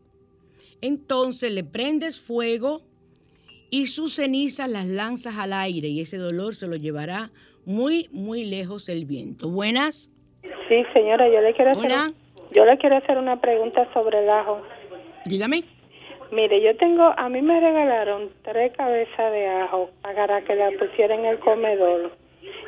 entonces 0.81 1.53
le 1.53 1.65
prendes 1.65 2.19
fuego 2.19 2.81
y 3.71 3.89
sus 3.89 4.15
cenizas 4.15 4.71
las 4.71 4.87
lanzas 4.87 5.37
al 5.37 5.53
aire 5.53 5.89
y 5.89 6.01
ese 6.01 6.17
dolor 6.17 6.55
se 6.55 6.67
lo 6.67 6.77
llevará 6.77 7.31
muy, 7.67 8.09
muy 8.11 8.47
lejos 8.47 8.89
el 8.89 9.05
viento. 9.05 9.51
Buenas. 9.51 10.11
Sí, 10.69 10.83
señora, 10.95 11.29
yo 11.29 11.43
le 11.43 11.53
quiero 11.53 11.73
hacer, 11.73 12.15
yo 12.53 12.65
le 12.65 12.79
quiero 12.79 12.97
hacer 12.97 13.19
una 13.19 13.39
pregunta 13.39 13.87
sobre 13.93 14.21
el 14.21 14.31
ajo. 14.31 14.63
Dígame. 15.27 15.63
Mire, 16.33 16.63
yo 16.63 16.75
tengo, 16.79 17.13
a 17.19 17.29
mí 17.29 17.43
me 17.43 17.61
regalaron 17.61 18.31
tres 18.45 18.73
cabezas 18.73 19.33
de 19.33 19.47
ajo 19.47 19.91
para 20.01 20.41
que 20.43 20.55
la 20.55 20.71
pusiera 20.79 21.15
en 21.15 21.27
el 21.27 21.39
comedor. 21.41 22.13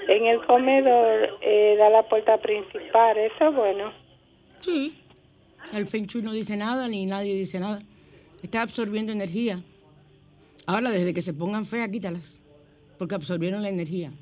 En 0.09 0.27
el 0.27 0.45
comedor 0.45 1.39
eh, 1.41 1.77
da 1.79 1.89
la 1.89 2.03
puerta 2.03 2.37
principal, 2.37 3.17
eso 3.17 3.49
es 3.49 3.55
bueno. 3.55 4.00
Sí. 4.61 4.97
El 5.73 5.87
Feng 5.87 6.07
Shui 6.07 6.23
no 6.23 6.33
dice 6.33 6.57
nada 6.57 6.89
ni 6.89 7.07
nadie 7.07 7.35
dice 7.35 7.61
nada. 7.61 7.83
Está 8.43 8.63
absorbiendo 8.63 9.13
energía. 9.13 9.63
Ahora, 10.67 10.91
desde 10.91 11.13
que 11.15 11.23
se 11.23 11.35
pongan 11.35 11.67
feas, 11.67 11.89
quítalas. 11.89 12.41
Porque 12.99 13.15
absorbieron 13.15 13.63
la 13.63 13.69
energía. 13.69 14.13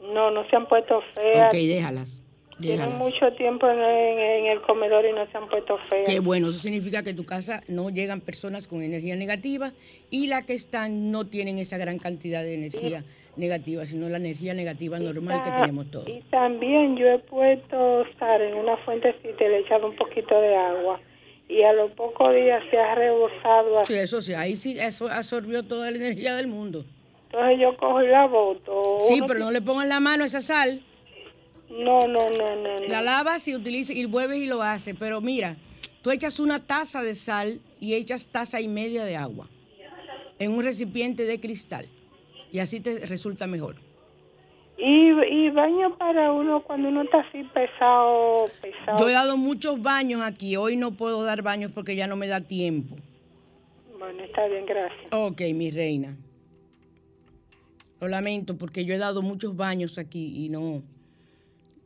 No, 0.00 0.30
no 0.30 0.48
se 0.48 0.56
han 0.56 0.66
puesto 0.66 1.00
feas. 1.14 1.48
Ok, 1.48 1.54
déjalas. 1.54 2.21
Tienen 2.62 2.78
déjalas. 2.90 3.12
mucho 3.12 3.32
tiempo 3.36 3.68
en, 3.68 3.78
en- 3.78 4.18
en 4.18 4.46
el 4.46 4.62
comedor 4.62 5.04
y 5.04 5.12
no 5.12 5.26
se 5.30 5.36
han 5.36 5.48
puesto 5.48 5.76
feas. 5.90 6.08
Qué 6.08 6.20
bueno, 6.20 6.48
eso 6.48 6.58
significa 6.58 7.02
que 7.02 7.10
a 7.10 7.16
tu 7.16 7.24
casa 7.26 7.62
no 7.68 7.90
llegan 7.90 8.20
personas 8.20 8.66
con 8.66 8.80
energía 8.82 9.16
negativa 9.16 9.72
y 10.10 10.28
las 10.28 10.46
que 10.46 10.54
están 10.54 11.10
no 11.10 11.26
tienen 11.26 11.58
esa 11.58 11.76
gran 11.76 11.98
cantidad 11.98 12.42
de 12.42 12.54
energía 12.54 13.04
negativa, 13.36 13.84
sino 13.84 14.08
la 14.08 14.16
energía 14.18 14.54
negativa 14.54 14.98
normal 14.98 15.42
que 15.42 15.50
tenemos 15.50 15.90
todos. 15.90 16.08
Y 16.08 16.20
también 16.30 16.96
yo 16.96 17.06
he 17.08 17.18
puesto 17.18 18.04
sal 18.18 18.40
en 18.42 18.54
una 18.54 18.76
fuentecita 18.78 19.44
y 19.44 19.48
le 19.48 19.56
he 19.56 19.60
echado 19.60 19.88
un 19.88 19.96
poquito 19.96 20.40
de 20.40 20.54
agua. 20.56 21.00
Y 21.48 21.62
a 21.62 21.72
los 21.72 21.90
pocos 21.92 22.34
días 22.34 22.62
se 22.70 22.78
ha 22.78 22.94
rebosado. 22.94 23.84
Sí, 23.84 23.94
eso 23.94 24.22
sí, 24.22 24.32
ahí 24.32 24.56
sí 24.56 24.78
eso 24.78 25.06
absorbió 25.10 25.62
toda 25.62 25.90
la 25.90 25.96
energía 25.98 26.34
del 26.36 26.46
mundo. 26.46 26.84
Entonces 27.30 27.58
yo 27.60 27.76
cojo 27.76 28.02
y 28.02 28.08
la 28.08 28.26
boto. 28.26 28.98
Sí, 29.00 29.20
pero 29.26 29.40
no 29.40 29.50
le 29.50 29.60
pongan 29.60 29.88
la 29.88 30.00
mano 30.00 30.24
a 30.24 30.26
esa 30.26 30.40
sal. 30.40 30.80
No, 31.72 32.06
no, 32.06 32.30
no, 32.30 32.56
no. 32.56 32.80
no. 32.80 32.86
La 32.88 33.00
lavas 33.00 33.48
y 33.48 33.54
utilizas 33.54 33.96
y 33.96 34.04
vuelves 34.04 34.38
y 34.38 34.46
lo 34.46 34.62
haces. 34.62 34.94
Pero 34.98 35.20
mira, 35.20 35.56
tú 36.02 36.10
echas 36.10 36.38
una 36.38 36.58
taza 36.58 37.02
de 37.02 37.14
sal 37.14 37.60
y 37.80 37.94
echas 37.94 38.26
taza 38.26 38.60
y 38.60 38.68
media 38.68 39.04
de 39.04 39.16
agua 39.16 39.48
en 40.38 40.52
un 40.52 40.62
recipiente 40.62 41.24
de 41.24 41.40
cristal. 41.40 41.86
Y 42.50 42.58
así 42.58 42.80
te 42.80 43.06
resulta 43.06 43.46
mejor. 43.46 43.76
Y, 44.76 45.10
y 45.10 45.50
baño 45.50 45.96
para 45.96 46.32
uno 46.32 46.62
cuando 46.64 46.88
uno 46.88 47.02
está 47.02 47.20
así 47.20 47.44
pesado, 47.44 48.50
pesado. 48.60 48.98
Yo 48.98 49.08
he 49.08 49.12
dado 49.12 49.36
muchos 49.36 49.80
baños 49.80 50.20
aquí. 50.22 50.56
Hoy 50.56 50.76
no 50.76 50.92
puedo 50.92 51.22
dar 51.22 51.42
baños 51.42 51.70
porque 51.72 51.94
ya 51.94 52.06
no 52.06 52.16
me 52.16 52.26
da 52.26 52.40
tiempo. 52.40 52.96
Bueno, 53.98 54.24
está 54.24 54.46
bien, 54.48 54.66
gracias. 54.66 55.12
Ok, 55.12 55.40
mi 55.54 55.70
reina. 55.70 56.16
Lo 58.00 58.08
lamento 58.08 58.58
porque 58.58 58.84
yo 58.84 58.94
he 58.94 58.98
dado 58.98 59.22
muchos 59.22 59.56
baños 59.56 59.96
aquí 59.96 60.44
y 60.44 60.48
no. 60.48 60.82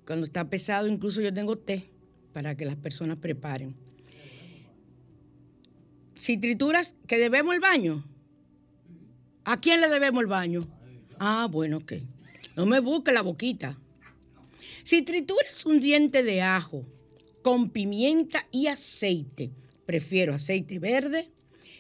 Cuando 0.07 0.25
está 0.25 0.49
pesado, 0.49 0.87
incluso 0.87 1.21
yo 1.21 1.35
tengo 1.35 1.59
té 1.59 1.91
para 2.33 2.57
que 2.57 2.65
las 2.65 2.77
personas 2.77 3.19
preparen. 3.19 3.75
Si 6.15 6.39
trituras, 6.39 6.95
que 7.07 7.19
debemos 7.19 7.55
el 7.55 7.61
baño. 7.61 8.05
¿A 9.45 9.61
quién 9.61 9.81
le 9.81 9.89
debemos 9.89 10.23
el 10.23 10.29
baño? 10.29 10.67
Ah, 11.19 11.49
bueno, 11.51 11.79
ok. 11.79 11.95
No 12.57 12.67
me 12.67 12.81
busque 12.81 13.13
la 13.13 13.23
boquita. 13.23 13.79
Si 14.85 15.03
trituras 15.03 15.67
un 15.67 15.81
diente 15.81 16.23
de 16.23 16.43
ajo 16.43 16.85
con 17.43 17.71
pimienta 17.71 18.47
y 18.51 18.69
aceite, 18.69 19.51
prefiero 19.85 20.35
aceite 20.35 20.79
verde, 20.79 21.31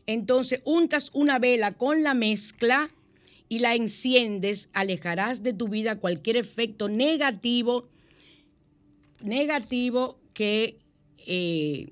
entonces 0.06 0.60
untas 0.64 1.10
una 1.12 1.38
vela 1.38 1.72
con 1.72 2.02
la 2.02 2.14
mezcla 2.14 2.90
y 3.48 3.60
la 3.60 3.74
enciendes, 3.74 4.68
alejarás 4.72 5.42
de 5.42 5.52
tu 5.52 5.68
vida 5.68 6.00
cualquier 6.00 6.36
efecto 6.36 6.88
negativo, 6.88 7.88
negativo 9.26 10.18
que 10.32 10.76
eh, 11.26 11.88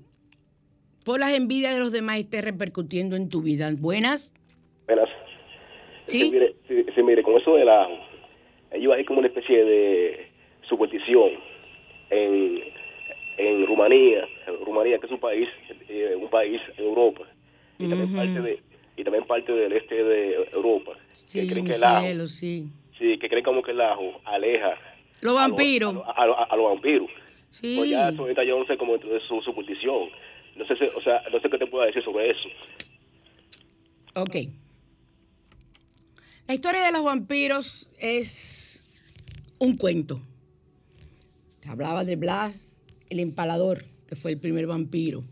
por 1.03 1.19
las 1.19 1.33
envidias 1.33 1.73
de 1.73 1.79
los 1.79 1.91
demás 1.91 2.17
esté 2.19 2.41
repercutiendo 2.41 3.15
en 3.15 3.29
tu 3.29 3.41
vida. 3.41 3.69
Buenas. 3.77 4.33
Buenas. 4.87 5.09
¿Sí? 6.07 6.19
Sí, 6.19 6.31
mire, 6.31 6.55
sí, 6.67 6.85
sí, 6.95 7.03
mire, 7.03 7.21
con 7.23 7.35
eso 7.39 7.55
del 7.55 7.67
ajo, 7.69 7.93
ellos 8.71 8.93
hay 8.95 9.03
como 9.05 9.19
una 9.19 9.27
especie 9.27 9.63
de 9.65 10.27
superstición 10.69 11.31
en, 12.09 12.59
en 13.37 13.65
Rumanía, 13.67 14.27
Rumanía 14.65 14.99
que 14.99 15.07
es 15.07 15.11
un 15.11 15.19
país, 15.19 15.47
eh, 15.89 16.15
un 16.15 16.29
país 16.29 16.61
en 16.77 16.85
Europa, 16.85 17.23
y 17.79 17.87
también 17.87 18.15
parte 18.15 18.39
de 18.41 18.59
y 18.97 19.03
también 19.03 19.25
parte 19.25 19.51
del 19.51 19.73
este 19.73 20.03
de 20.03 20.35
Europa, 20.53 20.93
Sí, 21.11 21.41
que 21.41 21.47
creen 21.53 21.65
que 21.65 21.73
el 21.75 21.83
ajo, 21.83 22.05
cielo, 22.05 22.27
sí. 22.27 22.67
sí, 22.97 23.17
que 23.17 23.27
creen 23.27 23.43
como 23.43 23.61
que 23.61 23.71
el 23.71 23.81
ajo 23.81 24.21
aleja 24.25 24.77
Los 25.21 25.37
a 25.37 25.47
vampiros. 25.47 25.95
a, 26.05 26.11
a- 26.23 26.43
a 26.49 26.55
los 26.55 26.65
vampiros. 26.71 27.09
Sí. 27.61 27.75
Pues 27.77 27.89
ya 27.89 28.11
no 28.11 28.65
sé 28.65 28.77
cómo 28.77 28.93
dentro 28.93 29.13
de 29.13 29.19
su 29.21 29.41
superstición. 29.41 30.09
No 30.57 30.65
sé, 30.65 30.75
si- 30.75 30.85
o 30.85 31.01
sea, 31.01 31.21
no 31.31 31.39
sé 31.39 31.49
qué 31.49 31.57
te 31.57 31.67
puedo 31.67 31.85
decir 31.85 32.03
sobre 32.03 32.31
eso. 32.31 32.49
Ok. 34.15 34.35
La 36.47 36.53
historia 36.53 36.85
de 36.85 36.91
los 36.91 37.03
vampiros 37.03 37.89
es 37.99 38.83
un 39.59 39.77
cuento. 39.77 40.19
Se 41.61 41.69
hablaba 41.69 42.03
de 42.03 42.15
Blas, 42.17 42.53
el 43.09 43.19
empalador, 43.19 43.83
que 44.07 44.15
fue 44.15 44.31
el 44.33 44.37
primer 44.39 44.67
vampiro. 44.67 45.23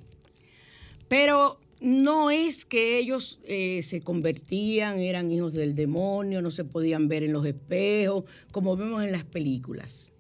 Pero 1.10 1.60
no 1.82 2.32
es 2.32 2.64
que 2.66 2.98
ellos 2.98 3.40
eh, 3.44 3.84
se 3.84 4.02
convertían, 4.02 5.00
eran 5.00 5.30
hijos 5.30 5.54
del 5.54 5.76
demonio, 5.76 6.42
no 6.42 6.50
se 6.52 6.64
podían 6.64 7.08
ver 7.10 7.24
en 7.24 7.34
los 7.34 7.46
espejos, 7.46 8.24
como 8.52 8.76
vemos 8.78 9.04
en 9.04 9.12
las 9.12 9.26
películas. 9.26 10.13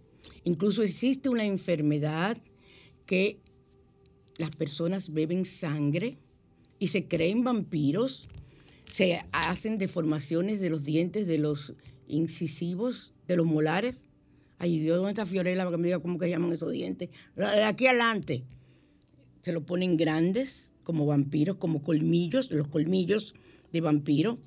Incluso 0.45 0.83
existe 0.83 1.29
una 1.29 1.45
enfermedad 1.45 2.37
que 3.05 3.39
las 4.37 4.51
personas 4.51 5.13
beben 5.13 5.45
sangre 5.45 6.17
y 6.79 6.87
se 6.87 7.07
creen 7.07 7.43
vampiros, 7.43 8.27
se 8.85 9.23
hacen 9.31 9.77
deformaciones 9.77 10.59
de 10.59 10.69
los 10.69 10.83
dientes, 10.83 11.27
de 11.27 11.37
los 11.37 11.73
incisivos, 12.07 13.13
de 13.27 13.37
los 13.37 13.45
molares. 13.45 14.07
Ay, 14.59 14.79
Dios, 14.79 14.97
¿dónde 14.97 15.11
está 15.11 15.25
Fiorella 15.25 15.63
para 15.63 15.71
que 15.71 15.77
me 15.77 15.87
diga 15.87 15.99
cómo 15.99 16.19
que 16.19 16.29
llaman 16.29 16.51
esos 16.51 16.71
dientes? 16.71 17.09
De 17.35 17.63
aquí 17.63 17.87
adelante. 17.87 18.43
Se 19.41 19.51
lo 19.51 19.65
ponen 19.65 19.97
grandes, 19.97 20.73
como 20.83 21.05
vampiros, 21.05 21.57
como 21.57 21.83
colmillos, 21.83 22.51
los 22.51 22.67
colmillos 22.67 23.33
de 23.71 23.81
vampiro. 23.81 24.39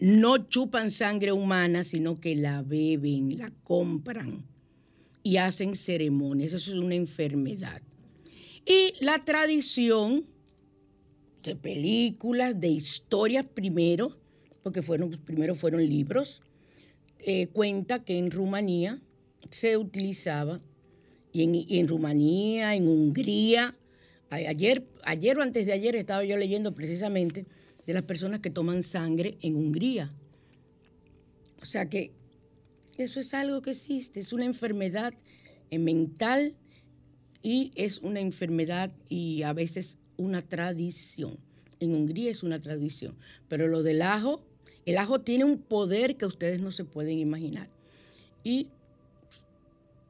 No 0.00 0.38
chupan 0.48 0.90
sangre 0.90 1.32
humana, 1.32 1.84
sino 1.84 2.14
que 2.14 2.36
la 2.36 2.62
beben, 2.62 3.36
la 3.38 3.52
compran 3.64 4.44
y 5.28 5.36
hacen 5.36 5.76
ceremonias. 5.76 6.54
Eso 6.54 6.70
es 6.70 6.78
una 6.78 6.94
enfermedad. 6.94 7.82
Y 8.64 8.94
la 9.04 9.26
tradición 9.26 10.24
de 11.42 11.54
películas, 11.54 12.58
de 12.58 12.68
historias 12.68 13.46
primero, 13.46 14.16
porque 14.62 14.80
fueron, 14.80 15.10
primero 15.10 15.54
fueron 15.54 15.86
libros, 15.86 16.40
eh, 17.18 17.48
cuenta 17.48 18.02
que 18.02 18.16
en 18.16 18.30
Rumanía 18.30 19.02
se 19.50 19.76
utilizaba, 19.76 20.62
y 21.30 21.42
en, 21.42 21.54
en 21.78 21.88
Rumanía, 21.88 22.74
en 22.74 22.88
Hungría, 22.88 23.76
ayer, 24.30 24.86
ayer 25.04 25.36
o 25.36 25.42
antes 25.42 25.66
de 25.66 25.74
ayer 25.74 25.94
estaba 25.94 26.24
yo 26.24 26.38
leyendo 26.38 26.74
precisamente 26.74 27.44
de 27.86 27.92
las 27.92 28.04
personas 28.04 28.40
que 28.40 28.48
toman 28.48 28.82
sangre 28.82 29.36
en 29.42 29.56
Hungría. 29.56 30.10
O 31.60 31.66
sea 31.66 31.90
que 31.90 32.12
eso 32.98 33.20
es 33.20 33.34
algo 33.34 33.62
que 33.62 33.70
existe, 33.70 34.20
es 34.20 34.32
una 34.32 34.44
enfermedad 34.44 35.14
eh, 35.70 35.78
mental 35.78 36.56
y 37.42 37.70
es 37.74 37.98
una 37.98 38.20
enfermedad 38.20 38.90
y 39.08 39.42
a 39.42 39.52
veces 39.52 39.98
una 40.16 40.42
tradición. 40.42 41.38
En 41.80 41.94
Hungría 41.94 42.30
es 42.30 42.42
una 42.42 42.60
tradición, 42.60 43.16
pero 43.48 43.68
lo 43.68 43.82
del 43.82 44.02
ajo, 44.02 44.42
el 44.84 44.98
ajo 44.98 45.20
tiene 45.20 45.44
un 45.44 45.58
poder 45.58 46.16
que 46.16 46.26
ustedes 46.26 46.60
no 46.60 46.72
se 46.72 46.84
pueden 46.84 47.18
imaginar. 47.18 47.70
Y 48.42 48.70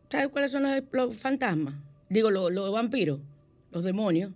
¿sabe 0.09 0.29
cuáles 0.29 0.53
son 0.53 0.65
los, 0.93 1.17
fantasmas? 1.17 1.75
Digo, 2.09 2.31
los 2.31 2.73
vampiros, 2.73 3.21
los 3.71 3.85
demonios, 3.85 4.33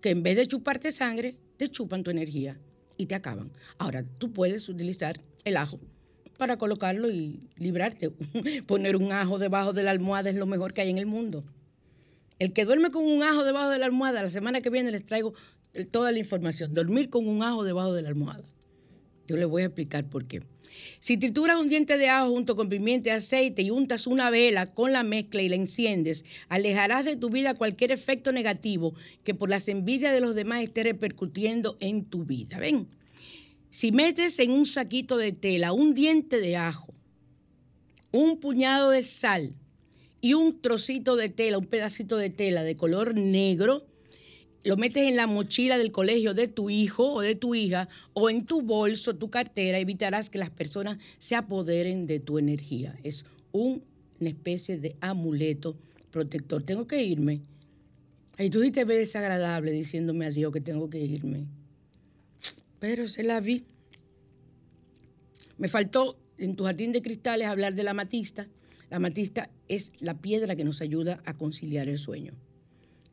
que 0.00 0.10
en 0.10 0.24
vez 0.24 0.36
de 0.36 0.48
chuparte 0.48 0.90
sangre, 0.90 1.36
te 1.56 1.70
chupan 1.70 2.02
tu 2.02 2.10
energía 2.10 2.58
y 2.96 3.06
te 3.06 3.14
acaban. 3.14 3.52
Ahora, 3.78 4.04
tú 4.18 4.32
puedes 4.32 4.68
utilizar 4.68 5.20
el 5.44 5.56
ajo 5.56 5.78
para 6.36 6.56
colocarlo 6.56 7.10
y 7.10 7.40
librarte. 7.56 8.10
Poner 8.66 8.96
un 8.96 9.12
ajo 9.12 9.38
debajo 9.38 9.72
de 9.72 9.82
la 9.82 9.90
almohada 9.90 10.30
es 10.30 10.36
lo 10.36 10.46
mejor 10.46 10.72
que 10.72 10.80
hay 10.80 10.90
en 10.90 10.98
el 10.98 11.06
mundo. 11.06 11.44
El 12.38 12.52
que 12.52 12.64
duerme 12.64 12.90
con 12.90 13.04
un 13.04 13.22
ajo 13.22 13.44
debajo 13.44 13.70
de 13.70 13.78
la 13.78 13.86
almohada, 13.86 14.22
la 14.22 14.30
semana 14.30 14.60
que 14.60 14.70
viene 14.70 14.90
les 14.90 15.06
traigo 15.06 15.34
toda 15.90 16.12
la 16.12 16.18
información. 16.18 16.74
Dormir 16.74 17.08
con 17.08 17.26
un 17.26 17.42
ajo 17.42 17.64
debajo 17.64 17.92
de 17.92 18.02
la 18.02 18.08
almohada. 18.08 18.44
Yo 19.28 19.36
les 19.36 19.46
voy 19.46 19.62
a 19.62 19.66
explicar 19.66 20.04
por 20.04 20.26
qué. 20.26 20.42
Si 21.00 21.16
trituras 21.16 21.58
un 21.58 21.68
diente 21.68 21.98
de 21.98 22.08
ajo 22.08 22.30
junto 22.30 22.56
con 22.56 22.68
pimienta 22.68 23.10
y 23.10 23.12
aceite 23.12 23.62
y 23.62 23.70
untas 23.70 24.06
una 24.06 24.30
vela 24.30 24.72
con 24.72 24.92
la 24.92 25.02
mezcla 25.02 25.42
y 25.42 25.48
la 25.48 25.56
enciendes, 25.56 26.24
alejarás 26.48 27.04
de 27.04 27.16
tu 27.16 27.30
vida 27.30 27.54
cualquier 27.54 27.92
efecto 27.92 28.32
negativo 28.32 28.94
que 29.24 29.34
por 29.34 29.50
las 29.50 29.68
envidias 29.68 30.12
de 30.12 30.20
los 30.20 30.34
demás 30.34 30.62
esté 30.62 30.82
repercutiendo 30.82 31.76
en 31.80 32.04
tu 32.04 32.24
vida. 32.24 32.58
¿Ven? 32.58 32.88
Si 33.72 33.90
metes 33.90 34.38
en 34.38 34.50
un 34.50 34.66
saquito 34.66 35.16
de 35.16 35.32
tela 35.32 35.72
un 35.72 35.94
diente 35.94 36.40
de 36.42 36.56
ajo, 36.58 36.92
un 38.12 38.38
puñado 38.38 38.90
de 38.90 39.02
sal 39.02 39.54
y 40.20 40.34
un 40.34 40.60
trocito 40.60 41.16
de 41.16 41.30
tela, 41.30 41.56
un 41.56 41.64
pedacito 41.64 42.18
de 42.18 42.28
tela 42.28 42.64
de 42.64 42.76
color 42.76 43.14
negro, 43.14 43.86
lo 44.62 44.76
metes 44.76 45.04
en 45.04 45.16
la 45.16 45.26
mochila 45.26 45.78
del 45.78 45.90
colegio 45.90 46.34
de 46.34 46.48
tu 46.48 46.68
hijo 46.68 47.14
o 47.14 47.22
de 47.22 47.34
tu 47.34 47.54
hija 47.54 47.88
o 48.12 48.28
en 48.28 48.44
tu 48.44 48.60
bolso, 48.60 49.16
tu 49.16 49.30
cartera, 49.30 49.78
evitarás 49.78 50.28
que 50.28 50.36
las 50.36 50.50
personas 50.50 50.98
se 51.18 51.34
apoderen 51.34 52.06
de 52.06 52.20
tu 52.20 52.38
energía. 52.38 52.94
Es 53.02 53.24
un- 53.52 53.82
una 54.20 54.28
especie 54.28 54.76
de 54.76 54.96
amuleto 55.00 55.78
protector. 56.10 56.62
Tengo 56.62 56.86
que 56.86 57.02
irme. 57.02 57.40
Ay, 58.36 58.50
tú 58.50 58.62
sí 58.62 58.70
te 58.70 58.84
ves 58.84 58.98
desagradable 58.98 59.72
diciéndome 59.72 60.26
adiós 60.26 60.52
que 60.52 60.60
tengo 60.60 60.90
que 60.90 61.00
irme. 61.00 61.46
Pero 62.82 63.06
se 63.06 63.22
la 63.22 63.38
vi. 63.38 63.62
Me 65.56 65.68
faltó 65.68 66.18
en 66.36 66.56
tu 66.56 66.64
jardín 66.64 66.90
de 66.90 67.00
cristales 67.00 67.46
hablar 67.46 67.76
de 67.76 67.84
la 67.84 67.92
amatista. 67.92 68.48
La 68.90 68.96
amatista 68.96 69.50
es 69.68 69.92
la 70.00 70.20
piedra 70.20 70.56
que 70.56 70.64
nos 70.64 70.80
ayuda 70.80 71.22
a 71.24 71.34
conciliar 71.34 71.88
el 71.88 71.96
sueño. 71.96 72.32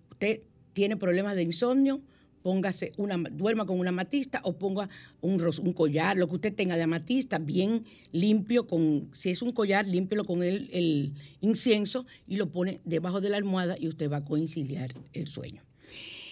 Usted 0.10 0.42
tiene 0.74 0.98
problemas 0.98 1.36
de 1.36 1.44
insomnio, 1.44 2.02
póngase 2.42 2.94
una, 2.98 3.18
duerma 3.18 3.68
con 3.68 3.80
una 3.80 3.90
amatista 3.90 4.42
o 4.44 4.58
ponga 4.58 4.90
un, 5.22 5.40
un 5.40 5.74
collar, 5.74 6.18
lo 6.18 6.28
que 6.28 6.36
usted 6.36 6.56
tenga 6.56 6.76
de 6.76 6.82
amatista, 6.82 7.38
bien 7.38 7.86
limpio, 8.12 8.66
con, 8.66 9.12
si 9.14 9.30
es 9.30 9.44
un 9.44 9.52
collar, 9.52 9.88
límpielo 9.88 10.26
con 10.26 10.42
el 10.42 11.14
incienso 11.42 12.08
y 12.26 12.38
lo 12.38 12.50
pone 12.50 12.82
debajo 12.86 13.22
de 13.22 13.30
la 13.30 13.38
almohada 13.38 13.78
y 13.80 13.88
usted 13.88 14.10
va 14.10 14.18
a 14.18 14.26
conciliar 14.26 14.96
el 15.14 15.28
sueño. 15.28 15.62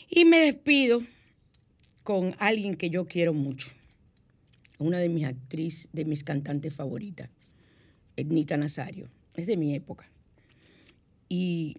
Y 0.09 0.25
me 0.25 0.39
despido 0.39 1.03
con 2.07 2.37
alguien 2.39 2.75
que 2.75 2.89
yo 2.89 3.05
quiero 3.05 3.33
mucho, 3.33 3.71
una 4.79 4.97
de 4.97 5.09
mis 5.09 5.25
actrices, 5.25 5.89
de 5.91 6.05
mis 6.05 6.23
cantantes 6.23 6.73
favoritas, 6.73 7.29
Ednita 8.15 8.55
Nazario, 8.55 9.09
es 9.35 9.45
de 9.45 9.57
mi 9.57 9.75
época. 9.75 10.09
Y 11.27 11.75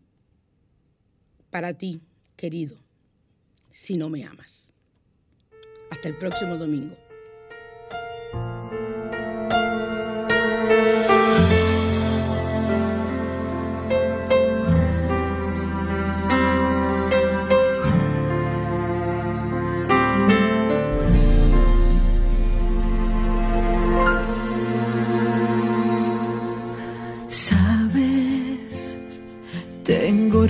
para 1.49 1.72
ti, 1.72 2.03
querido, 2.37 2.76
si 3.70 3.97
no 3.97 4.11
me 4.11 4.26
amas. 4.26 4.74
Hasta 5.91 6.09
el 6.09 6.18
próximo 6.18 6.59
domingo. 6.59 7.07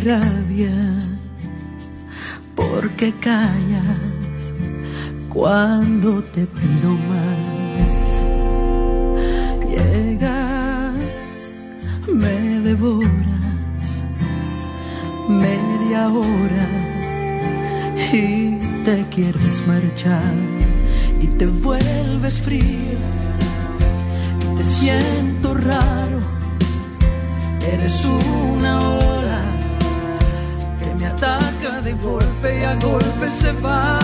Rabia 0.08 0.72
porque 2.54 3.12
callas 3.20 4.40
cuando 5.28 6.22
te 6.22 6.46
pido 6.46 6.90
más. 7.10 7.44
Llegas, 9.68 10.94
me 12.10 12.36
devoras 12.60 13.90
media 15.28 16.08
hora 16.08 16.68
y 18.10 18.58
te 18.86 19.04
quieres 19.14 19.66
marchar 19.66 20.34
y 21.20 21.26
te 21.38 21.46
vuelves 21.46 22.40
frío. 22.40 22.98
Te 24.56 24.64
siento 24.64 25.52
raro, 25.52 26.20
eres 27.70 28.04
una 28.06 28.78
me 28.80 29.07
de 31.68 31.92
golpe 31.92 32.60
y 32.60 32.64
a 32.64 32.74
golpe 32.76 33.28
se 33.28 33.52
va. 33.52 33.98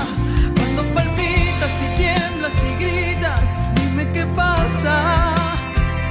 Cuando 0.54 0.82
palpitas 0.94 1.72
y 1.82 1.96
tiemblas 1.96 2.52
y 2.62 2.84
gritas, 2.84 3.40
dime 3.74 4.06
qué 4.12 4.26
pasa, 4.36 5.34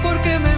porque 0.02 0.40
me 0.40 0.53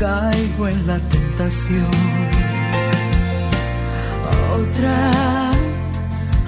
caigo 0.00 0.66
en 0.66 0.86
la 0.86 0.98
tentación. 1.14 1.90
Otra 4.58 4.98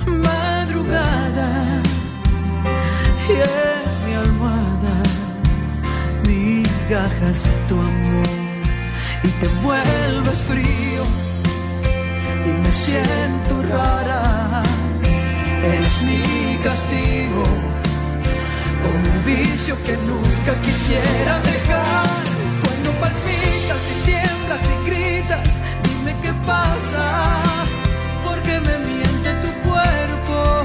madrugada 0.06 1.50
y 3.28 3.32
en 3.32 3.84
mi 4.04 4.14
almohada 4.24 4.96
migajas 6.26 7.38
de 7.48 7.54
tu 7.68 7.74
amor 7.74 8.28
y 9.22 9.28
te 9.40 9.48
vuelves 9.66 10.38
frío 10.50 11.02
y 12.46 12.50
me 12.62 12.72
siento 12.84 13.52
rara. 13.70 14.62
Eres 15.62 15.96
mi 16.08 16.56
castigo, 16.66 17.44
con 18.82 18.94
un 19.12 19.18
vicio 19.26 19.74
que 19.86 19.94
nunca 20.08 20.52
quisiera 20.64 21.38
dejar. 21.50 22.31
Tiemblas 24.52 24.70
y 24.70 24.90
gritas, 24.90 25.48
dime 25.82 26.14
qué 26.20 26.30
pasa, 26.46 27.42
porque 28.24 28.60
me 28.60 28.78
miente 28.86 29.32
tu 29.42 29.68
cuerpo. 29.68 30.62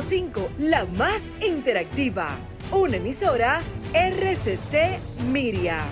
106.5, 0.00 0.48
la 0.58 0.84
más 0.84 1.22
interactiva. 1.40 2.38
Una 2.70 2.96
emisora 2.96 3.62
RCC 3.94 4.98
Miria. 5.30 5.84